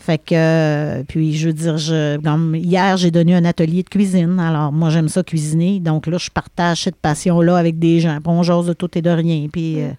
Fait 0.00 0.18
que, 0.18 1.02
puis 1.04 1.36
je 1.36 1.46
veux 1.46 1.52
dire, 1.52 1.78
je, 1.78 2.18
hier, 2.56 2.96
j'ai 2.96 3.12
donné 3.12 3.36
un 3.36 3.44
atelier 3.44 3.84
de 3.84 3.88
cuisine, 3.88 4.40
alors 4.40 4.72
moi, 4.72 4.90
j'aime 4.90 5.08
ça 5.08 5.22
cuisiner, 5.22 5.78
donc 5.78 6.08
là, 6.08 6.18
je 6.18 6.28
partage 6.30 6.82
cette 6.82 6.96
passion-là 6.96 7.56
avec 7.56 7.78
des 7.78 8.00
gens, 8.00 8.18
puis 8.20 8.32
on 8.32 8.42
jase 8.42 8.66
de 8.66 8.72
tout 8.72 8.90
et 8.98 9.02
de 9.02 9.10
rien, 9.10 9.46
puis... 9.52 9.76
Mm. 9.76 9.94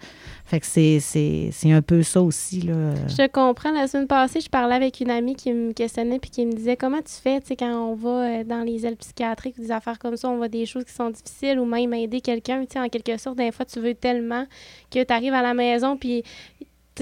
Fait 0.48 0.62
que 0.62 0.66
c'est 0.66 1.52
un 1.66 1.82
peu 1.82 2.04
ça 2.04 2.22
aussi. 2.22 2.62
Là. 2.62 2.96
Je 3.10 3.28
comprends. 3.28 3.72
La 3.72 3.86
semaine 3.86 4.08
passée, 4.08 4.40
je 4.40 4.50
parlais 4.50 4.76
avec 4.76 5.02
une 5.02 5.12
amie 5.12 5.36
qui 5.36 5.52
me 5.52 5.74
questionnait 5.74 6.20
puis 6.20 6.30
qui 6.30 6.46
me 6.46 6.54
disait 6.54 6.78
comment 6.78 7.02
tu 7.02 7.12
fais 7.22 7.42
quand 7.60 7.92
on 7.92 7.96
va 7.96 8.10
euh, 8.10 8.44
dans 8.46 8.62
les 8.62 8.86
ailes 8.86 8.96
psychiatriques 8.96 9.58
ou 9.58 9.62
des 9.62 9.72
affaires 9.72 10.00
comme 10.00 10.16
ça, 10.16 10.30
on 10.30 10.38
voit 10.38 10.48
des 10.48 10.66
choses 10.66 10.86
qui 10.86 10.94
sont 10.94 11.10
difficiles 11.10 11.60
ou 11.60 11.66
même 11.66 11.94
aider 11.94 12.22
quelqu'un. 12.22 12.64
En 12.78 12.88
quelque 12.88 13.18
sorte, 13.18 13.38
des 13.38 13.52
fois, 13.52 13.66
tu 13.66 13.82
veux 13.82 13.94
tellement 13.94 14.46
que 14.90 15.04
tu 15.04 15.14
arrives 15.14 15.34
à 15.34 15.42
la 15.42 15.54
maison 15.54 15.98
puis 15.98 16.24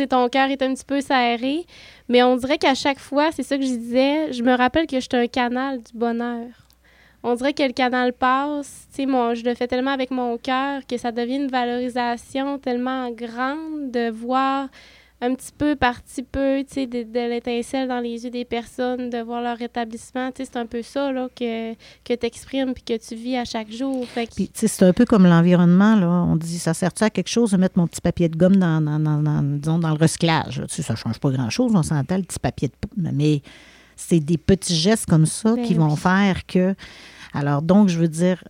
ton 0.10 0.28
cœur 0.28 0.50
est 0.50 0.64
un 0.64 0.74
petit 0.74 0.86
peu 0.86 1.02
serré. 1.02 1.66
Mais 2.10 2.24
on 2.24 2.36
dirait 2.38 2.58
qu'à 2.58 2.74
chaque 2.74 3.00
fois, 3.00 3.32
c'est 3.32 3.44
ça 3.44 3.58
que 3.58 3.64
je 3.64 3.76
disais, 3.76 4.34
je 4.34 4.42
me 4.42 4.58
rappelle 4.58 4.88
que 4.88 5.00
j'étais 5.00 5.18
un 5.18 5.28
canal 5.28 5.84
du 5.84 5.94
bonheur 5.94 6.65
on 7.26 7.34
dirait 7.34 7.54
que 7.54 7.64
le 7.64 7.74
canal 7.74 8.14
passe. 8.14 8.88
Tu 8.94 9.04
sais, 9.04 9.36
je 9.36 9.44
le 9.44 9.56
fais 9.56 9.68
tellement 9.68 9.92
avec 9.92 10.12
mon 10.12 10.38
cœur 10.38 10.86
que 10.88 10.96
ça 10.98 11.12
devient 11.12 11.38
une 11.38 11.48
valorisation 11.48 12.60
tellement 12.60 13.10
grande 13.10 13.92
de 13.92 14.12
voir 14.12 14.70
un 15.22 15.34
petit 15.34 15.52
peu 15.58 15.76
par 15.76 16.04
petit 16.04 16.22
peu, 16.22 16.64
tu 16.68 16.74
sais, 16.74 16.86
de, 16.86 17.30
l'étincelle 17.30 17.88
dans 17.88 18.00
les 18.00 18.26
yeux 18.26 18.30
des 18.30 18.46
personnes, 18.46 19.10
de 19.10 19.18
voir 19.24 19.42
leur 19.42 19.58
rétablissement. 19.58 20.32
Tu 20.32 20.44
sais, 20.44 20.50
c'est 20.54 20.60
un 20.60 20.68
peu 20.68 20.84
ça, 20.84 21.12
là, 21.12 21.28
que, 21.36 21.74
que 21.74 22.14
tu 22.14 22.26
exprimes 22.28 22.76
puis 22.76 22.84
que 22.84 22.98
tu 23.04 23.16
vis 23.16 23.38
à 23.38 23.46
chaque 23.46 23.72
jour. 23.72 24.06
Fait 24.06 24.30
Puis, 24.30 24.50
tu 24.50 24.60
sais, 24.60 24.68
c'est 24.68 24.86
un 24.86 24.94
peu 24.94 25.06
comme 25.06 25.26
l'environnement, 25.26 25.96
là. 25.96 26.08
On 26.08 26.36
dit, 26.36 26.60
ça 26.60 26.76
sert-tu 26.76 27.04
à 27.04 27.10
quelque 27.10 27.30
chose 27.30 27.52
de 27.52 27.58
mettre 27.58 27.80
mon 27.80 27.88
petit 27.88 28.02
papier 28.02 28.30
de 28.30 28.38
gomme 28.38 28.58
dans, 28.58 28.82
dans, 28.82 29.00
dans, 29.00 29.42
disons, 29.42 29.80
dans 29.80 29.90
le 29.90 29.98
recyclage? 29.98 30.62
Tu 30.68 30.76
sais, 30.76 30.82
ça 30.84 30.96
change 30.96 31.20
pas 31.20 31.32
grand-chose, 31.32 31.72
on 31.74 31.82
s'entend, 31.82 32.18
le 32.18 32.24
petit 32.24 32.40
papier 32.40 32.68
de... 32.68 33.10
Mais 33.12 33.42
c'est 33.96 34.20
des 34.20 34.38
petits 34.38 34.76
gestes 34.76 35.08
comme 35.08 35.26
ça 35.26 35.56
ben 35.56 35.66
qui 35.66 35.74
vont 35.74 35.96
faire 35.96 36.46
que 36.46 36.76
alors, 37.36 37.62
donc, 37.62 37.90
je 37.90 38.00
veux 38.00 38.08
dire, 38.08 38.44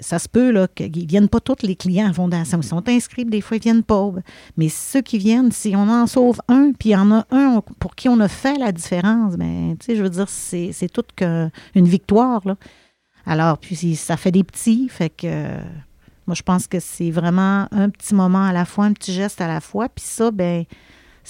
ça 0.00 0.18
se 0.18 0.28
peut 0.28 0.66
qu'ils 0.74 1.02
ne 1.02 1.08
viennent 1.08 1.28
pas 1.28 1.40
tous 1.40 1.66
les 1.66 1.76
clients 1.76 2.08
en 2.08 2.12
fondation. 2.12 2.60
Ils 2.60 2.66
sont 2.66 2.88
inscrits, 2.88 3.24
des 3.24 3.40
fois, 3.40 3.56
ils 3.56 3.60
ne 3.60 3.64
viennent 3.64 3.82
pas. 3.82 4.10
Mais 4.56 4.68
ceux 4.68 5.02
qui 5.02 5.18
viennent, 5.18 5.52
si 5.52 5.74
on 5.76 5.88
en 5.88 6.06
sauve 6.06 6.40
un, 6.48 6.72
puis 6.78 6.90
il 6.90 6.92
y 6.92 6.96
en 6.96 7.10
a 7.10 7.26
un 7.30 7.60
pour 7.78 7.94
qui 7.94 8.08
on 8.08 8.20
a 8.20 8.28
fait 8.28 8.58
la 8.58 8.72
différence, 8.72 9.36
bien, 9.36 9.74
je 9.86 10.02
veux 10.02 10.10
dire, 10.10 10.28
c'est, 10.28 10.70
c'est 10.72 10.88
toute 10.88 11.10
une 11.20 11.88
victoire. 11.88 12.40
Là. 12.46 12.56
Alors, 13.26 13.58
puis 13.58 13.96
ça 13.96 14.16
fait 14.16 14.32
des 14.32 14.44
petits, 14.44 14.88
fait 14.88 15.10
que 15.10 15.58
moi, 16.26 16.34
je 16.34 16.42
pense 16.42 16.66
que 16.66 16.78
c'est 16.78 17.10
vraiment 17.10 17.66
un 17.72 17.90
petit 17.90 18.14
moment 18.14 18.44
à 18.44 18.52
la 18.52 18.64
fois, 18.64 18.84
un 18.84 18.92
petit 18.92 19.12
geste 19.12 19.40
à 19.40 19.48
la 19.48 19.60
fois. 19.60 19.88
Puis 19.88 20.04
ça, 20.06 20.30
ben 20.30 20.64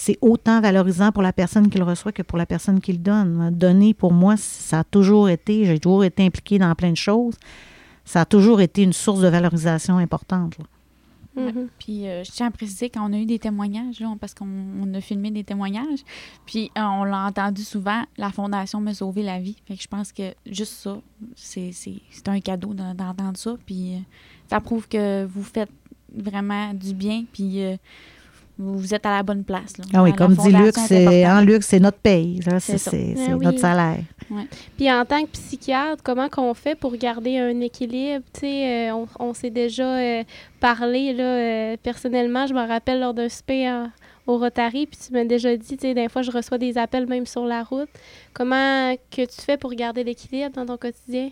c'est 0.01 0.17
autant 0.23 0.63
valorisant 0.63 1.13
pour 1.13 1.23
la 1.23 1.31
personne 1.31 1.69
qui 1.69 1.77
le 1.77 1.85
reçoit 1.85 2.11
que 2.11 2.23
pour 2.23 2.39
la 2.39 2.47
personne 2.47 2.81
qui 2.81 2.93
le 2.93 2.99
donne. 2.99 3.51
Donner, 3.51 3.93
pour 3.93 4.15
moi, 4.15 4.39
ça 4.39 4.79
a 4.79 4.85
toujours 4.85 5.29
été, 5.29 5.67
j'ai 5.67 5.79
toujours 5.79 6.05
été 6.05 6.25
impliquée 6.25 6.59
dans 6.59 6.75
plein 6.75 6.91
de 6.91 6.97
choses. 6.97 7.35
Ça 8.07 8.23
a 8.23 8.25
toujours 8.25 8.63
été 8.63 8.83
une 8.83 8.95
source 8.95 9.21
de 9.21 9.29
valorisation 9.29 9.99
importante. 9.99 10.57
Mm-hmm. 11.37 11.67
Puis 11.79 12.09
euh, 12.09 12.25
je 12.25 12.31
tiens 12.31 12.47
à 12.47 12.51
préciser 12.51 12.89
qu'on 12.89 13.13
a 13.13 13.19
eu 13.19 13.27
des 13.27 13.39
témoignages, 13.39 14.03
parce 14.19 14.33
qu'on 14.33 14.95
a 14.95 15.01
filmé 15.03 15.31
des 15.31 15.45
témoignages, 15.45 16.01
puis 16.47 16.71
euh, 16.79 16.81
on 16.81 17.05
l'a 17.05 17.27
entendu 17.27 17.63
souvent, 17.63 18.03
la 18.17 18.31
Fondation 18.31 18.81
m'a 18.81 18.95
sauvé 18.95 19.23
la 19.23 19.39
vie. 19.39 19.57
Fait 19.67 19.77
que 19.77 19.83
je 19.83 19.89
pense 19.89 20.13
que 20.13 20.35
juste 20.47 20.73
ça, 20.73 20.99
c'est 21.37 22.27
un 22.27 22.41
cadeau 22.41 22.73
d'entendre 22.73 23.37
ça. 23.37 23.55
Puis 23.67 23.97
euh, 23.97 23.99
ça 24.49 24.63
prouve 24.63 24.89
que 24.89 25.27
vous 25.27 25.43
faites 25.43 25.71
vraiment 26.17 26.73
du 26.73 26.95
bien. 26.95 27.25
Puis 27.31 27.61
vous 28.61 28.95
êtes 28.95 29.05
à 29.07 29.17
la 29.17 29.23
bonne 29.23 29.43
place. 29.45 29.77
Là. 29.79 29.85
Ah 29.95 30.03
oui, 30.03 30.11
La- 30.11 30.17
comme 30.17 30.35
dit 30.35 30.53
Luc, 30.53 30.75
c'est 30.77 31.27
en 31.27 31.41
Luc, 31.41 31.63
c'est 31.63 31.81
notre 31.81 31.99
paye. 31.99 32.41
là, 32.47 32.61
C'est 32.61 32.77
Ah 32.87 33.37
oui. 33.37 33.45
notre 33.45 33.59
salaire. 33.59 34.01
Puis 34.77 34.91
en 34.93 35.05
tant 35.05 35.23
que 35.25 35.31
psychiatre, 35.31 36.03
comment 36.05 36.29
qu'on 36.29 36.55
fait 36.55 36.77
pour 36.77 36.95
garder 36.97 37.39
un 37.39 37.59
équilibre? 37.61 38.25
Tu 38.33 38.41
sais, 38.41 38.89
euh, 38.91 38.95
on, 38.95 39.09
on 39.19 39.35
s'est 39.35 39.51
déjà 39.51 39.97
euh, 39.99 40.23
parlé, 40.61 41.13
là, 41.13 41.25
euh, 41.25 41.77
personnellement, 41.83 42.47
je 42.47 42.55
me 42.55 42.65
rappelle 42.67 43.01
lors 43.01 43.15
d'un 43.15 43.27
en- 43.51 43.91
au 44.27 44.39
Rotary, 44.39 44.87
puis 44.87 44.99
tu 45.05 45.13
m'as 45.13 45.25
déjà 45.25 45.57
dit, 45.57 45.77
tu 45.77 45.81
sais, 45.89 45.95
des 45.95 46.09
fois, 46.09 46.23
je 46.23 46.31
reçois 46.31 46.59
des 46.59 46.79
appels 46.79 47.07
même 47.07 47.27
sur 47.27 47.45
la 47.47 47.65
route. 47.65 47.89
Comment 48.33 48.95
que 49.11 49.23
tu 49.23 49.41
fais 49.45 49.57
pour 49.57 49.73
garder 49.73 50.05
l'équilibre 50.05 50.51
dans 50.55 50.67
ton 50.67 50.77
quotidien? 50.77 51.31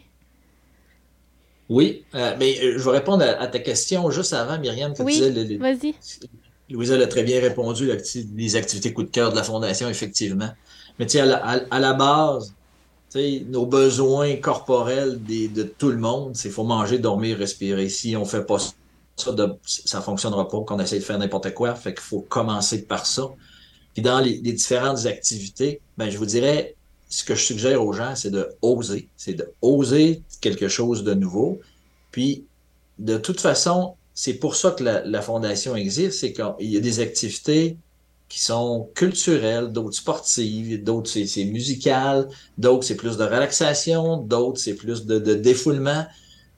Oui, 1.69 2.05
euh, 2.15 2.35
mais 2.39 2.55
je 2.55 2.79
vais 2.83 2.91
répondre 2.93 3.23
à, 3.23 3.41
à 3.43 3.47
ta 3.47 3.59
question 3.59 4.11
juste 4.11 4.33
avant, 4.33 4.59
Myriam, 4.59 4.95
que 4.95 5.03
Oui, 5.03 5.13
tu 5.13 5.19
disais, 5.31 5.31
le- 5.45 5.45
le- 5.55 5.59
Vas-y. 5.59 5.95
Louisa 6.71 6.97
l'a 6.97 7.07
très 7.07 7.23
bien 7.23 7.41
répondu, 7.41 7.91
les 8.35 8.57
activités 8.57 8.93
coup 8.93 9.03
de 9.03 9.11
cœur 9.11 9.31
de 9.31 9.37
la 9.37 9.43
Fondation, 9.43 9.89
effectivement. 9.89 10.51
Mais 10.99 11.07
tu 11.07 11.13
sais, 11.13 11.21
à 11.21 11.79
la, 11.79 11.93
base, 11.95 12.55
nos 13.47 13.67
besoins 13.67 14.37
corporels 14.37 15.23
de 15.23 15.63
tout 15.63 15.91
le 15.91 15.99
monde, 15.99 16.37
c'est 16.37 16.51
faut 16.51 16.65
manger, 16.65 16.99
dormir, 16.99 17.39
respirer. 17.39 17.89
Si 17.89 18.17
on 18.17 18.25
fait 18.25 18.45
pas 18.45 18.59
ça, 19.17 19.33
de, 19.33 19.55
ça 19.65 20.01
fonctionnera 20.01 20.49
pas, 20.49 20.61
qu'on 20.61 20.79
essaie 20.79 20.99
de 20.99 21.05
faire 21.05 21.19
n'importe 21.19 21.55
quoi. 21.55 21.75
Fait 21.75 21.95
qu'il 21.95 22.03
faut 22.03 22.21
commencer 22.21 22.83
par 22.83 23.07
ça. 23.07 23.29
Puis 23.95 24.03
dans 24.03 24.21
les, 24.21 24.41
les 24.43 24.53
différentes 24.53 25.07
activités, 25.07 25.81
ben, 25.97 26.11
je 26.11 26.19
vous 26.19 26.27
dirais, 26.27 26.77
ce 27.09 27.25
que 27.25 27.35
je 27.35 27.43
suggère 27.43 27.83
aux 27.83 27.93
gens, 27.93 28.15
c'est 28.15 28.31
de 28.31 28.49
oser. 28.61 29.09
C'est 29.17 29.35
de 29.35 29.51
oser 29.63 30.23
quelque 30.41 30.69
chose 30.69 31.05
de 31.05 31.15
nouveau. 31.15 31.61
Puis, 32.11 32.45
de 32.99 33.17
toute 33.17 33.41
façon, 33.41 33.95
c'est 34.21 34.35
pour 34.35 34.57
ça 34.57 34.73
que 34.73 34.83
la, 34.83 35.23
fondation 35.23 35.77
existe, 35.77 36.19
c'est 36.19 36.33
qu'il 36.33 36.73
y 36.73 36.77
a 36.77 36.81
des 36.81 36.99
activités 36.99 37.77
qui 38.29 38.41
sont 38.41 38.91
culturelles, 38.97 39.69
d'autres 39.69 39.95
sportives, 39.95 40.83
d'autres 40.83 41.09
c'est, 41.09 41.45
musical, 41.45 42.29
d'autres 42.59 42.83
c'est 42.83 42.97
plus 42.97 43.17
de 43.17 43.23
relaxation, 43.23 44.17
d'autres 44.17 44.59
c'est 44.59 44.75
plus 44.75 45.07
de, 45.07 45.21
de 45.21 45.35
défoulement. 45.35 46.05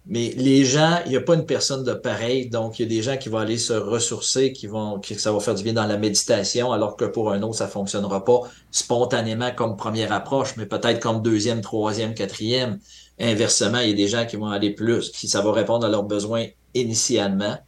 Mais 0.07 0.33
les 0.39 0.65
gens, 0.65 1.01
il 1.05 1.11
n'y 1.11 1.19
a 1.19 1.21
pas 1.21 1.35
une 1.35 1.45
personne 1.45 1.85
de 1.85 1.93
pareil, 1.93 2.49
donc 2.49 2.79
il 2.79 2.83
y 2.83 2.87
a 2.87 2.89
des 2.89 3.03
gens 3.03 3.19
qui 3.19 3.29
vont 3.29 3.37
aller 3.37 3.59
se 3.59 3.75
ressourcer, 3.75 4.55
qui 4.55 4.67
vont, 4.67 4.99
qui, 4.99 5.15
ça 5.17 5.31
va 5.31 5.39
faire 5.41 5.55
du 5.55 5.63
bien 5.63 5.75
dans 5.75 5.85
la 5.85 5.99
méditation, 5.99 6.73
alors 6.73 6.97
que 6.97 7.05
pour 7.05 7.31
un 7.31 7.43
autre, 7.43 7.57
ça 7.57 7.69
fonctionnera 7.69 8.25
pas 8.25 8.41
spontanément 8.71 9.51
comme 9.55 9.77
première 9.77 10.15
approche, 10.15 10.57
mais 10.57 10.65
peut-être 10.65 10.99
comme 10.99 11.21
deuxième, 11.21 11.61
troisième, 11.61 12.15
quatrième. 12.15 12.81
Inversement, 13.21 13.81
il 13.81 13.91
y 13.91 13.93
a 13.93 13.97
des 13.97 14.09
gens 14.09 14.27
qui 14.27 14.37
vont 14.37 14.47
aller 14.49 14.71
plus, 14.75 15.11
qui 15.11 15.29
ça 15.29 15.43
va 15.43 15.53
répondre 15.53 15.87
à 15.87 15.91
leurs 15.91 16.05
besoins 16.05 16.47
initialement. 16.75 17.59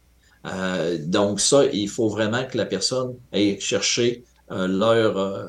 Euh, 0.47 0.97
donc 0.99 1.39
ça, 1.39 1.65
il 1.67 1.87
faut 1.89 2.09
vraiment 2.09 2.45
que 2.45 2.57
la 2.57 2.65
personne 2.65 3.15
aille 3.31 3.59
chercher 3.61 4.25
euh, 4.51 4.67
leur 4.67 5.17
euh, 5.17 5.45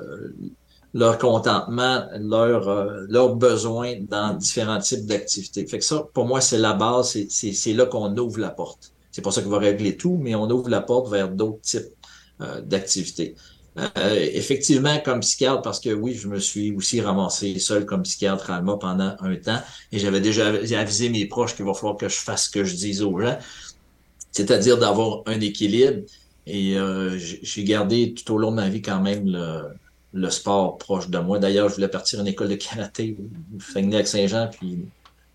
leur 0.94 1.18
contentement, 1.18 2.06
leur 2.20 2.68
leurs 3.08 3.34
besoins 3.36 3.94
dans 4.00 4.34
différents 4.34 4.78
types 4.78 5.06
d'activités. 5.06 5.66
Fait 5.66 5.78
que 5.78 5.84
ça, 5.84 6.04
pour 6.14 6.26
moi, 6.26 6.40
c'est 6.40 6.58
la 6.58 6.72
base, 6.74 7.18
c'est- 7.28 7.72
là 7.74 7.86
qu'on 7.86 8.16
ouvre 8.16 8.38
la 8.40 8.50
porte. 8.50 8.92
C'est 9.10 9.22
pas 9.22 9.32
ça 9.32 9.42
qui 9.42 9.48
va 9.48 9.58
régler 9.58 9.96
tout, 9.96 10.16
mais 10.20 10.34
on 10.34 10.48
ouvre 10.50 10.68
la 10.68 10.80
porte 10.82 11.10
vers 11.10 11.30
d'autres 11.30 11.60
types 11.62 11.92
d'activités. 12.64 13.34
Euh, 13.76 14.28
effectivement, 14.32 14.98
comme 15.04 15.20
psychiatre, 15.20 15.62
parce 15.62 15.80
que 15.80 15.90
oui, 15.90 16.14
je 16.14 16.28
me 16.28 16.38
suis 16.38 16.72
aussi 16.72 17.00
ramassé 17.00 17.58
seul 17.58 17.84
comme 17.84 18.02
psychiatre 18.02 18.50
à 18.50 18.56
Alma 18.56 18.76
pendant 18.76 19.16
un 19.18 19.36
temps 19.36 19.60
et 19.90 19.98
j'avais 19.98 20.20
déjà 20.20 20.46
avisé 20.46 21.08
mes 21.08 21.26
proches 21.26 21.56
qu'il 21.56 21.64
va 21.64 21.74
falloir 21.74 21.96
que 21.96 22.08
je 22.08 22.16
fasse 22.16 22.44
ce 22.44 22.50
que 22.50 22.62
je 22.62 22.76
dise 22.76 23.02
aux 23.02 23.20
gens, 23.20 23.36
c'est-à-dire 24.30 24.78
d'avoir 24.78 25.22
un 25.26 25.40
équilibre. 25.40 26.02
Et 26.46 26.78
euh, 26.78 27.18
j'ai 27.18 27.64
gardé 27.64 28.14
tout 28.14 28.34
au 28.34 28.38
long 28.38 28.50
de 28.50 28.56
ma 28.56 28.68
vie 28.68 28.82
quand 28.82 29.00
même 29.00 29.24
le, 30.12 30.30
sport 30.30 30.78
proche 30.78 31.08
de 31.08 31.18
moi. 31.18 31.40
D'ailleurs, 31.40 31.68
je 31.68 31.74
voulais 31.74 31.88
partir 31.88 32.20
à 32.20 32.22
une 32.22 32.28
école 32.28 32.50
de 32.50 32.54
karaté 32.54 33.16
au 33.18 33.60
Saguenay-Lac-Saint-Jean, 33.60 34.50
puis 34.52 34.86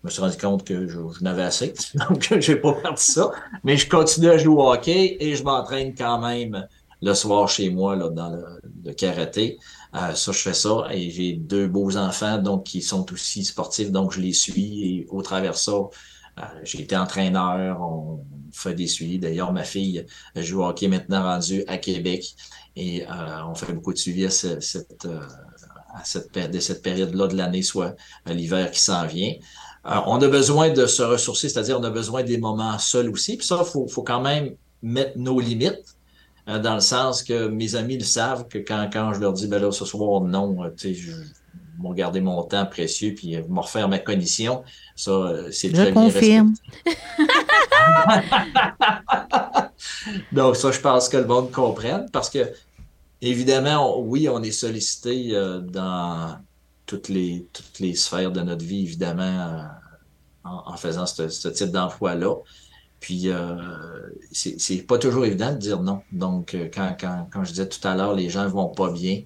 je 0.02 0.06
me 0.06 0.10
suis 0.10 0.22
rendu 0.22 0.38
compte 0.38 0.64
que 0.64 0.88
je, 0.88 0.98
je 1.18 1.22
n'avais 1.22 1.42
assez. 1.42 1.74
Donc, 2.08 2.32
j'ai 2.40 2.56
pas 2.56 2.72
parti 2.72 3.10
ça. 3.10 3.32
Mais 3.64 3.76
je 3.76 3.86
continue 3.86 4.30
à 4.30 4.38
jouer 4.38 4.54
au 4.54 4.72
hockey 4.72 5.18
et 5.20 5.34
je 5.34 5.42
m'entraîne 5.42 5.94
quand 5.94 6.20
même 6.20 6.66
le 7.02 7.14
soir 7.14 7.48
chez 7.48 7.70
moi 7.70 7.96
là, 7.96 8.10
dans 8.10 8.30
le, 8.30 8.44
le 8.84 8.92
karaté. 8.92 9.58
Euh, 9.94 10.14
ça, 10.14 10.32
je 10.32 10.38
fais 10.38 10.54
ça. 10.54 10.86
Et 10.92 11.10
j'ai 11.10 11.32
deux 11.34 11.66
beaux 11.68 11.96
enfants 11.96 12.38
donc 12.38 12.64
qui 12.64 12.82
sont 12.82 13.10
aussi 13.12 13.44
sportifs, 13.44 13.90
donc 13.90 14.12
je 14.12 14.20
les 14.20 14.32
suis. 14.32 14.84
Et 15.02 15.06
au 15.10 15.22
travers 15.22 15.56
ça, 15.56 15.72
euh, 15.72 16.42
j'ai 16.62 16.82
été 16.82 16.96
entraîneur, 16.96 17.80
on 17.80 18.24
fait 18.52 18.74
des 18.74 18.86
suivis. 18.86 19.18
D'ailleurs, 19.18 19.52
ma 19.52 19.64
fille 19.64 20.06
joue 20.36 20.62
hockey 20.64 20.88
maintenant 20.88 21.22
rendue 21.22 21.64
à 21.68 21.78
Québec. 21.78 22.34
Et 22.76 23.04
euh, 23.04 23.08
on 23.48 23.54
fait 23.54 23.72
beaucoup 23.72 23.92
de 23.92 23.98
suivi 23.98 24.26
à, 24.26 24.30
ce- 24.30 24.60
cette, 24.60 25.04
euh, 25.06 25.20
à 25.94 26.04
cette, 26.04 26.32
de 26.52 26.60
cette 26.60 26.82
période-là 26.82 27.26
de 27.26 27.36
l'année, 27.36 27.62
soit 27.62 27.96
à 28.24 28.32
l'hiver 28.32 28.70
qui 28.70 28.80
s'en 28.80 29.06
vient. 29.06 29.34
Euh, 29.86 29.96
on 30.06 30.20
a 30.22 30.28
besoin 30.28 30.70
de 30.70 30.86
se 30.86 31.02
ressourcer, 31.02 31.48
c'est-à-dire 31.48 31.78
on 31.80 31.84
a 31.84 31.90
besoin 31.90 32.22
des 32.22 32.38
moments 32.38 32.78
seuls 32.78 33.08
aussi. 33.10 33.36
Puis 33.36 33.46
ça, 33.46 33.58
il 33.60 33.70
faut, 33.70 33.88
faut 33.88 34.02
quand 34.02 34.20
même 34.20 34.54
mettre 34.82 35.18
nos 35.18 35.40
limites, 35.40 35.96
euh, 36.48 36.58
dans 36.58 36.74
le 36.74 36.80
sens 36.80 37.22
que 37.22 37.48
mes 37.48 37.74
amis 37.76 37.98
le 37.98 38.04
savent 38.04 38.48
que 38.48 38.58
quand, 38.58 38.88
quand 38.92 39.12
je 39.14 39.20
leur 39.20 39.32
dis, 39.32 39.46
ben 39.46 39.60
là, 39.60 39.70
ce 39.72 39.84
soir, 39.84 40.20
non, 40.22 40.64
euh, 40.64 40.70
tu 40.76 40.94
sais, 40.94 40.98
je 41.00 41.10
ils 41.12 41.82
vont 41.82 41.94
garder 41.94 42.20
mon 42.20 42.42
temps 42.42 42.66
précieux 42.66 43.14
puis 43.14 43.38
me 43.48 43.60
refaire 43.60 43.88
ma 43.88 43.98
cognition. 43.98 44.62
Ça, 44.96 45.10
euh, 45.12 45.50
c'est 45.50 45.72
très 45.72 45.88
Je 45.88 45.94
confirme. 45.94 46.52
Donc, 50.32 50.56
ça, 50.56 50.70
je 50.72 50.80
pense 50.80 51.08
que 51.08 51.16
le 51.16 51.26
monde 51.26 51.50
comprenne 51.50 52.06
parce 52.12 52.28
que, 52.30 52.52
évidemment, 53.22 53.98
on- 53.98 54.02
oui, 54.04 54.28
on 54.28 54.42
est 54.42 54.50
sollicité 54.50 55.30
euh, 55.34 55.60
dans 55.60 56.36
toutes 56.86 57.08
les, 57.08 57.46
toutes 57.52 57.78
les 57.80 57.94
sphères 57.94 58.30
de 58.32 58.40
notre 58.42 58.64
vie, 58.64 58.82
évidemment, 58.82 59.22
euh, 59.22 59.62
en, 60.44 60.72
en 60.72 60.76
faisant 60.76 61.06
ce, 61.06 61.28
ce 61.28 61.48
type 61.48 61.70
d'emploi-là. 61.70 62.34
Puis, 63.00 63.28
euh, 63.30 63.56
c'est 64.32 64.82
pas 64.86 64.98
toujours 64.98 65.24
évident 65.24 65.52
de 65.52 65.58
dire 65.58 65.82
non. 65.82 66.02
Donc, 66.12 66.54
euh, 66.54 66.68
quand, 66.72 66.96
quand, 67.00 67.28
quand 67.32 67.44
je 67.44 67.50
disais 67.50 67.68
tout 67.68 67.86
à 67.86 67.94
l'heure, 67.96 68.14
les 68.14 68.28
gens 68.30 68.48
vont 68.48 68.68
pas 68.68 68.90
bien, 68.92 69.22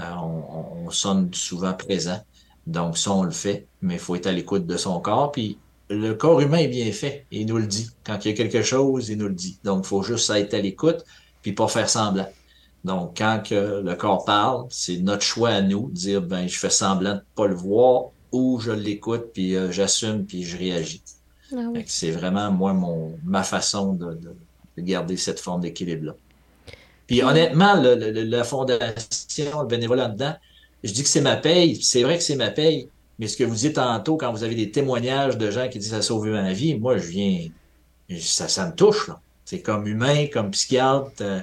euh, 0.00 0.04
on, 0.16 0.82
on- 0.84 0.86
on 0.86 0.90
sonne 0.90 1.32
souvent 1.34 1.74
présent. 1.74 2.20
Donc, 2.66 2.98
ça, 2.98 3.12
on 3.12 3.22
le 3.24 3.30
fait, 3.30 3.68
mais 3.80 3.94
il 3.94 4.00
faut 4.00 4.14
être 4.16 4.26
à 4.26 4.32
l'écoute 4.32 4.66
de 4.66 4.76
son 4.76 5.00
corps. 5.00 5.32
Puis, 5.32 5.60
le 5.90 6.14
corps 6.14 6.40
humain 6.40 6.58
est 6.58 6.68
bien 6.68 6.90
fait. 6.92 7.26
Il 7.30 7.46
nous 7.46 7.58
le 7.58 7.66
dit. 7.66 7.88
Quand 8.04 8.24
il 8.24 8.28
y 8.28 8.34
a 8.34 8.36
quelque 8.36 8.62
chose, 8.62 9.08
il 9.08 9.18
nous 9.18 9.28
le 9.28 9.34
dit. 9.34 9.58
Donc, 9.64 9.84
il 9.84 9.88
faut 9.88 10.02
juste 10.02 10.28
être 10.30 10.54
à 10.54 10.58
l'écoute 10.60 11.04
puis 11.42 11.52
pas 11.52 11.68
faire 11.68 11.88
semblant. 11.88 12.28
Donc, 12.84 13.16
quand 13.18 13.42
que 13.46 13.80
le 13.82 13.94
corps 13.96 14.24
parle, 14.24 14.66
c'est 14.70 14.98
notre 14.98 15.22
choix 15.22 15.50
à 15.50 15.62
nous 15.62 15.88
de 15.90 15.94
dire, 15.94 16.22
ben, 16.22 16.46
je 16.48 16.58
fais 16.58 16.70
semblant 16.70 17.14
de 17.16 17.22
pas 17.34 17.46
le 17.46 17.54
voir 17.54 18.10
ou 18.32 18.60
je 18.60 18.70
l'écoute 18.72 19.32
puis 19.32 19.56
euh, 19.56 19.70
j'assume 19.72 20.26
puis 20.26 20.44
je 20.44 20.56
réagis. 20.56 21.02
Ah 21.52 21.68
oui. 21.70 21.84
C'est 21.86 22.10
vraiment, 22.10 22.50
moi, 22.52 22.72
mon, 22.74 23.18
ma 23.24 23.42
façon 23.42 23.94
de, 23.94 24.14
de- 24.14 24.36
de 24.76 24.82
garder 24.82 25.16
cette 25.16 25.40
forme 25.40 25.62
d'équilibre-là. 25.62 26.14
Puis 27.06 27.22
honnêtement, 27.22 27.80
le- 27.80 27.94
la 28.24 28.44
fondation, 28.44 29.62
le 29.62 29.66
bénévolat 29.66 30.08
dedans, 30.08 30.34
je 30.84 30.92
dis 30.92 31.02
que 31.02 31.08
c'est 31.08 31.20
ma 31.22 31.36
paye. 31.36 31.82
C'est 31.82 32.02
vrai 32.02 32.18
que 32.18 32.24
c'est 32.24 32.36
ma 32.36 32.50
paye. 32.50 32.90
Mais 33.18 33.28
ce 33.28 33.36
que 33.36 33.44
vous 33.44 33.56
dites 33.56 33.74
tantôt, 33.76 34.16
quand 34.16 34.32
vous 34.32 34.44
avez 34.44 34.54
des 34.54 34.70
témoignages 34.70 35.38
de 35.38 35.50
gens 35.50 35.68
qui 35.68 35.78
disent 35.78 35.90
ça 35.90 35.98
a 35.98 36.02
sauvé 36.02 36.30
ma 36.30 36.52
vie, 36.52 36.76
moi, 36.78 36.98
je 36.98 37.06
viens, 37.08 37.48
ça, 38.20 38.48
ça 38.48 38.66
me 38.68 38.74
touche. 38.74 39.10
C'est 39.44 39.62
comme 39.62 39.86
humain, 39.86 40.26
comme 40.32 40.50
psychiatre, 40.52 41.12
euh, 41.22 41.40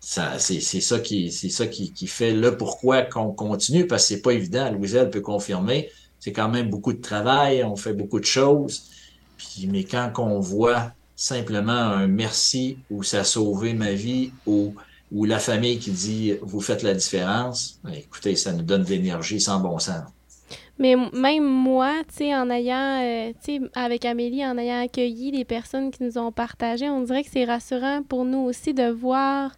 ça, 0.00 0.38
c'est, 0.38 0.60
c'est 0.60 0.80
ça 0.80 0.98
qui, 1.00 1.30
c'est 1.32 1.48
ça 1.50 1.66
qui, 1.66 1.92
qui 1.92 2.06
fait 2.08 2.32
le 2.32 2.56
pourquoi 2.56 3.02
qu'on 3.02 3.32
continue, 3.32 3.86
parce 3.86 4.02
que 4.04 4.08
c'est 4.16 4.22
pas 4.22 4.32
évident. 4.32 4.70
Louise, 4.72 4.94
elle 4.96 5.10
peut 5.10 5.20
confirmer. 5.20 5.90
C'est 6.18 6.32
quand 6.32 6.48
même 6.48 6.70
beaucoup 6.70 6.92
de 6.92 7.00
travail, 7.00 7.64
on 7.64 7.76
fait 7.76 7.92
beaucoup 7.94 8.20
de 8.20 8.24
choses. 8.24 8.90
Mais 9.68 9.84
quand 9.84 10.12
on 10.18 10.40
voit 10.40 10.92
simplement 11.16 11.72
un 11.72 12.06
merci 12.06 12.78
ou 12.90 13.02
ça 13.02 13.20
a 13.20 13.24
sauvé 13.24 13.74
ma 13.74 13.92
vie 13.92 14.32
ou, 14.46 14.74
ou 15.12 15.24
la 15.24 15.38
famille 15.38 15.78
qui 15.78 15.90
dit 15.90 16.34
vous 16.42 16.60
faites 16.60 16.82
la 16.82 16.94
différence, 16.94 17.78
ben, 17.84 17.92
écoutez, 17.94 18.36
ça 18.36 18.52
nous 18.52 18.62
donne 18.62 18.84
de 18.84 18.90
l'énergie 18.90 19.40
sans 19.40 19.60
bon 19.60 19.78
sens. 19.78 20.04
Mais 20.78 20.96
même 21.12 21.44
moi, 21.44 21.92
tu 22.08 22.14
sais, 22.24 22.34
en 22.34 22.50
ayant, 22.50 23.00
euh, 23.02 23.32
tu 23.44 23.58
sais, 23.58 23.70
avec 23.74 24.04
Amélie, 24.04 24.44
en 24.44 24.58
ayant 24.58 24.82
accueilli 24.82 25.30
les 25.30 25.44
personnes 25.44 25.90
qui 25.90 26.02
nous 26.02 26.18
ont 26.18 26.32
partagé, 26.32 26.88
on 26.88 27.02
dirait 27.02 27.22
que 27.22 27.30
c'est 27.30 27.44
rassurant 27.44 28.02
pour 28.02 28.24
nous 28.24 28.40
aussi 28.40 28.74
de 28.74 28.90
voir 28.90 29.52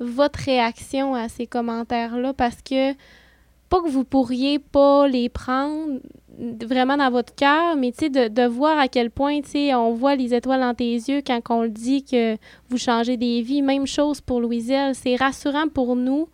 votre 0.00 0.40
réaction 0.40 1.14
à 1.14 1.28
ces 1.28 1.46
commentaires-là 1.46 2.34
parce 2.34 2.60
que 2.62 2.92
pas 3.68 3.82
que 3.82 3.88
vous 3.88 4.04
pourriez 4.04 4.58
pas 4.58 5.08
les 5.08 5.28
prendre 5.28 6.00
vraiment 6.38 6.96
dans 6.96 7.10
votre 7.10 7.34
cœur, 7.34 7.76
mais 7.76 7.92
tu 7.92 8.06
sais, 8.06 8.10
de, 8.10 8.46
voir 8.46 8.78
à 8.78 8.88
quel 8.88 9.10
point, 9.10 9.40
on 9.74 9.92
voit 9.92 10.14
les 10.16 10.34
étoiles 10.34 10.60
dans 10.60 10.74
tes 10.74 10.92
yeux 10.92 11.20
quand 11.26 11.40
on 11.50 11.62
le 11.62 11.68
dit 11.68 12.04
que 12.04 12.36
vous 12.68 12.78
changez 12.78 13.16
des 13.16 13.42
vies. 13.42 13.62
Même 13.62 13.86
chose 13.86 14.20
pour 14.20 14.40
Louiselle. 14.40 14.94
C'est 14.94 15.16
rassurant 15.16 15.68
pour 15.68 15.96
nous 15.96 16.28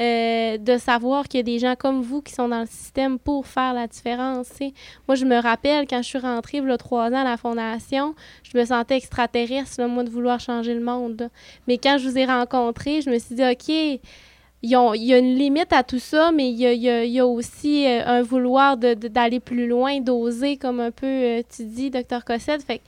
euh, 0.00 0.58
de 0.58 0.78
savoir 0.78 1.26
qu'il 1.26 1.38
y 1.38 1.40
a 1.40 1.44
des 1.44 1.58
gens 1.58 1.74
comme 1.76 2.02
vous 2.02 2.22
qui 2.22 2.32
sont 2.32 2.48
dans 2.48 2.60
le 2.60 2.66
système 2.66 3.18
pour 3.18 3.46
faire 3.46 3.72
la 3.72 3.88
différence. 3.88 4.48
Moi, 5.08 5.16
je 5.16 5.24
me 5.24 5.40
rappelle 5.40 5.86
quand 5.88 6.02
je 6.02 6.08
suis 6.08 6.18
rentrée, 6.18 6.58
il 6.58 6.70
y 6.70 6.76
trois 6.76 7.10
ans 7.10 7.20
à 7.20 7.24
la 7.24 7.36
Fondation, 7.36 8.14
je 8.44 8.56
me 8.56 8.64
sentais 8.64 8.96
extraterrestre, 8.96 9.82
moi, 9.86 10.04
de 10.04 10.10
vouloir 10.10 10.38
changer 10.38 10.74
le 10.74 10.84
monde. 10.84 11.30
Mais 11.66 11.78
quand 11.78 11.98
je 11.98 12.08
vous 12.08 12.16
ai 12.16 12.26
rencontrés, 12.26 13.00
je 13.00 13.10
me 13.10 13.18
suis 13.18 13.34
dit, 13.34 13.42
OK, 13.42 14.00
il 14.62 14.70
y 14.70 15.14
a 15.14 15.18
une 15.18 15.34
limite 15.36 15.72
à 15.72 15.82
tout 15.82 15.98
ça, 16.00 16.32
mais 16.32 16.50
il 16.50 16.58
y 16.58 17.20
a, 17.20 17.26
aussi 17.26 17.86
euh, 17.86 18.04
un 18.06 18.22
vouloir 18.22 18.76
d'aller 18.76 19.40
plus 19.40 19.68
loin, 19.68 20.00
d'oser, 20.00 20.56
comme 20.56 20.80
un 20.80 20.90
peu 20.90 21.06
euh, 21.06 21.42
tu 21.54 21.64
dis, 21.64 21.90
docteur 21.90 22.24
Cossette. 22.24 22.62
Fait 22.62 22.80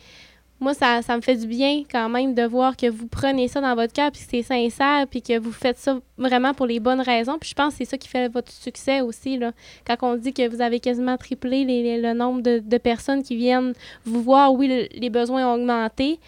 moi, 0.60 0.74
ça, 0.74 1.00
me 1.16 1.22
fait 1.22 1.36
du 1.36 1.46
bien 1.46 1.84
quand 1.90 2.10
même 2.10 2.34
de 2.34 2.42
voir 2.42 2.76
que 2.76 2.86
vous 2.86 3.06
prenez 3.06 3.48
ça 3.48 3.62
dans 3.62 3.74
votre 3.74 3.94
cœur, 3.94 4.10
puis 4.12 4.20
que 4.20 4.26
c'est 4.30 4.42
sincère, 4.42 5.06
puis 5.06 5.22
que 5.22 5.38
vous 5.38 5.52
faites 5.52 5.78
ça 5.78 5.98
vraiment 6.18 6.52
pour 6.52 6.66
les 6.66 6.80
bonnes 6.80 7.00
raisons. 7.00 7.38
Puis 7.38 7.48
je 7.50 7.54
pense 7.54 7.72
que 7.72 7.78
c'est 7.78 7.90
ça 7.90 7.96
qui 7.96 8.08
fait 8.08 8.28
votre 8.28 8.52
succès 8.52 9.00
aussi. 9.00 9.38
Là. 9.38 9.52
Quand 9.86 9.96
on 10.02 10.16
dit 10.16 10.34
que 10.34 10.46
vous 10.48 10.60
avez 10.60 10.78
quasiment 10.78 11.16
triplé 11.16 11.64
le 11.98 12.12
nombre 12.12 12.42
de, 12.42 12.78
personnes 12.78 13.22
qui 13.22 13.36
viennent 13.36 13.72
vous 14.04 14.22
voir, 14.22 14.52
oui, 14.52 14.88
les 14.92 15.10
besoins 15.10 15.50
ont 15.50 15.54
augmenté, 15.54 16.18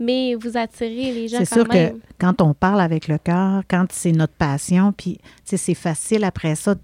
mais 0.00 0.34
vous 0.34 0.56
attirez 0.56 1.12
les 1.12 1.28
gens 1.28 1.38
C'est 1.38 1.54
sûr 1.54 1.68
que 1.68 1.94
quand 2.18 2.40
on 2.40 2.54
parle 2.54 2.80
avec 2.80 3.06
le 3.06 3.18
cœur, 3.18 3.62
quand 3.68 3.86
c'est 3.92 4.12
notre 4.12 4.32
passion, 4.32 4.92
puis 4.92 5.18
c'est 5.44 5.74
facile 5.74 6.24
après 6.24 6.54
ça 6.54 6.74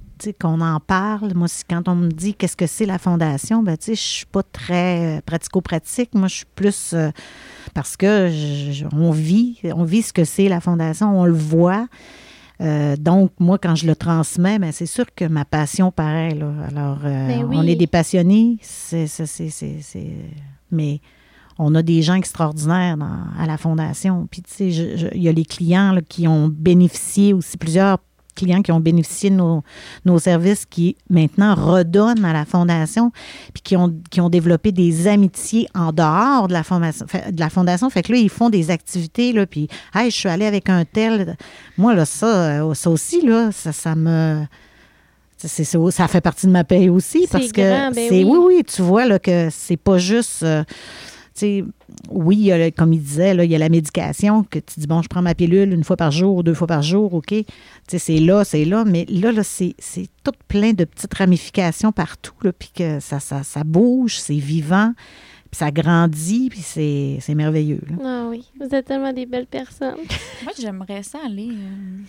qu'on 0.40 0.60
en 0.60 0.80
parle. 0.80 1.34
Moi, 1.34 1.48
quand 1.68 1.88
on 1.88 1.94
me 1.94 2.08
dit 2.08 2.34
qu'est-ce 2.34 2.56
que 2.56 2.66
c'est 2.66 2.86
la 2.86 2.98
fondation, 2.98 3.62
ben, 3.62 3.76
je 3.84 3.92
ne 3.92 3.96
suis 3.96 4.26
pas 4.26 4.42
très 4.42 5.18
euh, 5.18 5.20
pratico-pratique. 5.24 6.14
Moi, 6.14 6.28
je 6.28 6.36
suis 6.36 6.46
plus 6.54 6.92
euh, 6.94 7.10
parce 7.74 7.96
que 7.96 8.30
on 8.94 9.10
vit, 9.10 9.58
on 9.64 9.84
vit 9.84 10.02
ce 10.02 10.12
que 10.12 10.24
c'est 10.24 10.48
la 10.48 10.60
fondation, 10.60 11.18
on 11.18 11.24
le 11.24 11.32
voit. 11.32 11.86
Euh, 12.62 12.96
donc, 12.96 13.32
moi, 13.38 13.58
quand 13.58 13.74
je 13.74 13.86
le 13.86 13.94
transmets, 13.94 14.58
ben, 14.58 14.72
c'est 14.72 14.86
sûr 14.86 15.06
que 15.14 15.26
ma 15.26 15.44
passion 15.44 15.92
paraît. 15.92 16.34
Là. 16.34 16.50
Alors, 16.68 16.98
ben 16.98 17.46
on 17.52 17.62
est 17.62 17.76
des 17.76 17.86
passionnés, 17.86 18.58
c'est, 18.62 19.06
mais 20.70 21.00
on 21.58 21.74
a 21.74 21.82
des 21.82 22.02
gens 22.02 22.14
extraordinaires 22.14 22.96
à 23.38 23.46
la 23.46 23.56
fondation. 23.56 24.26
Puis, 24.30 24.42
tu 24.42 24.52
sais, 24.52 24.68
il 25.14 25.22
y 25.22 25.28
a 25.28 25.32
les 25.32 25.44
clients 25.44 25.96
qui 26.08 26.28
ont 26.28 26.48
bénéficié 26.48 27.32
aussi, 27.32 27.56
plusieurs 27.56 27.98
clients 28.36 28.62
qui 28.62 28.70
ont 28.70 28.78
bénéficié 28.78 29.30
de 29.30 29.36
nos, 29.36 30.18
services 30.18 30.64
qui 30.66 30.96
maintenant 31.10 31.54
redonnent 31.54 32.24
à 32.24 32.32
la 32.32 32.44
fondation, 32.44 33.10
puis 33.52 33.62
qui 33.62 33.76
ont, 33.76 33.92
qui 34.10 34.20
ont 34.20 34.28
développé 34.28 34.70
des 34.70 35.08
amitiés 35.08 35.66
en 35.74 35.92
dehors 35.92 36.46
de 36.46 36.52
la, 36.52 36.62
formation, 36.62 37.06
de 37.06 37.40
la 37.40 37.50
fondation. 37.50 37.90
Fait 37.90 38.02
que 38.02 38.12
là, 38.12 38.18
ils 38.18 38.28
font 38.28 38.50
des 38.50 38.70
activités, 38.70 39.32
là, 39.32 39.46
puis, 39.46 39.68
hey, 39.94 40.10
je 40.10 40.16
suis 40.16 40.28
allée 40.28 40.46
avec 40.46 40.68
un 40.68 40.84
tel. 40.84 41.36
Moi, 41.76 41.94
là, 41.94 42.04
ça, 42.04 42.26
euh, 42.26 42.74
ça 42.74 42.90
aussi, 42.90 43.22
là, 43.22 43.50
ça, 43.52 43.72
ça 43.72 43.94
me. 43.94 44.44
ça 45.38 46.08
fait 46.08 46.20
partie 46.20 46.46
de 46.46 46.52
ma 46.52 46.64
paye 46.64 46.88
aussi 46.88 47.26
parce 47.30 47.52
que 47.52 47.60
ben 47.60 47.92
c'est 47.94 48.24
oui. 48.24 48.38
oui. 48.38 48.62
tu 48.64 48.82
vois 48.82 49.06
là, 49.06 49.18
que 49.18 49.48
c'est 49.50 49.76
pas 49.76 49.98
juste 49.98 50.42
euh, 50.42 50.64
oui, 52.10 52.50
comme 52.76 52.92
il 52.92 53.02
disait, 53.02 53.34
là, 53.34 53.44
il 53.44 53.50
y 53.50 53.54
a 53.54 53.58
la 53.58 53.68
médication 53.68 54.42
que 54.44 54.58
tu 54.58 54.80
dis, 54.80 54.86
bon, 54.86 55.02
je 55.02 55.08
prends 55.08 55.22
ma 55.22 55.34
pilule 55.34 55.72
une 55.72 55.84
fois 55.84 55.96
par 55.96 56.10
jour, 56.10 56.44
deux 56.44 56.54
fois 56.54 56.66
par 56.66 56.82
jour, 56.82 57.14
OK. 57.14 57.34
C'est 57.88 58.18
là, 58.18 58.44
c'est 58.44 58.64
là, 58.64 58.84
mais 58.84 59.04
là, 59.08 59.32
là 59.32 59.42
c'est 59.42 59.74
tout 60.24 60.32
plein 60.48 60.72
de 60.72 60.84
petites 60.84 61.14
ramifications 61.14 61.92
partout, 61.92 62.34
puis 62.58 62.70
que 62.74 63.00
ça, 63.00 63.20
ça, 63.20 63.42
ça 63.42 63.64
bouge, 63.64 64.18
c'est 64.18 64.34
vivant, 64.34 64.92
puis 65.50 65.58
ça 65.58 65.70
grandit, 65.70 66.48
puis 66.50 66.60
c'est 66.60 67.34
merveilleux. 67.34 67.82
Ah 68.02 68.26
oui, 68.28 68.44
vous 68.60 68.74
êtes 68.74 68.86
tellement 68.86 69.12
des 69.12 69.26
belles 69.26 69.46
personnes. 69.46 69.96
Moi, 70.44 70.52
j'aimerais 70.58 71.02
ça 71.02 71.18
aller... 71.24 71.50
Euh, 71.50 72.02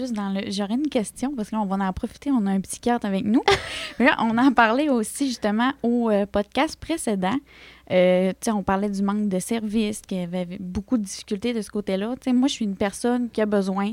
plus 0.00 0.12
dans 0.12 0.30
le. 0.30 0.50
J'aurais 0.50 0.74
une 0.74 0.88
question 0.88 1.34
parce 1.34 1.50
qu'on 1.50 1.64
va 1.66 1.76
en 1.76 1.92
profiter. 1.92 2.30
On 2.30 2.46
a 2.46 2.50
un 2.50 2.60
psychiatre 2.60 3.06
avec 3.06 3.24
nous. 3.24 3.42
là, 3.98 4.16
on 4.20 4.36
en 4.38 4.52
parlait 4.52 4.88
aussi 4.88 5.28
justement 5.28 5.72
au 5.82 6.10
euh, 6.10 6.26
podcast 6.26 6.76
précédent. 6.76 7.36
Euh, 7.90 8.32
on 8.46 8.62
parlait 8.62 8.88
du 8.88 9.02
manque 9.02 9.28
de 9.28 9.38
services, 9.38 10.00
qu'il 10.00 10.18
y 10.18 10.22
avait 10.22 10.46
beaucoup 10.60 10.96
de 10.96 11.02
difficultés 11.02 11.52
de 11.52 11.60
ce 11.60 11.70
côté-là. 11.70 12.14
Moi, 12.28 12.48
je 12.48 12.52
suis 12.52 12.64
une 12.64 12.76
personne 12.76 13.28
qui 13.30 13.40
a 13.40 13.46
besoin, 13.46 13.92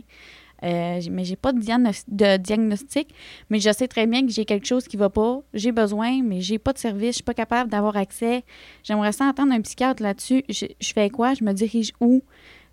euh, 0.63 1.01
mais 1.11 1.25
j'ai 1.25 1.35
pas 1.35 1.51
de, 1.51 1.59
de, 1.59 2.37
diagnostic, 2.37 3.13
mais 3.49 3.59
je 3.59 3.71
sais 3.71 3.87
très 3.87 4.05
bien 4.05 4.25
que 4.25 4.31
j'ai 4.31 4.45
quelque 4.45 4.67
chose 4.67 4.87
qui 4.87 4.97
va 4.97 5.09
pas. 5.09 5.41
J'ai 5.53 5.71
besoin, 5.71 6.21
mais 6.23 6.41
j'ai 6.41 6.59
pas 6.59 6.73
de 6.73 6.77
service, 6.77 7.09
je 7.09 7.15
suis 7.15 7.23
pas 7.23 7.33
capable 7.33 7.69
d'avoir 7.69 7.97
accès. 7.97 8.43
J'aimerais 8.83 9.11
ça 9.11 9.25
entendre 9.25 9.51
un 9.51 9.61
psychiatre 9.61 10.01
là-dessus. 10.01 10.43
Je, 10.47 10.93
fais 10.93 11.09
quoi? 11.09 11.33
Je 11.33 11.43
me 11.43 11.53
dirige 11.53 11.91
où? 11.99 12.21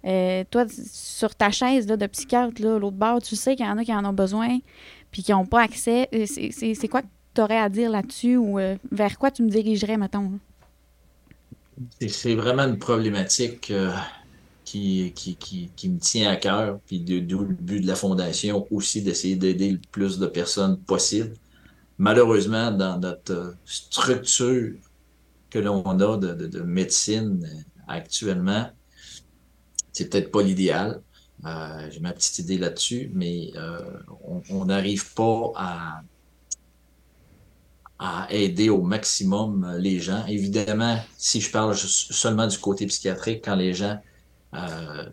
Euh, 0.05 0.45
toi, 0.51 0.67
sur 0.69 1.35
ta 1.35 1.51
chaise 1.51 1.87
là, 1.87 1.97
de 1.97 2.07
psychiatre, 2.07 2.61
l'autre 2.63 2.91
bord, 2.91 3.23
tu 3.23 3.37
sais 3.37 3.57
qu'il 3.57 3.65
y 3.65 3.69
en 3.69 3.79
a 3.79 3.85
qui 3.85 3.95
en 3.95 4.05
ont 4.05 4.13
besoin 4.13 4.59
puis 5.11 5.23
qui 5.23 5.33
n'ont 5.33 5.47
pas 5.47 5.63
accès. 5.63 6.09
Euh, 6.15 6.27
c'est 6.27 6.89
quoi 6.89 7.03
que 7.03 7.07
tu 7.35 7.41
aurais 7.41 7.59
à 7.59 7.69
dire 7.69 7.91
là-dessus 7.91 8.37
ou 8.37 8.59
vers 8.91 9.19
quoi 9.19 9.31
tu 9.31 9.43
me 9.43 9.49
dirigerais, 9.49 9.97
mettons? 9.97 10.39
C'est 12.09 12.35
vraiment 12.35 12.65
une 12.65 12.79
problématique 12.79 13.71
euh, 13.71 13.93
qui, 14.65 15.13
qui, 15.15 15.89
me 15.89 15.99
tient 15.99 16.31
à 16.31 16.37
cœur, 16.37 16.79
puis 16.87 17.01
d'où 17.01 17.41
le 17.41 17.55
but 17.55 17.81
de 17.81 17.87
la 17.87 17.95
Fondation 17.95 18.67
aussi 18.71 19.03
d'essayer 19.03 19.37
d'aider 19.37 19.71
le 19.71 19.81
plus 19.91 20.19
de 20.19 20.27
personnes 20.27 20.79
possible. 20.79 21.35
Malheureusement, 21.99 22.71
dans 22.71 22.99
notre 22.99 23.55
structure 23.65 24.73
que 25.51 25.59
l'on 25.59 25.83
a 25.83 26.17
de, 26.17 26.61
médecine 26.61 27.49
actuellement, 27.87 28.69
c'est 29.95 30.11
peut-être 30.11 30.31
pas 30.31 30.43
l'idéal. 30.43 31.01
Euh, 31.47 31.89
j'ai 31.91 32.01
ma 32.01 32.13
petite 32.13 32.39
idée 32.41 32.59
là-dessus, 32.59 33.11
mais 33.15 33.51
euh, 33.57 33.81
on 34.51 34.65
n'arrive 34.67 35.15
pas 35.15 35.53
à, 35.57 36.03
aider 38.29 38.69
au 38.69 38.83
maximum 38.83 39.65
euh, 39.65 39.79
les 39.79 39.99
gens. 39.99 40.27
Évidemment, 40.27 40.99
si 41.17 41.41
je 41.41 41.51
parle 41.51 41.75
seulement 41.75 42.47
du 42.47 42.59
côté 42.59 42.87
psychiatrique, 42.87 43.43
quand 43.45 43.55
les 43.55 43.73
gens 43.73 43.99
euh, 44.55 45.07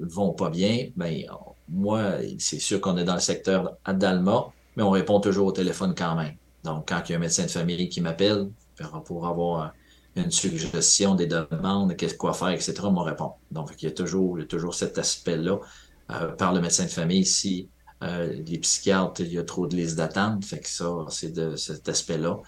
vont 0.00 0.32
pas 0.32 0.50
bien, 0.50 0.88
ben 0.96 1.24
moi, 1.68 2.14
c'est 2.38 2.58
sûr 2.58 2.80
qu'on 2.80 2.96
est 2.96 3.04
dans 3.04 3.14
le 3.14 3.20
secteur 3.20 3.76
d'Alma, 3.86 4.46
mais 4.76 4.82
on 4.82 4.90
répond 4.90 5.20
toujours 5.20 5.46
au 5.46 5.52
téléphone 5.52 5.94
quand 5.96 6.16
même. 6.16 6.34
Donc, 6.64 6.88
quand 6.88 7.02
il 7.06 7.12
y 7.12 7.14
a 7.14 7.18
un 7.18 7.20
médecin 7.20 7.44
de 7.44 7.50
famille 7.50 7.88
qui 7.88 8.00
m'appelle 8.00 8.48
pour 9.04 9.26
avoir 9.26 9.72
une 10.16 10.30
suggestion 10.30 11.14
des 11.14 11.26
demandes, 11.26 11.96
qu'est-ce 11.96 12.16
quoi 12.16 12.34
faire, 12.34 12.50
etc., 12.50 12.74
on 12.84 12.92
me 12.92 13.00
répond. 13.00 13.32
Donc, 13.50 13.70
il 13.80 13.86
y 13.86 13.88
a 13.88 13.92
toujours, 13.92 14.38
toujours 14.48 14.74
cet 14.74 14.98
aspect-là 14.98 15.58
euh, 16.10 16.32
par 16.32 16.52
le 16.52 16.60
médecin 16.60 16.84
de 16.84 16.90
famille. 16.90 17.24
Si 17.24 17.68
euh, 18.02 18.32
les 18.46 18.58
psychiatres, 18.58 19.20
il 19.20 19.32
y 19.32 19.38
a 19.38 19.44
trop 19.44 19.66
de 19.66 19.76
listes 19.76 19.96
d'attente, 19.96 20.44
fait 20.44 20.60
que 20.60 20.68
ça, 20.68 20.90
c'est 21.08 21.32
de 21.32 21.56
cet 21.56 21.88
aspect-là. 21.88 22.38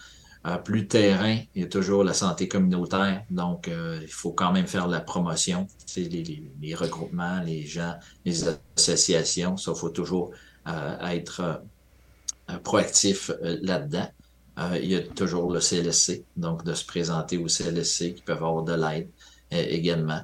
Euh, 0.47 0.59
plus 0.59 0.87
terrain, 0.87 1.39
il 1.55 1.62
y 1.62 1.65
a 1.65 1.69
toujours 1.69 2.05
la 2.05 2.12
santé 2.12 2.49
communautaire, 2.49 3.25
donc 3.31 3.71
il 3.71 4.12
faut 4.12 4.33
quand 4.33 4.53
même 4.53 4.67
faire 4.67 4.89
la 4.89 5.01
promotion, 5.01 5.67
les, 5.97 6.09
les, 6.09 6.53
les, 6.61 6.75
regroupements, 6.75 7.41
les 7.41 7.65
gens, 7.65 7.95
les 8.27 8.45
associations, 8.77 9.57
ça, 9.57 9.73
il 9.75 9.79
faut 9.79 9.89
toujours 9.89 10.33
être 10.67 11.62
proactif 12.62 13.31
là-dedans. 13.41 14.09
Il 14.57 14.86
y 14.90 14.94
a 14.94 15.00
toujours 15.00 15.52
le 15.52 15.61
CLSC, 15.61 16.24
donc 16.36 16.64
de 16.64 16.74
se 16.74 16.84
présenter 16.84 17.38
au 17.38 17.48
CLSC 17.48 18.14
qui 18.14 18.22
peuvent 18.22 18.42
avoir 18.42 18.62
de 18.62 18.74
l'aide 18.74 19.09
également. 19.50 20.20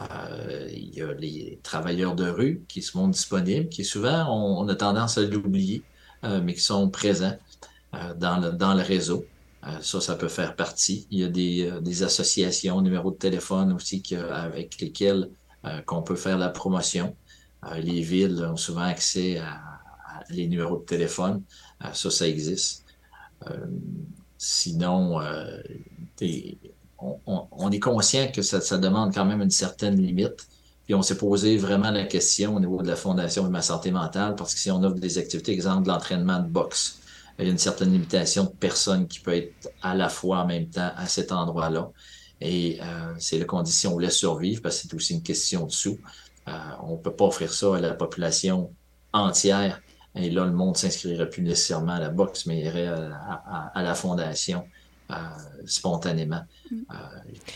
Euh, 0.00 0.68
il 0.72 0.94
y 0.94 1.02
a 1.02 1.12
les 1.14 1.58
travailleurs 1.62 2.14
de 2.14 2.28
rue 2.28 2.62
qui 2.68 2.82
se 2.82 2.96
montrent 2.96 3.10
disponibles, 3.10 3.68
qui 3.68 3.84
souvent, 3.84 4.26
on, 4.30 4.68
a 4.68 4.74
tendance 4.74 5.18
à 5.18 5.22
l'oublier, 5.22 5.82
euh, 6.24 6.40
mais 6.42 6.54
qui 6.54 6.60
sont 6.60 6.88
présents 6.90 7.36
euh, 7.94 8.14
dans, 8.14 8.38
le, 8.38 8.82
réseau. 8.82 9.24
ça, 9.80 10.00
ça 10.00 10.14
peut 10.14 10.28
faire 10.28 10.54
partie. 10.54 11.06
Il 11.10 11.18
y 11.18 11.24
a 11.24 11.28
des, 11.28 12.02
associations, 12.02 12.80
numéros 12.80 13.10
de 13.10 13.16
téléphone 13.16 13.72
aussi 13.72 14.02
avec 14.30 14.80
lesquels 14.80 15.30
qu'on 15.86 16.02
peut 16.02 16.16
faire 16.16 16.38
la 16.38 16.48
promotion. 16.48 17.14
les 17.76 18.00
villes 18.00 18.42
ont 18.44 18.56
souvent 18.56 18.82
accès 18.82 19.38
à 19.38 19.60
les 20.30 20.46
numéros 20.48 20.78
de 20.78 20.84
téléphone. 20.84 21.42
ça, 21.92 22.10
ça 22.10 22.26
existe. 22.28 22.84
Sinon, 24.38 25.20
des, 26.18 26.58
on, 27.26 27.70
est 27.70 27.80
conscient 27.80 28.30
que 28.30 28.42
ça, 28.42 28.78
demande 28.78 29.14
quand 29.14 29.24
même 29.24 29.42
une 29.42 29.50
certaine 29.50 29.96
limite. 29.96 30.46
Puis 30.84 30.94
on 30.94 31.02
s'est 31.02 31.16
posé 31.16 31.56
vraiment 31.56 31.90
la 31.90 32.04
question 32.04 32.56
au 32.56 32.60
niveau 32.60 32.82
de 32.82 32.88
la 32.88 32.96
Fondation 32.96 33.44
de 33.44 33.48
ma 33.48 33.62
santé 33.62 33.90
mentale, 33.90 34.34
parce 34.34 34.54
que 34.54 34.60
si 34.60 34.70
on 34.70 34.82
offre 34.82 34.98
des 34.98 35.18
activités, 35.18 35.52
exemple 35.52 35.84
de 35.84 35.88
l'entraînement 35.88 36.40
de 36.40 36.48
boxe, 36.48 36.98
il 37.38 37.46
y 37.46 37.48
a 37.48 37.52
une 37.52 37.58
certaine 37.58 37.92
limitation 37.92 38.44
de 38.44 38.50
personnes 38.50 39.06
qui 39.08 39.20
peut 39.20 39.34
être 39.34 39.70
à 39.82 39.94
la 39.94 40.08
fois 40.08 40.38
en 40.40 40.46
même 40.46 40.68
temps 40.68 40.90
à 40.96 41.06
cet 41.06 41.32
endroit-là. 41.32 41.90
Et 42.40 42.78
euh, 42.82 43.14
c'est 43.18 43.38
la 43.38 43.44
condition 43.44 43.92
où 43.92 43.96
on 43.96 43.98
laisse 43.98 44.16
survivre, 44.16 44.62
parce 44.62 44.82
que 44.82 44.88
c'est 44.88 44.94
aussi 44.94 45.14
une 45.14 45.22
question 45.22 45.66
de 45.66 45.72
sous. 45.72 45.98
Euh, 46.48 46.52
on 46.82 46.92
ne 46.92 46.96
peut 46.96 47.12
pas 47.12 47.26
offrir 47.26 47.52
ça 47.52 47.76
à 47.76 47.80
la 47.80 47.94
population 47.94 48.72
entière. 49.12 49.80
Et 50.14 50.30
là, 50.30 50.44
le 50.44 50.52
monde 50.52 50.76
s'inscrirait 50.76 51.30
plus 51.30 51.42
nécessairement 51.42 51.92
à 51.92 52.00
la 52.00 52.10
boxe, 52.10 52.46
mais 52.46 52.60
irait 52.60 52.88
à 52.88 53.82
la 53.82 53.94
fondation 53.94 54.66
euh, 55.10 55.14
spontanément. 55.66 56.42
Mm. 56.70 56.76
Euh, 56.90 56.94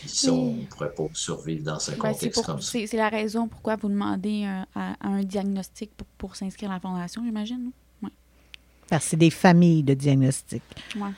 ça, 0.07 0.31
on 0.31 0.53
ne 0.53 0.65
pourrait 0.65 0.93
pas 0.93 1.07
survivre 1.13 1.63
dans 1.63 1.89
un 1.89 1.93
ben, 1.93 2.13
contexte 2.13 2.45
comme 2.45 2.61
ça. 2.61 2.79
C'est 2.85 2.97
la 2.97 3.09
raison 3.09 3.47
pourquoi 3.47 3.75
vous 3.75 3.89
demandez 3.89 4.45
un, 4.45 4.95
un 5.01 5.23
diagnostic 5.23 5.91
pour, 5.95 6.07
pour 6.17 6.35
s'inscrire 6.35 6.71
à 6.71 6.75
la 6.75 6.79
fondation, 6.79 7.23
j'imagine? 7.25 7.71
Parce 8.87 9.05
que 9.05 9.09
c'est 9.09 9.17
des 9.17 9.31
familles 9.31 9.81
de 9.83 9.95
diagnostics. 9.95 10.61
Ouais. 10.95 11.09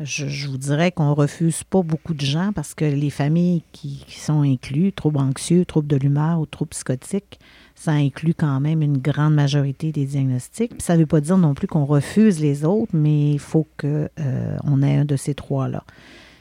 Je, 0.00 0.28
je 0.28 0.48
vous 0.48 0.58
dirais 0.58 0.92
qu'on 0.92 1.14
refuse 1.14 1.64
pas 1.64 1.82
beaucoup 1.82 2.12
de 2.12 2.20
gens 2.20 2.52
parce 2.54 2.74
que 2.74 2.84
les 2.84 3.08
familles 3.08 3.62
qui, 3.72 4.04
qui 4.06 4.20
sont 4.20 4.42
inclus, 4.42 4.92
troubles 4.92 5.18
anxieux, 5.18 5.64
troubles 5.64 5.88
de 5.88 5.96
l'humeur 5.96 6.38
ou 6.38 6.44
troubles 6.44 6.72
psychotiques, 6.72 7.40
ça 7.76 7.92
inclut 7.92 8.34
quand 8.34 8.58
même 8.58 8.82
une 8.82 8.98
grande 8.98 9.34
majorité 9.34 9.92
des 9.92 10.06
diagnostics. 10.06 10.72
Ça 10.78 10.94
ne 10.94 11.00
veut 11.00 11.06
pas 11.06 11.20
dire 11.20 11.36
non 11.36 11.54
plus 11.54 11.66
qu'on 11.66 11.84
refuse 11.84 12.40
les 12.40 12.64
autres, 12.64 12.90
mais 12.94 13.32
il 13.32 13.38
faut 13.38 13.68
qu'on 13.78 14.08
euh, 14.18 14.82
ait 14.82 14.96
un 14.96 15.04
de 15.04 15.16
ces 15.16 15.34
trois-là. 15.34 15.84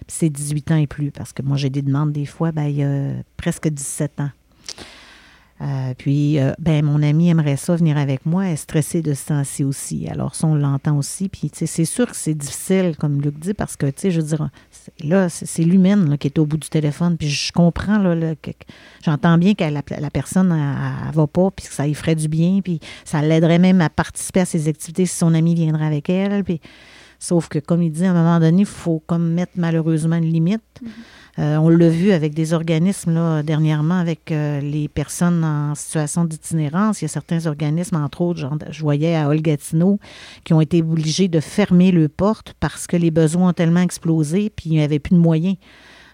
C'est 0.07 0.29
18 0.29 0.71
ans 0.71 0.77
et 0.77 0.87
plus, 0.87 1.11
parce 1.11 1.33
que 1.33 1.41
moi, 1.43 1.57
j'ai 1.57 1.69
des 1.69 1.81
demandes 1.81 2.13
des 2.13 2.25
fois, 2.25 2.51
ben, 2.51 2.63
il 2.63 2.77
y 2.77 2.83
a 2.83 3.11
presque 3.37 3.67
17 3.67 4.21
ans. 4.21 4.29
Euh, 5.61 5.93
puis, 5.97 6.39
euh, 6.39 6.53
ben, 6.59 6.83
mon 6.83 7.01
ami 7.01 7.29
aimerait 7.29 7.57
ça 7.57 7.75
venir 7.75 7.97
avec 7.97 8.25
moi, 8.25 8.45
elle 8.45 8.53
est 8.53 8.57
stressée 8.57 9.01
de 9.01 9.13
ce 9.13 9.27
temps-ci 9.27 9.63
aussi. 9.63 10.07
Alors, 10.07 10.35
ça, 10.35 10.47
on 10.47 10.55
l'entend 10.55 10.97
aussi. 10.97 11.27
Puis, 11.27 11.51
c'est 11.53 11.85
sûr 11.85 12.07
que 12.07 12.15
c'est 12.15 12.33
difficile, 12.33 12.95
comme 12.97 13.21
Luc 13.21 13.39
dit, 13.39 13.53
parce 13.53 13.75
que, 13.75 13.87
tu 13.87 13.93
sais, 13.97 14.11
je 14.11 14.21
veux 14.21 14.27
dire, 14.27 14.49
là, 15.03 15.29
c'est 15.29 15.63
l'humaine 15.63 16.17
qui 16.17 16.27
est 16.27 16.37
au 16.39 16.45
bout 16.45 16.57
du 16.57 16.69
téléphone. 16.69 17.17
Puis, 17.17 17.29
je 17.29 17.51
comprends, 17.51 17.97
là, 17.97 18.33
j'entends 19.03 19.37
bien 19.37 19.53
que 19.53 19.63
la, 19.63 19.81
personne, 20.11 20.51
elle, 20.51 21.07
elle 21.07 21.15
va 21.15 21.27
pas, 21.27 21.51
puis 21.51 21.65
que 21.67 21.73
ça 21.73 21.85
lui 21.85 21.93
ferait 21.93 22.15
du 22.15 22.27
bien, 22.27 22.61
puis 22.63 22.79
ça 23.03 23.21
l'aiderait 23.21 23.59
même 23.59 23.81
à 23.81 23.89
participer 23.89 24.41
à 24.41 24.45
ses 24.45 24.67
activités 24.67 25.05
si 25.05 25.15
son 25.15 25.33
ami 25.33 25.55
viendrait 25.55 25.85
avec 25.85 26.09
elle. 26.09 26.43
Sauf 27.19 27.47
que, 27.47 27.59
comme 27.59 27.81
il 27.81 27.91
dit, 27.91 28.05
à 28.05 28.11
un 28.11 28.13
moment 28.13 28.39
donné, 28.39 28.61
il 28.61 28.65
faut 28.65 29.01
comme 29.05 29.33
mettre 29.33 29.53
malheureusement 29.55 30.15
une 30.15 30.31
limite. 30.31 30.61
Euh, 31.37 31.57
on 31.57 31.67
l'a 31.67 31.89
vu 31.89 32.11
avec 32.11 32.33
des 32.33 32.53
organismes 32.53 33.13
là, 33.13 33.43
dernièrement, 33.43 33.99
avec 33.99 34.31
euh, 34.31 34.61
les 34.61 34.87
personnes 34.87 35.43
en 35.43 35.75
situation 35.75 36.23
d'itinérance. 36.23 37.01
Il 37.01 37.05
y 37.05 37.07
a 37.07 37.09
certains 37.09 37.45
organismes, 37.45 37.97
entre 37.97 38.21
autres, 38.21 38.39
genre, 38.39 38.57
je 38.69 38.81
voyais 38.81 39.15
à 39.15 39.27
Olgatineau, 39.27 39.99
qui 40.45 40.53
ont 40.53 40.61
été 40.61 40.81
obligés 40.81 41.27
de 41.27 41.41
fermer 41.41 41.91
leurs 41.91 42.09
portes 42.09 42.53
parce 42.59 42.87
que 42.87 42.95
les 42.95 43.11
besoins 43.11 43.49
ont 43.49 43.53
tellement 43.53 43.81
explosé, 43.81 44.49
puis 44.49 44.69
il 44.69 44.77
n'y 44.77 44.81
avait 44.81 44.99
plus 44.99 45.15
de 45.15 45.19
moyens. 45.19 45.57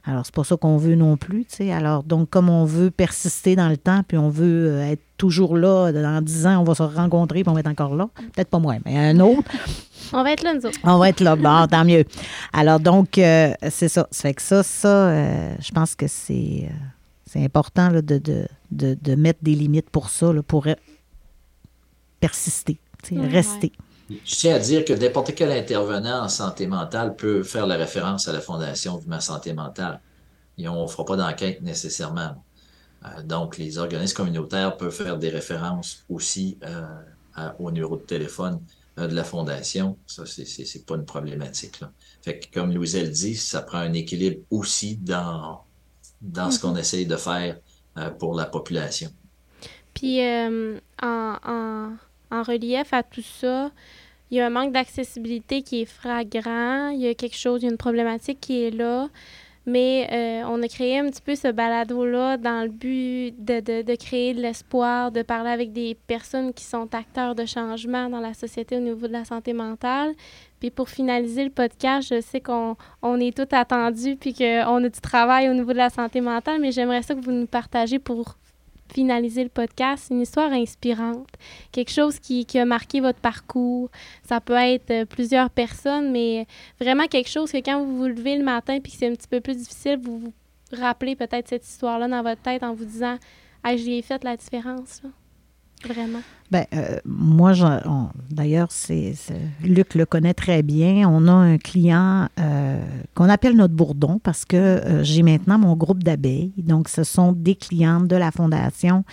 Alors, 0.04 0.26
c'est 0.26 0.34
pas 0.34 0.44
ça 0.44 0.58
qu'on 0.58 0.78
veut 0.78 0.96
non 0.96 1.16
plus, 1.16 1.46
tu 1.46 1.58
sais. 1.58 1.72
Alors, 1.72 2.04
donc, 2.04 2.30
comme 2.30 2.50
on 2.50 2.66
veut 2.66 2.90
persister 2.90 3.56
dans 3.56 3.70
le 3.70 3.78
temps, 3.78 4.02
puis 4.08 4.18
on 4.18 4.30
veut 4.30 4.72
euh, 4.72 4.92
être 4.92 5.02
toujours 5.18 5.56
là, 5.56 5.92
dans 5.92 6.22
10 6.24 6.48
ans, 6.48 6.60
on 6.60 6.64
va 6.64 6.74
se 6.74 6.82
rencontrer, 6.82 7.44
puis 7.44 7.50
on 7.50 7.54
va 7.54 7.60
être 7.60 7.68
encore 7.68 7.96
là. 7.96 8.10
Peut-être 8.34 8.50
pas 8.50 8.58
moi, 8.58 8.78
mais 8.84 8.98
un 8.98 9.20
autre. 9.20 9.52
On 10.14 10.24
va 10.24 10.34
être 10.34 10.44
là, 10.44 10.54
nous 10.56 10.66
autres. 10.66 10.78
On 10.84 10.98
va 10.98 11.08
être 11.08 11.22
là, 11.22 11.38
bon, 11.38 11.68
tant 11.68 11.86
mieux. 11.86 12.04
Alors, 12.52 12.82
donc, 12.82 13.18
euh, 13.18 13.54
c'est 13.70 13.88
ça. 13.88 14.08
Ça 14.12 14.22
fait 14.24 14.34
que 14.34 14.42
ça, 14.42 14.62
ça, 14.62 14.88
euh, 14.88 15.56
je 15.62 15.72
pense 15.72 15.96
que 15.96 16.08
c'est 16.08 16.68
euh, 16.70 16.74
c'est 17.26 17.42
important 17.46 17.90
là, 17.90 18.02
de, 18.02 18.18
de, 18.18 18.46
de, 18.72 18.98
de 19.02 19.16
mettre 19.16 19.40
des 19.42 19.56
limites 19.56 19.90
pour 19.90 20.10
ça, 20.10 20.34
là, 20.34 20.42
pour 20.44 20.68
persister, 22.20 22.78
tu 23.04 23.16
sais, 23.16 23.22
Ouais, 23.22 23.28
rester. 23.28 23.72
Je 24.26 24.36
tiens 24.36 24.56
à 24.56 24.60
dire 24.60 24.84
que 24.86 24.94
n'importe 24.94 25.34
quel 25.36 25.52
intervenant 25.52 26.24
en 26.24 26.30
santé 26.30 26.68
mentale 26.68 27.16
peut 27.16 27.44
faire 27.44 27.68
la 27.68 27.76
référence 27.78 28.28
à 28.28 28.34
la 28.34 28.42
Fondation 28.42 28.98
Vivement 28.98 29.20
Santé 29.20 29.54
Mentale. 29.54 30.00
Et 30.58 30.68
on 30.68 30.84
ne 30.84 30.88
fera 30.88 31.06
pas 31.06 31.16
d'enquête 31.16 31.62
nécessairement. 31.62 32.44
Euh, 33.06 33.24
donc, 33.24 33.58
les 33.58 33.78
organismes 33.78 34.16
communautaires 34.16 34.78
peuvent 34.78 34.94
faire 34.94 35.18
des 35.18 35.30
références 35.30 36.04
aussi 36.10 36.58
euh, 36.64 36.84
à- 37.36 37.56
au 37.60 37.72
numéro 37.72 37.96
de 37.98 38.02
téléphone 38.02 38.60
euh, 39.00 39.08
de 39.08 39.16
la 39.16 39.24
Fondation. 39.24 39.98
Ça, 40.08 40.26
c'est 40.26 40.46
c'est 40.46 40.86
pas 40.86 40.96
une 40.96 41.06
problématique. 41.06 41.80
Là. 41.80 41.92
Fait 42.22 42.40
que, 42.40 42.52
comme 42.54 42.74
Louiselle 42.74 43.12
dit, 43.12 43.36
ça 43.36 43.62
prend 43.62 43.80
un 43.80 43.94
équilibre 43.94 44.42
aussi 44.52 44.98
dans, 44.98 45.62
dans 46.22 46.52
ce 46.52 46.60
qu'on 46.60 46.76
essaye 46.76 47.06
de 47.06 47.16
faire 47.16 47.58
pour 48.20 48.36
la 48.36 48.46
population. 48.46 49.10
Puis 49.94 50.22
en, 50.22 50.78
en, 51.02 51.90
en 52.32 52.44
relief 52.44 52.94
à 52.94 53.04
tout 53.04 53.24
ça, 53.24 53.72
il 54.32 54.38
y 54.38 54.40
a 54.42 54.48
un 54.48 54.50
manque 54.50 54.72
d'accessibilité 54.72 55.62
qui 55.62 55.82
est 55.82 55.86
flagrant. 55.86 56.88
Il 56.90 57.02
y 57.02 57.08
a 57.08 57.14
quelque 57.14 57.36
chose, 57.36 57.62
il 57.62 57.66
y 57.66 57.68
a 57.68 57.72
une 57.72 57.78
problématique 57.78 58.40
qui 58.40 58.64
est 58.64 58.72
là. 58.72 59.10
Mais 59.68 60.08
euh, 60.12 60.48
on 60.48 60.64
a 60.64 60.68
créé 60.68 60.98
un 60.98 61.08
petit 61.10 61.22
peu 61.22 61.36
ce 61.36 61.50
balado-là 61.50 62.38
dans 62.38 62.64
le 62.64 62.70
but 62.70 63.34
de, 63.38 63.60
de, 63.60 63.84
de 63.84 63.96
créer 63.96 64.34
de 64.34 64.42
l'espoir, 64.42 65.12
de 65.12 65.22
parler 65.22 65.52
avec 65.52 65.72
des 65.72 65.96
personnes 66.08 66.52
qui 66.52 66.64
sont 66.64 66.96
acteurs 66.96 67.36
de 67.36 67.46
changement 67.46 68.10
dans 68.10 68.22
la 68.22 68.34
société 68.34 68.76
au 68.76 68.80
niveau 68.80 69.08
de 69.08 69.14
la 69.14 69.24
santé 69.24 69.54
mentale. 69.54 70.14
Puis 70.60 70.72
pour 70.72 70.90
finaliser 70.90 71.44
le 71.44 71.52
podcast, 71.52 72.08
je 72.10 72.22
sais 72.22 72.40
qu'on 72.42 72.76
on 73.04 73.20
est 73.20 73.38
tous 73.38 73.56
attendus 73.56 74.16
puis 74.16 74.34
qu'on 74.34 74.84
a 74.84 74.90
du 74.90 75.02
travail 75.02 75.48
au 75.50 75.54
niveau 75.54 75.74
de 75.74 75.78
la 75.78 75.92
santé 75.92 76.22
mentale, 76.22 76.60
mais 76.60 76.72
j'aimerais 76.72 77.04
ça 77.04 77.14
que 77.14 77.22
vous 77.22 77.32
nous 77.32 77.48
partagez 77.48 78.00
pour 78.00 78.38
finaliser 78.94 79.44
le 79.44 79.50
podcast, 79.50 80.08
une 80.12 80.22
histoire 80.22 80.52
inspirante, 80.52 81.28
quelque 81.72 81.92
chose 81.92 82.20
qui, 82.20 82.46
qui 82.46 82.60
a 82.60 82.66
marqué 82.66 83.02
votre 83.02 83.20
parcours. 83.20 83.90
Ça 84.24 84.42
peut 84.42 84.54
être 84.54 84.92
euh, 84.92 85.06
plusieurs 85.06 85.50
personnes, 85.50 86.12
mais 86.12 86.48
vraiment 86.80 87.08
quelque 87.08 87.30
chose 87.30 87.52
que 87.52 87.58
quand 87.58 87.84
vous 87.84 87.98
vous 87.98 88.08
levez 88.08 88.38
le 88.38 88.44
matin 88.44 88.80
puis 88.80 88.92
que 88.92 88.98
c'est 88.98 89.08
un 89.08 89.16
petit 89.16 89.28
peu 89.28 89.42
plus 89.42 89.58
difficile, 89.58 90.00
vous 90.02 90.20
vous 90.20 90.34
rappelez 90.72 91.16
peut-être 91.16 91.48
cette 91.48 91.68
histoire-là 91.68 92.08
dans 92.08 92.24
votre 92.24 92.42
tête 92.42 92.64
en 92.64 92.74
vous 92.74 92.86
disant 92.86 93.18
hey, 93.64 93.78
j'y 93.78 93.94
ai 93.94 94.02
fait 94.02 94.24
la 94.24 94.38
différence. 94.38 95.02
Vraiment. 95.84 96.22
Ben, 96.52 96.66
euh, 96.74 96.98
moi, 97.06 97.54
d'ailleurs, 98.30 98.68
c'est, 98.72 99.14
Luc 99.64 99.96
le 99.96 100.06
connaît 100.06 100.34
très 100.34 100.64
bien. 100.64 101.08
On 101.10 101.26
a 101.30 101.32
un 101.32 101.58
client 101.58 102.28
euh, 102.40 102.78
qu'on 103.16 103.30
appelle 103.30 103.56
notre 103.56 103.74
bourdon 103.74 104.20
parce 104.22 104.44
que 104.44 104.58
euh, 104.58 105.02
j'ai 105.02 105.24
maintenant 105.24 105.58
mon 105.58 105.78
groupe 105.78 106.04
d'abeilles. 106.04 106.52
Donc, 106.58 106.90
ce 106.90 107.06
sont 107.06 107.32
des 107.32 107.56
clientes 107.56 108.08
de 108.10 108.18
la 108.18 108.32
Fondation 108.32 109.06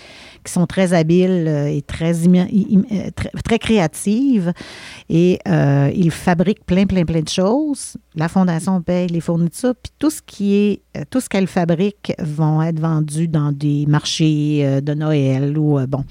qui 0.45 0.53
sont 0.53 0.67
très 0.67 0.95
habiles 0.95 1.45
euh, 1.47 1.69
et 1.69 1.81
très, 1.83 2.27
im- 2.27 2.47
euh, 2.91 3.11
très, 3.15 3.31
très 3.45 3.59
créatives. 3.61 4.53
Et 5.09 5.39
ils 5.95 6.11
fabriquent 6.11 6.67
plein, 6.67 6.87
plein, 6.87 7.05
plein 7.05 7.23
de 7.23 7.29
choses. 7.29 7.97
La 8.17 8.29
Fondation 8.29 8.83
paye 8.83 9.07
les 9.07 9.21
fournitures. 9.21 9.75
Puis 9.81 9.93
tout 9.97 10.11
ce 10.11 10.21
qui 10.27 10.55
est, 10.57 10.83
tout 11.09 11.21
ce 11.21 11.29
qu'elles 11.29 11.47
fabriquent 11.47 12.15
vont 12.19 12.61
être 12.63 12.81
vendus 12.81 13.29
dans 13.29 13.53
des 13.53 13.87
marchés 13.87 14.81
de 14.83 14.95
Noël 14.95 15.57
ou, 15.57 15.79
bon. 15.87 16.03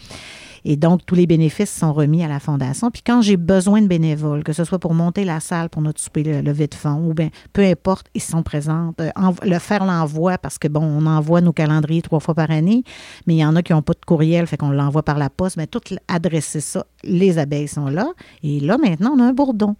Et 0.69 0.75
donc, 0.75 1.05
tous 1.05 1.15
les 1.15 1.27
bénéfices 1.27 1.73
sont 1.73 1.93
remis 1.93 2.25
à 2.25 2.27
la 2.27 2.41
Fondation. 2.41 2.91
Puis 2.91 3.01
quand 3.01 3.21
j'ai 3.21 3.37
besoin 3.37 3.81
de 3.81 3.87
bénévoles, 3.87 4.43
que 4.43 4.51
ce 4.51 4.65
soit 4.65 4.79
pour 4.79 4.93
monter 4.93 5.23
la 5.23 5.39
salle 5.39 5.69
pour 5.69 5.81
notre 5.81 6.01
souper 6.01 6.23
le 6.23 6.41
levée 6.41 6.67
de 6.67 6.75
fonds, 6.75 7.07
ou 7.09 7.13
bien 7.13 7.29
peu 7.53 7.63
importe, 7.63 8.07
ils 8.13 8.21
sont 8.21 8.43
présents. 8.43 8.93
Euh, 8.99 9.09
le 9.43 9.59
faire 9.59 9.85
l'envoi, 9.85 10.37
parce 10.37 10.57
que 10.57 10.67
bon, 10.67 10.81
on 10.83 11.05
envoie 11.05 11.39
nos 11.39 11.53
calendriers 11.53 12.01
trois 12.01 12.19
fois 12.19 12.35
par 12.35 12.51
année, 12.51 12.83
mais 13.25 13.35
il 13.35 13.37
y 13.37 13.45
en 13.45 13.55
a 13.55 13.63
qui 13.63 13.71
n'ont 13.71 13.81
pas 13.81 13.93
de 13.93 14.05
courriel, 14.05 14.45
fait 14.45 14.57
qu'on 14.57 14.71
l'envoie 14.71 15.03
par 15.03 15.17
la 15.17 15.29
poste. 15.29 15.55
Mais 15.55 15.67
tout 15.67 15.79
l- 15.89 15.99
adresser 16.09 16.59
ça, 16.59 16.85
les 17.05 17.37
abeilles 17.37 17.69
sont 17.69 17.87
là. 17.87 18.09
Et 18.43 18.59
là, 18.59 18.77
maintenant, 18.77 19.13
on 19.15 19.21
a 19.21 19.23
un 19.23 19.33
bourdon. 19.33 19.77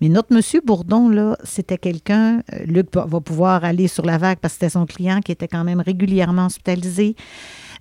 Mais 0.00 0.08
notre 0.08 0.34
monsieur 0.34 0.60
Bourdon, 0.66 1.08
là, 1.10 1.36
c'était 1.44 1.78
quelqu'un, 1.78 2.38
euh, 2.52 2.64
Luc 2.66 2.88
va 2.92 3.20
pouvoir 3.20 3.62
aller 3.62 3.86
sur 3.86 4.04
la 4.04 4.18
vague 4.18 4.38
parce 4.40 4.54
que 4.54 4.60
c'était 4.60 4.70
son 4.70 4.84
client 4.86 5.20
qui 5.20 5.30
était 5.30 5.46
quand 5.46 5.62
même 5.62 5.80
régulièrement 5.80 6.46
hospitalisé, 6.46 7.14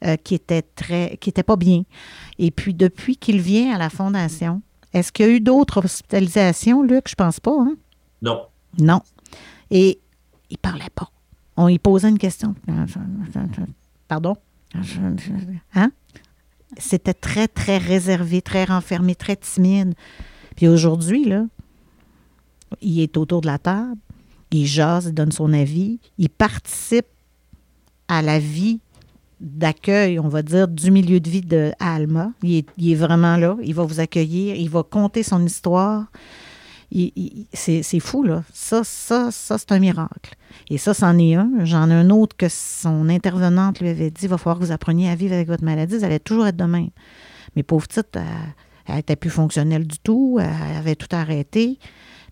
euh, 0.03 0.17
qui 0.17 0.35
était 0.35 0.61
très, 0.61 1.17
qui 1.17 1.29
était 1.29 1.43
pas 1.43 1.55
bien. 1.55 1.83
Et 2.39 2.51
puis, 2.51 2.73
depuis 2.73 3.17
qu'il 3.17 3.41
vient 3.41 3.73
à 3.73 3.77
la 3.77 3.89
Fondation, 3.89 4.61
est-ce 4.93 5.11
qu'il 5.11 5.25
y 5.25 5.29
a 5.29 5.31
eu 5.31 5.39
d'autres 5.39 5.83
hospitalisations, 5.83 6.83
Luc? 6.83 7.07
Je 7.09 7.15
pense 7.15 7.39
pas, 7.39 7.55
hein? 7.57 7.75
Non. 8.21 8.41
Non. 8.77 9.01
Et 9.71 9.99
il 10.49 10.57
parlait 10.57 10.89
pas. 10.93 11.09
On 11.57 11.67
lui 11.67 11.79
posait 11.79 12.09
une 12.09 12.17
question. 12.17 12.55
Pardon? 14.07 14.35
Hein? 15.75 15.91
C'était 16.77 17.13
très, 17.13 17.47
très 17.47 17.77
réservé, 17.77 18.41
très 18.41 18.65
renfermé, 18.65 19.15
très 19.15 19.35
timide. 19.35 19.93
Puis 20.55 20.67
aujourd'hui, 20.67 21.25
là, 21.25 21.45
il 22.81 22.99
est 22.99 23.17
autour 23.17 23.41
de 23.41 23.47
la 23.47 23.59
table, 23.59 23.97
il 24.51 24.65
jase, 24.65 25.05
il 25.07 25.13
donne 25.13 25.31
son 25.31 25.53
avis, 25.53 25.99
il 26.17 26.29
participe 26.29 27.07
à 28.07 28.21
la 28.21 28.39
vie 28.39 28.79
d'accueil, 29.43 30.19
on 30.19 30.29
va 30.29 30.41
dire, 30.41 30.67
du 30.67 30.89
milieu 30.89 31.19
de 31.19 31.29
vie 31.29 31.41
de 31.41 31.71
Alma. 31.79 32.31
Il 32.41 32.65
est, 32.79 32.95
vraiment 32.95 33.37
là, 33.37 33.57
il 33.61 33.75
va 33.75 33.83
vous 33.83 33.99
accueillir, 33.99 34.55
il 34.55 34.69
va 34.69 34.83
conter 34.83 35.21
son 35.21 35.45
histoire. 35.45 36.05
C'est 37.53 37.99
fou, 37.99 38.23
là. 38.23 38.43
Ça, 38.53 38.83
ça, 38.83 39.31
ça, 39.31 39.57
c'est 39.57 39.71
un 39.71 39.79
miracle. 39.79 40.35
Et 40.69 40.77
ça, 40.77 40.93
c'en 40.93 41.17
est 41.17 41.35
un. 41.35 41.49
J'en 41.63 41.89
ai 41.89 41.93
un 41.93 42.09
autre 42.09 42.37
que 42.37 42.47
son 42.49 43.09
intervenante 43.09 43.81
lui 43.81 43.89
avait 43.89 44.11
dit, 44.11 44.23
il 44.23 44.29
va 44.29 44.37
falloir 44.37 44.59
que 44.59 44.65
vous 44.65 44.71
appreniez 44.71 45.09
à 45.09 45.15
vivre 45.15 45.33
avec 45.33 45.47
votre 45.47 45.63
maladie, 45.63 45.97
vous 45.97 46.03
allez 46.03 46.19
toujours 46.19 46.47
être 46.47 46.57
de 46.57 46.65
même. 46.65 46.89
Mais 47.55 47.63
pauvre 47.63 47.87
petite, 47.87 48.17
elle 48.85 48.95
n'était 48.95 49.15
plus 49.15 49.29
fonctionnelle 49.29 49.85
du 49.85 49.99
tout, 49.99 50.39
elle 50.39 50.77
avait 50.77 50.95
tout 50.95 51.13
arrêté. 51.13 51.79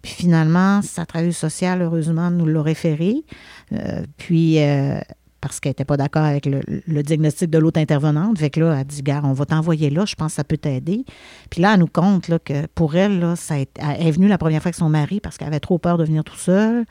Puis 0.01 0.13
finalement, 0.13 0.81
sa 0.81 1.05
travailleuse 1.05 1.37
sociale, 1.37 1.81
heureusement, 1.81 2.31
nous 2.31 2.45
l'a 2.45 2.61
référé. 2.61 3.23
Euh, 3.73 4.03
puis, 4.17 4.59
euh, 4.59 4.99
parce 5.41 5.59
qu'elle 5.59 5.71
n'était 5.71 5.85
pas 5.85 5.97
d'accord 5.97 6.23
avec 6.23 6.45
le, 6.45 7.03
diagnostic 7.03 7.49
de 7.49 7.57
l'autre 7.57 7.79
intervenante. 7.79 8.37
Fait 8.37 8.51
que 8.51 8.59
là, 8.59 8.83
dit, 8.83 9.01
gars, 9.01 9.21
on 9.23 9.33
va 9.33 9.45
t'envoyer 9.45 9.89
là, 9.89 10.05
je 10.05 10.15
pense 10.15 10.33
que 10.33 10.35
ça 10.35 10.43
peut 10.43 10.57
t'aider. 10.57 11.03
Puis 11.49 11.61
là, 11.61 11.73
elle 11.73 11.79
nous 11.79 11.87
compte 11.87 12.29
que 12.45 12.67
pour 12.67 12.95
elle, 12.95 13.33
ça 13.35 13.57
été- 13.57 13.81
elle 13.81 14.07
est 14.07 14.11
venue 14.11 14.27
la 14.27 14.37
première 14.37 14.61
fois 14.61 14.69
avec 14.69 14.75
son 14.75 14.89
mari 14.89 15.19
parce 15.19 15.37
qu'elle 15.37 15.47
avait 15.47 15.59
trop 15.59 15.79
peur 15.79 15.97
de 15.97 16.05
venir 16.05 16.23
tout 16.23 16.37
seul. 16.37 16.85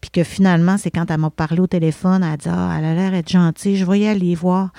Puis 0.00 0.10
que 0.10 0.22
finalement, 0.22 0.78
c'est 0.78 0.92
quand 0.92 1.10
elle 1.10 1.18
m'a 1.18 1.30
parlé 1.30 1.60
au 1.60 1.66
téléphone, 1.66 2.22
elle 2.22 2.34
a 2.34 2.36
dit, 2.36 2.48
ah, 2.48 2.76
elle 2.78 2.84
a 2.84 2.94
l'air 2.94 3.10
d'être 3.10 3.28
gentille, 3.28 3.76
je 3.76 3.84
vais 3.84 3.98
y 3.98 4.06
aller 4.06 4.34
voir. 4.36 4.70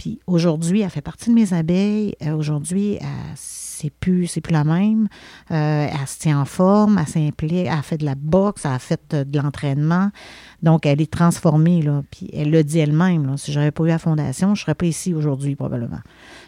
Puis 0.00 0.18
aujourd'hui, 0.26 0.80
elle 0.80 0.88
fait 0.88 1.02
partie 1.02 1.28
de 1.28 1.34
mes 1.34 1.52
abeilles. 1.52 2.14
Euh, 2.22 2.32
aujourd'hui, 2.32 2.98
c'est 3.80 3.90
plus, 3.90 4.28
c'est 4.28 4.40
plus 4.40 4.54
la 4.54 4.64
même. 4.64 5.08
Euh, 5.50 5.88
elle 5.90 6.06
se 6.06 6.18
tient 6.18 6.40
en 6.40 6.46
forme, 6.46 6.96
elle 6.98 7.06
s'implique, 7.06 7.66
elle 7.66 7.82
fait 7.82 7.98
de 7.98 8.06
la 8.06 8.14
boxe, 8.14 8.64
elle 8.64 8.72
a 8.72 8.78
fait 8.78 9.14
de 9.14 9.38
l'entraînement. 9.38 10.10
Donc, 10.62 10.86
elle 10.86 11.02
est 11.02 11.12
transformée, 11.12 11.82
là. 11.82 12.02
Puis 12.10 12.30
elle 12.32 12.50
le 12.50 12.64
dit 12.64 12.78
elle-même, 12.78 13.36
Si 13.36 13.52
j'avais 13.52 13.72
pas 13.72 13.84
eu 13.84 13.88
la 13.88 13.98
fondation, 13.98 14.54
je 14.54 14.62
serais 14.62 14.74
pas 14.74 14.86
ici 14.86 15.12
aujourd'hui, 15.12 15.54
probablement. 15.54 16.00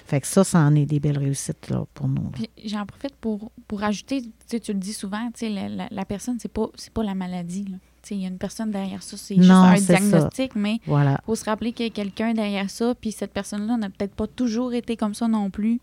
Fait 0.07 0.23
que 0.23 0.27
ça, 0.27 0.45
ça 0.45 0.61
en 0.61 0.75
est 0.75 0.87
des 0.87 0.99
belles 0.99 1.19
réussites 1.19 1.69
là, 1.69 1.85
pour 1.93 2.09
nous. 2.09 2.33
J'en 2.65 2.87
profite 2.87 3.17
pour, 3.17 3.53
pour 3.69 3.83
ajouter, 3.83 4.23
tu, 4.49 4.73
le 4.73 4.79
dis 4.79 4.95
souvent, 4.95 5.31
la, 5.43 5.69
la, 5.69 5.89
la, 5.91 6.05
personne, 6.07 6.39
c'est 6.41 6.53
pas, 6.53 6.69
pas 6.95 7.03
la 7.03 7.15
maladie. 7.15 7.67
Il 8.11 8.23
y 8.23 8.25
a 8.25 8.29
une 8.29 8.39
personne 8.39 8.71
derrière 8.71 9.03
ça, 9.03 9.17
c'est 9.17 9.37
juste 9.37 9.51
un 9.51 9.75
diagnostic, 9.75 10.55
mais 10.57 10.81
il 10.87 11.17
faut 11.25 11.35
se 11.35 11.45
rappeler 11.45 11.73
qu'il 11.73 11.87
y 11.87 11.89
a 11.89 11.93
quelqu'un 11.93 12.35
derrière 12.35 12.71
ça, 12.71 12.95
puis 12.95 13.13
cette 13.13 13.33
personne-là 13.33 13.77
n'a 13.77 13.91
peut-être 13.91 14.15
pas 14.15 14.27
toujours 14.27 14.75
été 14.75 14.97
comme 14.97 15.15
ça 15.15 15.29
non 15.29 15.51
plus. 15.51 15.81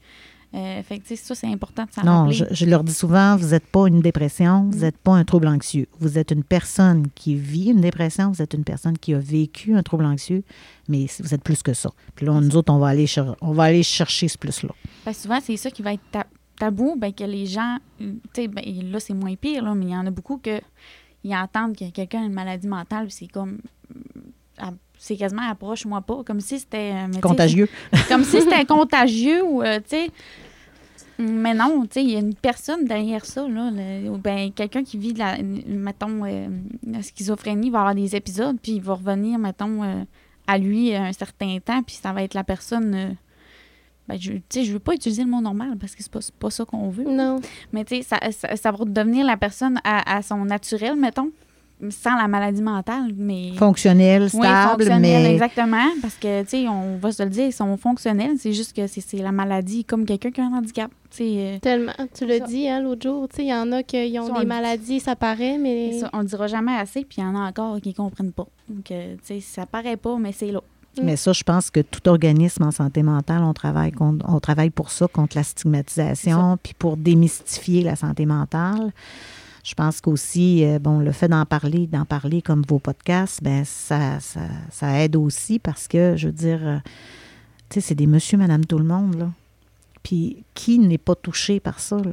Euh, 0.56 0.82
fait 0.82 0.98
que, 0.98 1.16
ça, 1.16 1.36
c'est 1.36 1.48
important 1.48 1.86
de 1.86 1.92
s'en 1.92 2.04
Non, 2.04 2.32
je, 2.32 2.44
je, 2.50 2.66
leur 2.66 2.84
dis 2.84 2.94
souvent, 2.94 3.36
vous 3.36 3.50
n'êtes 3.50 3.68
pas 3.68 3.86
une 3.88 4.02
dépression, 4.02 4.68
vous 4.72 4.80
n'êtes 4.80 4.96
mm. 4.96 5.04
pas 5.04 5.12
un 5.12 5.24
trouble 5.24 5.48
anxieux. 5.48 5.88
Vous 6.00 6.18
êtes 6.18 6.32
une 6.32 6.44
personne 6.44 7.06
qui 7.14 7.36
vit 7.36 7.70
une 7.70 7.82
dépression, 7.82 8.32
vous 8.32 8.42
êtes 8.42 8.56
une 8.56 8.64
personne 8.64 8.98
qui 8.98 9.14
a 9.14 9.20
vécu 9.20 9.76
un 9.76 9.84
trouble 9.84 10.06
anxieux, 10.06 10.44
mais 10.88 11.06
vous 11.20 11.36
êtes 11.36 11.44
plus 11.44 11.62
que 11.62 11.74
ça. 11.74 11.92
Puis 12.16 12.26
là, 12.26 12.34
nous 12.42 12.56
autres, 12.56 12.74
on 12.74 12.80
va 12.80 12.88
aller, 12.88 13.06
on 13.42 13.52
va 13.52 13.66
aller 13.66 13.84
chercher 13.84 14.28
ce 14.28 14.40
plus-là. 14.40 14.74
Ben, 15.06 15.14
souvent, 15.14 15.40
c'est 15.40 15.56
ça 15.56 15.70
qui 15.70 15.84
va 15.84 15.94
être 15.94 16.02
tabou, 16.58 16.96
ben, 16.98 17.14
que 17.14 17.24
les 17.24 17.46
gens, 17.46 17.78
tu 18.00 18.20
sais, 18.34 18.48
ben, 18.48 18.64
là, 18.92 19.00
c'est 19.00 19.14
moins 19.14 19.36
pire, 19.36 19.64
là, 19.64 19.76
mais 19.76 19.86
il 19.86 19.92
y 19.92 19.96
en 19.96 20.08
a 20.08 20.12
beaucoup 20.12 20.38
que 20.38 20.62
ils 21.24 21.36
entendent 21.36 21.76
que 21.76 21.90
quelqu'un 21.90 22.24
a 22.24 22.26
une 22.26 22.34
maladie 22.34 22.68
mentale, 22.68 23.12
c'est 23.12 23.28
comme 23.28 23.60
c'est 25.00 25.16
quasiment 25.16 25.50
approche-moi 25.50 26.02
pas, 26.02 26.24
comme 26.26 26.42
si 26.42 26.60
c'était... 26.60 26.92
Euh, 26.94 27.20
contagieux. 27.22 27.70
comme 28.10 28.24
si 28.24 28.42
c'était 28.42 28.66
contagieux 28.68 29.44
ou, 29.44 29.64
euh, 29.64 29.78
tu 29.78 29.84
sais... 29.88 30.12
Mais 31.18 31.54
non, 31.54 31.82
tu 31.82 31.88
sais, 31.96 32.04
il 32.04 32.12
y 32.12 32.16
a 32.16 32.20
une 32.20 32.36
personne 32.36 32.86
derrière 32.86 33.26
ça, 33.26 33.46
là. 33.46 33.72
ben, 34.24 34.54
quelqu'un 34.54 34.86
qui 34.86 34.98
vit, 34.98 35.14
la, 35.14 35.38
mettons, 35.42 36.24
euh, 36.24 36.48
la 36.88 37.02
schizophrénie 37.02 37.70
va 37.70 37.80
avoir 37.80 37.96
des 37.96 38.16
épisodes, 38.16 38.58
puis 38.62 38.74
il 38.74 38.82
va 38.82 38.94
revenir, 38.94 39.38
mettons, 39.38 40.06
à 40.48 40.58
lui 40.58 40.96
un 40.96 41.12
certain 41.12 41.58
temps, 41.60 41.84
puis 41.84 41.96
ça 41.96 42.14
va 42.14 42.24
être 42.24 42.34
la 42.36 42.46
personne... 42.46 43.18
ben, 44.10 44.18
je, 44.20 44.34
je 44.64 44.74
veux 44.74 44.80
pas 44.80 44.96
utiliser 44.96 45.24
le 45.24 45.30
mot 45.30 45.40
normal 45.40 45.78
parce 45.80 45.96
que 45.96 46.02
c'est 46.02 46.12
pas, 46.12 46.20
pas 46.40 46.50
ça 46.50 46.66
qu'on 46.66 46.90
veut. 46.90 47.04
Non. 47.04 47.40
Mais 47.72 47.86
tu 47.86 48.02
sais, 48.02 48.18
ça, 48.32 48.56
ça, 48.56 48.72
va 48.72 48.86
devenir 48.86 49.24
la 49.24 49.38
personne 49.38 49.80
à, 49.84 50.18
à 50.18 50.24
son 50.24 50.46
naturel, 50.46 50.96
mettons 50.96 51.32
sans 51.92 52.18
la 52.18 52.28
maladie 52.28 52.62
mentale, 52.62 53.14
mais... 53.16 53.54
Fonctionnelle, 53.56 54.30
stable, 54.30 54.84
oui, 54.84 55.00
mais... 55.00 55.32
exactement, 55.32 55.88
parce 56.02 56.16
que, 56.16 56.42
tu 56.44 56.50
sais, 56.50 56.68
on 56.68 56.98
va 56.98 57.14
se 57.14 57.24
le 57.24 57.30
dire, 57.30 57.46
ils 57.46 57.54
sont 57.54 57.78
fonctionnels, 57.78 58.34
c'est 58.38 58.52
juste 58.52 58.76
que 58.76 58.86
c'est 58.88 59.18
la 59.18 59.32
maladie 59.32 59.86
comme 59.86 60.06
quelqu'un 60.06 60.32
qui 60.32 60.42
a 60.42 60.44
un 60.44 60.58
handicap, 60.58 60.92
euh, 61.22 61.58
Tellement, 61.60 61.94
tu 62.14 62.26
l'as 62.26 62.42
dit, 62.42 62.68
hein, 62.68 62.82
l'autre 62.82 63.04
jour, 63.04 63.30
tu 63.30 63.38
sais, 63.38 63.44
il 63.44 63.50
y 63.50 63.54
en 63.54 63.72
a 63.72 63.82
qui 63.82 64.20
ont 64.20 64.40
des 64.40 64.46
maladies, 64.46 65.00
ça 65.00 65.16
paraît, 65.16 65.58
mais... 65.58 66.00
Ça, 66.00 66.10
on 66.12 66.20
le 66.20 66.26
dira 66.26 66.48
jamais 66.48 66.76
assez, 66.76 67.06
puis 67.06 67.20
il 67.20 67.24
y 67.24 67.28
en 67.28 67.36
a 67.36 67.48
encore 67.48 67.80
qui 67.80 67.90
ne 67.90 67.94
comprennent 67.94 68.34
pas. 68.34 68.48
Donc, 68.68 68.92
euh, 68.92 69.16
tu 69.26 69.36
sais, 69.36 69.40
ça 69.40 69.66
paraît 69.66 69.98
pas, 69.98 70.18
mais 70.18 70.34
c'est 70.34 70.52
là. 70.52 70.62
Mm. 71.00 71.06
Mais 71.06 71.16
ça, 71.16 71.34
je 71.34 71.44
pense 71.44 71.70
que 71.70 71.80
tout 71.80 72.08
organisme 72.10 72.64
en 72.64 72.72
santé 72.72 73.04
mentale, 73.04 73.44
on 73.44 73.54
travaille, 73.54 73.94
on 74.00 74.40
travaille 74.40 74.70
pour 74.70 74.92
ça, 74.92 75.08
contre 75.08 75.38
la 75.38 75.44
stigmatisation, 75.44 76.58
puis 76.62 76.74
pour 76.78 76.98
démystifier 76.98 77.84
la 77.84 77.96
santé 77.96 78.26
mentale. 78.26 78.92
Je 79.64 79.76
pense 79.76 80.02
qu'aussi, 80.02 80.64
euh, 80.64 80.80
bon, 80.80 81.00
le 81.00 81.12
fait 81.12 81.28
d'en 81.28 81.46
parler, 81.46 81.86
d'en 81.88 82.06
parler 82.06 82.42
comme 82.42 82.64
vos 82.68 82.80
podcasts, 82.80 83.44
ben 83.44 83.66
ça, 83.66 84.20
ça, 84.20 84.42
ça, 84.72 85.00
aide 85.04 85.16
aussi 85.16 85.60
parce 85.60 85.88
que, 85.88 86.16
je 86.16 86.28
veux 86.28 86.34
dire, 86.34 86.60
euh, 86.62 86.78
tu 87.70 87.76
sais, 87.76 87.82
c'est 87.82 87.96
des 87.96 88.08
monsieur, 88.08 88.38
madame, 88.38 88.66
tout 88.66 88.80
le 88.80 88.86
monde, 88.86 89.16
là. 89.16 89.30
Puis 90.02 90.44
qui 90.54 90.80
n'est 90.80 90.98
pas 90.98 91.16
touché 91.16 91.60
par 91.60 91.80
ça, 91.80 91.98
là? 91.98 92.12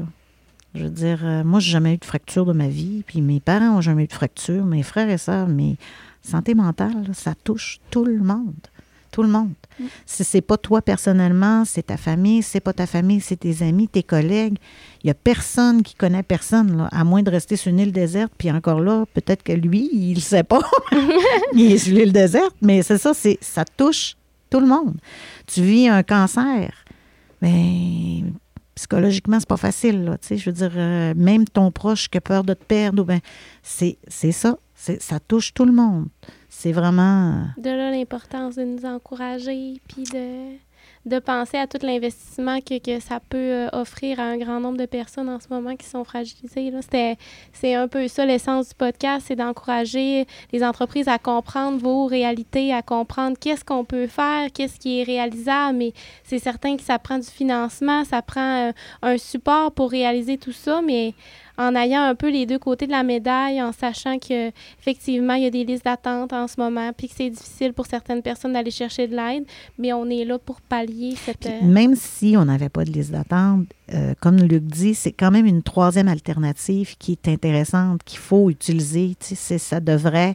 Je 0.75 0.85
veux 0.85 0.91
dire, 0.91 1.21
euh, 1.23 1.45
moi, 1.45 1.61
j'ai 1.61 1.71
jamais 1.71 1.95
eu 1.95 1.99
de 1.99 2.05
fracture 2.05 2.45
de 2.45 2.53
ma 2.53 2.69
vie, 2.69 3.03
puis 3.07 3.23
mes 3.23 3.41
parents 3.41 3.79
ont 3.79 3.81
jamais 3.81 4.05
eu 4.05 4.09
de 4.09 4.13
fracture, 4.13 4.67
mes 4.67 4.83
frères 4.83 5.09
et 5.09 5.17
sœurs, 5.17 5.49
mais 5.49 5.77
santé 6.23 6.55
mentale, 6.55 7.09
ça 7.15 7.35
touche 7.35 7.79
tout 7.91 8.05
le 8.05 8.19
monde 8.19 8.53
tout 9.17 9.23
le 9.23 9.31
monde. 9.31 9.55
Mm. 9.81 9.85
Si 10.05 10.25
c'est 10.25 10.43
pas 10.43 10.59
toi 10.59 10.83
personnellement, 10.83 11.65
c'est 11.65 11.87
ta 11.87 11.97
famille, 11.97 12.43
c'est 12.43 12.61
pas 12.61 12.75
ta 12.75 12.87
famille, 12.87 13.23
c'est 13.23 13.37
tes 13.37 13.63
amis, 13.63 13.89
tes 13.89 14.03
collègues. 14.03 14.59
Il 15.03 15.07
y 15.07 15.11
a 15.11 15.15
personne 15.15 15.83
qui 15.83 15.95
connaît 15.95 16.23
personne, 16.23 16.77
là, 16.77 16.89
à 16.93 17.03
moins 17.03 17.23
de 17.23 17.31
rester 17.31 17.57
sur 17.57 17.71
une 17.71 17.79
île 17.79 17.93
déserte. 17.93 18.31
Puis 18.37 18.51
encore 18.51 18.81
là, 18.81 19.07
peut-être 19.15 19.43
que 19.43 19.55
lui, 19.55 19.89
il 19.91 20.21
sait 20.21 20.43
pas. 20.43 20.61
il 21.55 21.73
est 21.73 21.79
sur 21.79 21.95
l'île 21.95 22.13
déserte, 22.13 22.55
mais 22.61 22.83
c'est 22.83 22.99
ça, 22.99 23.15
c'est 23.15 23.39
ça 23.41 23.65
touche 23.65 24.17
tout 24.51 24.61
le 24.61 24.67
monde. 24.67 24.99
Tu 25.47 25.63
vis 25.63 25.89
un 25.89 26.03
cancer, 26.03 26.85
mais 27.41 28.23
psychologiquement, 28.75 29.41
c'est 29.41 29.49
pas 29.49 29.57
facile. 29.57 30.05
Là, 30.05 30.19
je 30.29 30.45
veux 30.45 30.53
dire, 30.53 30.73
euh, 30.77 31.15
même 31.17 31.47
ton 31.47 31.71
proche 31.71 32.11
qui 32.11 32.19
a 32.19 32.21
peur 32.21 32.45
de 32.45 32.53
te 32.53 32.65
perdre, 32.65 33.03
ben, 33.03 33.21
c'est 33.63 33.97
ça. 34.33 34.59
Ça 34.75 35.21
touche 35.21 35.55
tout 35.55 35.65
le 35.65 35.73
monde 35.73 36.09
c'est 36.67 36.73
vraiment. 36.73 37.45
De 37.59 37.71
là 37.71 37.93
l'importance 37.93 38.57
de 38.57 38.65
nous 38.65 38.85
encourager, 38.85 39.81
puis 39.87 40.03
de, 40.03 40.57
de 41.09 41.21
penser 41.21 41.59
à 41.59 41.69
tout 41.69 41.79
l'investissement 41.81 42.59
que, 42.61 42.81
que, 42.81 42.99
ça 42.99 43.21
peut 43.21 43.37
euh, 43.37 43.69
offrir 43.73 44.19
à 44.19 44.25
un 44.25 44.37
grand 44.37 44.59
nombre 44.59 44.77
de 44.77 44.87
personnes 44.87 45.29
en 45.29 45.39
ce 45.39 45.47
moment 45.49 45.77
qui 45.77 45.87
sont 45.87 46.03
fragilisées. 46.03 46.73
C'est 47.53 47.75
un 47.77 47.87
peu 47.87 48.09
ça 48.09 48.27
l'essence 48.27 48.71
du 48.71 48.75
podcast, 48.75 49.27
c'est 49.29 49.37
d'encourager 49.37 50.27
les 50.53 50.65
entreprises 50.65 51.07
à 51.07 51.19
comprendre 51.19 51.79
vos 51.79 52.07
réalités, 52.07 52.75
à 52.75 52.83
comprendre 52.83 53.37
qu'est-ce 53.39 53.65
qu'on 53.65 53.85
peut 53.85 54.09
faire, 54.09 54.51
qu'est-ce 54.53 54.81
qui 54.81 55.01
est 55.01 55.05
réalisable. 55.05 55.79
Mais 55.79 55.93
c'est 56.25 56.41
certain 56.41 56.77
que 56.77 56.83
ça 56.83 56.99
prend 56.99 57.19
du 57.19 57.29
financement, 57.29 58.03
ça 58.03 58.23
prend 58.23 58.71
euh, 58.71 58.73
un 59.03 59.19
support 59.19 59.71
pour 59.71 59.93
réaliser 59.93 60.37
tout 60.37 60.51
ça, 60.51 60.83
mais 60.83 61.15
en 61.59 61.75
ayant 61.75 62.03
un 62.03 62.15
peu 62.15 62.31
les 62.31 62.47
deux 62.47 62.59
côtés 62.59 62.87
de 62.87 62.93
la 62.93 63.03
médaille, 63.03 63.63
en 63.63 63.73
sachant 63.73 64.19
qu'effectivement, 64.19 65.35
il 65.35 65.45
y 65.45 65.47
a 65.47 65.51
des 65.51 65.65
listes 65.65 65.85
d'attente 65.85 66.33
en 66.33 66.49
ce 66.49 66.61
moment, 66.61 66.91
puis 66.97 67.09
que 67.09 67.15
c'est 67.17 67.31
difficile 67.31 67.73
pour 67.73 67.87
certaines 67.87 68.23
personnes 68.23 68.53
d'aller 68.53 68.71
chercher 68.71 69.07
de 69.07 69.17
l'aide, 69.17 69.45
mais 69.79 69.93
on 69.93 70.09
est 70.11 70.25
là 70.25 70.39
pour 70.39 70.61
pallier 70.61 71.15
cette... 71.17 71.47
Euh, 71.47 71.63
même 71.63 71.95
si 71.95 72.37
on 72.37 72.45
n'avait 72.45 72.69
pas 72.69 72.85
de 72.85 72.91
liste 72.91 73.11
d'attente, 73.11 73.67
euh, 73.95 74.15
comme 74.21 74.37
Luc 74.37 74.65
dit, 74.65 74.95
c'est 74.95 75.13
quand 75.13 75.31
même 75.31 75.47
une 75.47 75.63
troisième 75.63 76.09
alternative 76.09 76.97
qui 76.99 77.13
est 77.13 77.29
intéressante, 77.29 78.03
qu'il 78.05 78.19
faut 78.19 78.51
utiliser. 78.51 79.15
Ça 79.21 79.81
devrait 79.81 80.35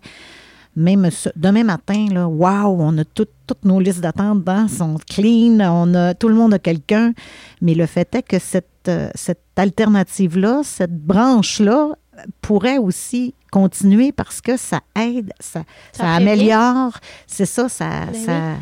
même 0.76 1.09
demain 1.36 1.63
matin, 1.63 2.07
là, 2.11 2.28
wow, 2.28 2.78
on 2.80 2.97
a 2.97 3.03
toutes 3.03 3.30
nos 3.63 3.80
listes 3.80 3.99
d'attente 3.99 4.43
dans 4.43 4.67
sont 4.67 4.97
clean, 5.07 5.59
on 5.59 5.93
a, 5.93 6.13
tout 6.13 6.30
le 6.30 6.36
monde 6.36 6.53
a 6.53 6.59
quelqu'un. 6.59 7.13
Mais 7.61 7.74
le 7.74 7.86
fait 7.86 8.13
est 8.15 8.24
que 8.24 8.39
cette, 8.39 8.69
euh, 8.88 9.09
cette 9.15 9.43
alternative-là, 9.55 10.61
cette 10.63 10.97
branche-là, 10.97 11.95
pourrait 12.41 12.77
aussi 12.77 13.34
continuer 13.51 14.11
parce 14.11 14.41
que 14.41 14.57
ça 14.57 14.82
aide, 14.95 15.32
ça, 15.39 15.63
ça, 15.91 16.13
améliore. 16.13 16.97
C'est 17.27 17.45
ça, 17.45 17.69
ça, 17.69 18.05
ben 18.05 18.25
ça... 18.25 18.53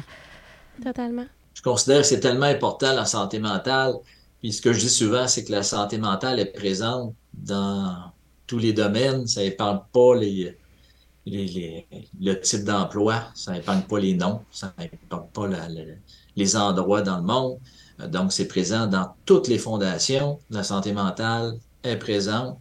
Totalement. 0.84 1.26
Je 1.54 1.62
considère 1.62 2.02
que 2.02 2.08
c'est 2.08 2.20
tellement 2.20 2.46
important 2.46 2.94
la 2.94 3.06
santé 3.06 3.40
mentale. 3.40 3.94
Puis 4.40 4.54
ce 4.54 4.62
que 4.62 4.72
je 4.72 4.80
dis 4.80 4.90
souvent, 4.90 5.28
c'est 5.28 5.44
que 5.44 5.52
la 5.52 5.64
santé 5.64 5.98
mentale 5.98 6.40
est 6.40 6.54
présente 6.54 7.14
dans 7.34 7.96
tous 8.48 8.60
les 8.60 8.72
domaines. 8.72 9.28
Ça 9.28 9.42
n'épargne 9.42 9.80
pas 9.92 10.16
les, 10.16 10.58
le 11.26 12.34
type 12.36 12.64
d'emploi, 12.64 13.24
ça 13.36 13.52
n'épargne 13.52 13.82
pas 13.82 14.00
les 14.00 14.14
noms, 14.14 14.42
ça 14.52 14.74
n'épargne 14.80 15.28
pas 15.34 15.50
les 16.36 16.56
endroits 16.56 17.02
dans 17.02 17.18
le 17.18 17.24
monde. 17.24 17.58
Donc, 18.08 18.32
c'est 18.32 18.48
présent 18.48 18.88
dans 18.88 19.14
toutes 19.26 19.48
les 19.48 19.58
fondations. 19.58 20.40
La 20.50 20.64
santé 20.64 20.94
mentale 20.94 21.60
est 21.84 21.98
présente. 21.98 22.58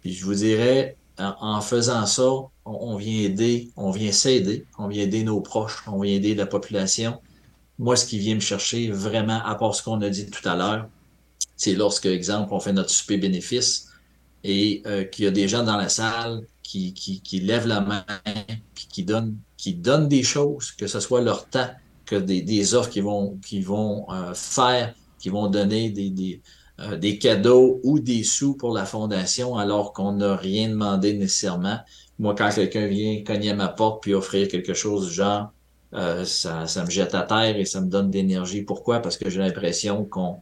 Puis 0.00 0.12
je 0.12 0.24
vous 0.24 0.34
dirais, 0.34 0.96
en, 1.18 1.60
faisant 1.60 2.04
ça, 2.06 2.28
on, 2.64 2.96
vient 2.96 3.22
aider, 3.22 3.70
on 3.76 3.90
vient 3.90 4.12
s'aider, 4.12 4.66
on 4.78 4.88
vient 4.88 5.04
aider 5.04 5.22
nos 5.22 5.40
proches, 5.40 5.82
on 5.86 6.00
vient 6.00 6.14
aider 6.14 6.34
la 6.34 6.46
population. 6.46 7.20
Moi, 7.78 7.96
ce 7.96 8.06
qui 8.06 8.18
vient 8.18 8.34
me 8.34 8.40
chercher 8.40 8.90
vraiment, 8.90 9.42
à 9.44 9.54
part 9.54 9.74
ce 9.74 9.82
qu'on 9.82 10.00
a 10.02 10.10
dit 10.10 10.28
tout 10.28 10.46
à 10.48 10.56
l'heure, 10.56 10.88
c'est 11.56 11.74
lorsque, 11.74 12.06
exemple, 12.06 12.52
on 12.52 12.60
fait 12.60 12.72
notre 12.72 12.90
souper 12.90 13.16
bénéfice 13.16 13.88
et 14.44 14.82
euh, 14.86 15.04
qu'il 15.04 15.24
y 15.24 15.28
a 15.28 15.30
des 15.30 15.48
gens 15.48 15.62
dans 15.62 15.76
la 15.76 15.88
salle 15.88 16.42
qui, 16.62 17.22
lèvent 17.44 17.66
la 17.66 17.80
main, 17.80 18.04
qui 18.74 19.06
qui 19.56 19.74
donnent 19.74 20.08
des 20.08 20.22
choses, 20.22 20.72
que 20.72 20.86
ce 20.86 20.98
soit 20.98 21.20
leur 21.20 21.46
temps, 21.48 21.70
que 22.06 22.16
des, 22.16 22.42
des 22.42 22.74
offres 22.74 22.90
qui 22.90 23.00
vont, 23.00 24.06
euh, 24.10 24.34
faire, 24.34 24.94
qui 25.18 25.28
vont 25.28 25.48
donner 25.48 25.92
euh, 26.80 26.96
des, 26.96 27.18
cadeaux 27.18 27.80
ou 27.84 27.98
des 27.98 28.24
sous 28.24 28.54
pour 28.54 28.74
la 28.74 28.84
fondation 28.84 29.56
alors 29.56 29.92
qu'on 29.92 30.12
n'a 30.12 30.36
rien 30.36 30.68
demandé 30.68 31.14
nécessairement. 31.14 31.78
Moi, 32.18 32.34
quand 32.36 32.50
quelqu'un 32.54 32.86
vient 32.86 33.22
cogner 33.24 33.50
à 33.50 33.54
ma 33.54 33.68
porte 33.68 34.02
puis 34.02 34.14
offrir 34.14 34.48
quelque 34.48 34.74
chose 34.74 35.10
genre, 35.10 35.52
euh, 35.94 36.24
ça, 36.24 36.66
ça 36.66 36.84
me 36.84 36.90
jette 36.90 37.14
à 37.14 37.22
terre 37.22 37.56
et 37.56 37.64
ça 37.64 37.80
me 37.80 37.88
donne 37.88 38.10
d'énergie. 38.10 38.62
Pourquoi? 38.62 39.00
Parce 39.00 39.16
que 39.16 39.28
j'ai 39.28 39.40
l'impression 39.40 40.04
qu'on 40.04 40.38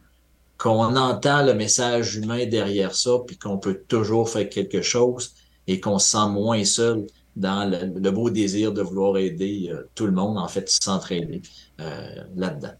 qu'on 0.57 0.95
entend 0.95 1.41
le 1.43 1.55
message 1.55 2.17
humain 2.17 2.45
derrière 2.45 2.93
ça, 2.93 3.17
puis 3.25 3.35
qu'on 3.35 3.57
peut 3.57 3.81
toujours 3.87 4.29
faire 4.29 4.47
quelque 4.47 4.83
chose, 4.83 5.33
et 5.65 5.79
qu'on 5.79 5.97
se 5.97 6.11
sent 6.11 6.29
moins 6.29 6.63
seul 6.63 7.07
dans 7.35 7.69
le, 7.69 8.11
beau 8.11 8.29
désir 8.29 8.73
de 8.73 8.81
vouloir 8.81 9.17
aider 9.17 9.69
euh, 9.71 9.83
tout 9.95 10.05
le 10.05 10.11
monde, 10.11 10.37
en 10.37 10.47
fait, 10.47 10.69
s'entraider 10.69 11.41
euh, 11.79 12.23
là-dedans. 12.35 12.73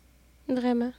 Vraiment. 0.48 0.92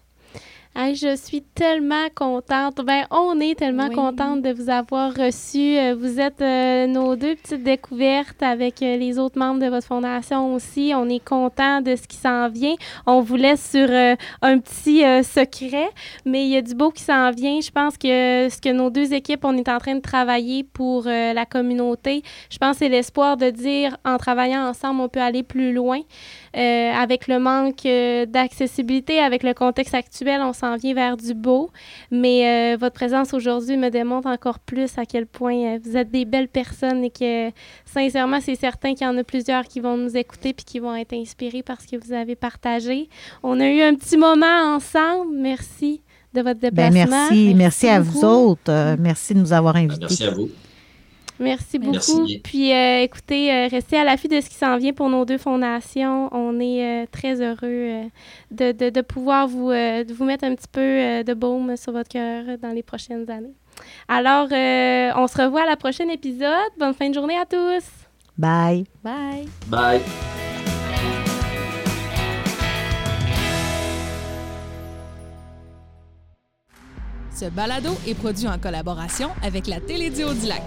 Hey, 0.75 0.95
je 0.95 1.14
suis 1.16 1.43
tellement 1.43 2.07
contente. 2.14 2.77
Ben, 2.83 3.05
on 3.11 3.39
est 3.41 3.59
tellement 3.59 3.89
Oui. 3.91 3.95
contente 3.95 4.41
de 4.41 4.55
vous 4.55 4.70
avoir 4.70 5.12
reçus. 5.14 5.77
Euh, 5.77 5.95
Vous 5.95 6.18
êtes 6.18 6.41
euh, 6.41 6.87
nos 6.87 7.14
deux 7.14 7.35
petites 7.37 7.62
découvertes 7.62 8.43
avec 8.43 8.81
euh, 8.81 8.97
les 8.97 9.18
autres 9.18 9.39
membres 9.39 9.61
de 9.61 9.66
votre 9.66 9.87
fondation 9.87 10.55
aussi. 10.55 10.93
On 10.97 11.11
est 11.11 11.23
content 11.23 11.83
de 11.83 11.95
ce 11.95 12.09
qui 12.09 12.16
s'en 12.16 12.49
vient. 12.49 12.75
On 13.07 13.20
vous 13.20 13.37
laisse 13.37 13.70
sur 13.70 13.87
euh, 13.91 14.16
un 14.41 14.59
petit 14.61 15.03
secret, 15.25 15.91
mais 16.25 16.45
il 16.47 16.53
y 16.53 16.57
a 16.57 16.62
du 16.62 16.75
beau 16.75 16.91
qui 16.91 17.03
s'en 17.03 17.31
vient. 17.33 17.61
Je 17.61 17.70
pense 17.70 17.99
que 17.99 18.49
ce 18.51 18.59
que 18.59 18.73
nos 18.73 18.89
deux 18.89 19.12
équipes, 19.12 19.45
on 19.45 19.55
est 19.59 19.68
en 19.68 19.77
train 19.79 19.97
de 19.97 20.01
travailler 20.01 20.64
pour 20.64 21.03
la 21.05 21.45
communauté, 21.45 22.23
je 22.51 22.57
pense 22.57 22.79
que 22.79 22.85
c'est 22.85 22.89
l'espoir 22.89 23.37
de 23.37 23.51
dire, 23.51 23.97
en 24.07 24.16
travaillant 24.16 24.66
ensemble, 24.68 25.03
on 25.03 25.09
peut 25.09 25.20
aller 25.20 25.43
plus 25.43 25.73
loin. 25.75 26.01
Euh, 26.55 26.93
avec 26.93 27.29
le 27.29 27.39
manque 27.39 27.87
euh, 27.87 28.27
d'accessibilité, 28.27 29.19
avec 29.19 29.43
le 29.43 29.55
contexte 29.55 29.95
actuel, 29.95 30.41
on 30.43 30.53
s'en 30.53 30.77
vient 30.77 30.93
vers 30.95 31.17
du 31.17 31.33
beau. 31.33 31.71
Mais 32.11 32.75
euh, 32.75 32.77
votre 32.77 32.95
présence 32.95 33.33
aujourd'hui 33.33 33.77
me 33.79 33.89
démontre 33.89 34.29
encore 34.29 34.59
plus 34.59 34.99
à 34.99 35.07
quel 35.07 35.27
point 35.27 35.55
euh, 35.55 35.79
vous 35.83 35.97
êtes 35.97 36.11
des 36.11 36.25
belles 36.27 36.49
personnes 36.49 37.05
et 37.05 37.11
que, 37.11 37.51
sincèrement, 37.87 38.41
c'est 38.41 38.55
certain 38.57 38.95
qu'il 38.95 39.07
y 39.07 39.11
en 39.11 39.17
a 39.17 39.25
plusieurs 39.25 39.65
qui 39.65 39.81
vont 39.81 39.97
nous 39.97 40.15
écouter 40.17 40.53
puis 40.53 40.65
qui 40.67 40.79
vont 40.79 40.95
être 40.95 41.15
inspirés 41.15 41.63
par 41.63 41.81
ce 41.81 41.87
que 41.89 41.97
vous 42.05 42.13
avez 42.13 42.37
partagé. 42.37 43.09
On 43.43 43.59
a 43.59 43.69
eu 43.69 43.81
un 43.81 43.95
petit 43.95 44.19
moment 44.19 44.75
ensemble. 44.75 45.35
Merci 45.35 46.03
de 46.35 46.43
votre 46.43 46.61
Ben, 46.61 46.71
déplacement. 46.91 47.29
merci, 47.29 47.55
merci 47.55 47.89
à 47.89 48.01
vous 48.01 48.25
autres. 48.25 48.71
Euh, 48.71 48.97
merci 48.99 49.35
de 49.35 49.39
nous 49.39 49.53
avoir 49.53 49.77
invités. 49.77 50.01
Merci 50.01 50.25
à 50.25 50.31
vous. 50.31 50.49
Merci 51.43 51.78
beaucoup. 51.78 51.93
Merci. 51.93 52.40
Puis 52.43 52.72
euh, 52.72 53.03
écoutez, 53.03 53.53
euh, 53.53 53.68
restez 53.68 53.97
à 53.97 54.05
l'affût 54.05 54.28
de 54.28 54.40
ce 54.40 54.49
qui 54.49 54.55
s'en 54.57 54.76
vient 54.78 54.93
pour 54.93 55.09
nos 55.09 55.24
deux 55.24 55.38
fondations. 55.38 56.28
On 56.32 56.59
est 56.61 57.03
euh, 57.03 57.07
très 57.11 57.40
heureux 57.40 57.59
euh, 57.64 58.03
de, 58.51 58.72
de- 58.72 58.90
de 58.90 59.01
pouvoir 59.01 59.49
vous, 59.49 59.70
euh, 59.70 60.05
de 60.05 60.12
vous 60.14 60.24
mettre 60.24 60.45
un 60.45 60.55
petit 60.55 60.68
peu 60.70 60.80
euh, 60.80 61.22
de 61.22 61.34
baume 61.34 61.76
sur 61.76 61.93
votre 61.93 62.09
cœur 62.09 62.45
dans 62.62 62.70
les 62.70 62.82
prochaines 62.82 63.28
années. 63.30 63.55
Alors, 64.09 64.49
euh, 64.53 65.11
on 65.16 65.26
se 65.26 65.40
revoit 65.43 65.62
à 65.62 65.66
la 65.66 65.76
prochaine 65.76 66.11
épisode. 66.11 66.70
Bonne 66.78 66.95
fin 66.95 67.09
de 67.09 67.14
journée 67.14 67.38
à 67.38 67.47
tous. 67.47 67.84
Bye. 68.38 68.84
Bye! 69.03 69.47
Bye. 69.68 70.01
Ce 77.34 77.47
balado 77.47 77.90
est 78.07 78.14
produit 78.14 78.47
en 78.47 78.59
collaboration 78.59 79.30
avec 79.43 79.66
la 79.66 79.80
Télédio 79.80 80.32
du 80.34 80.47
Lac. 80.47 80.62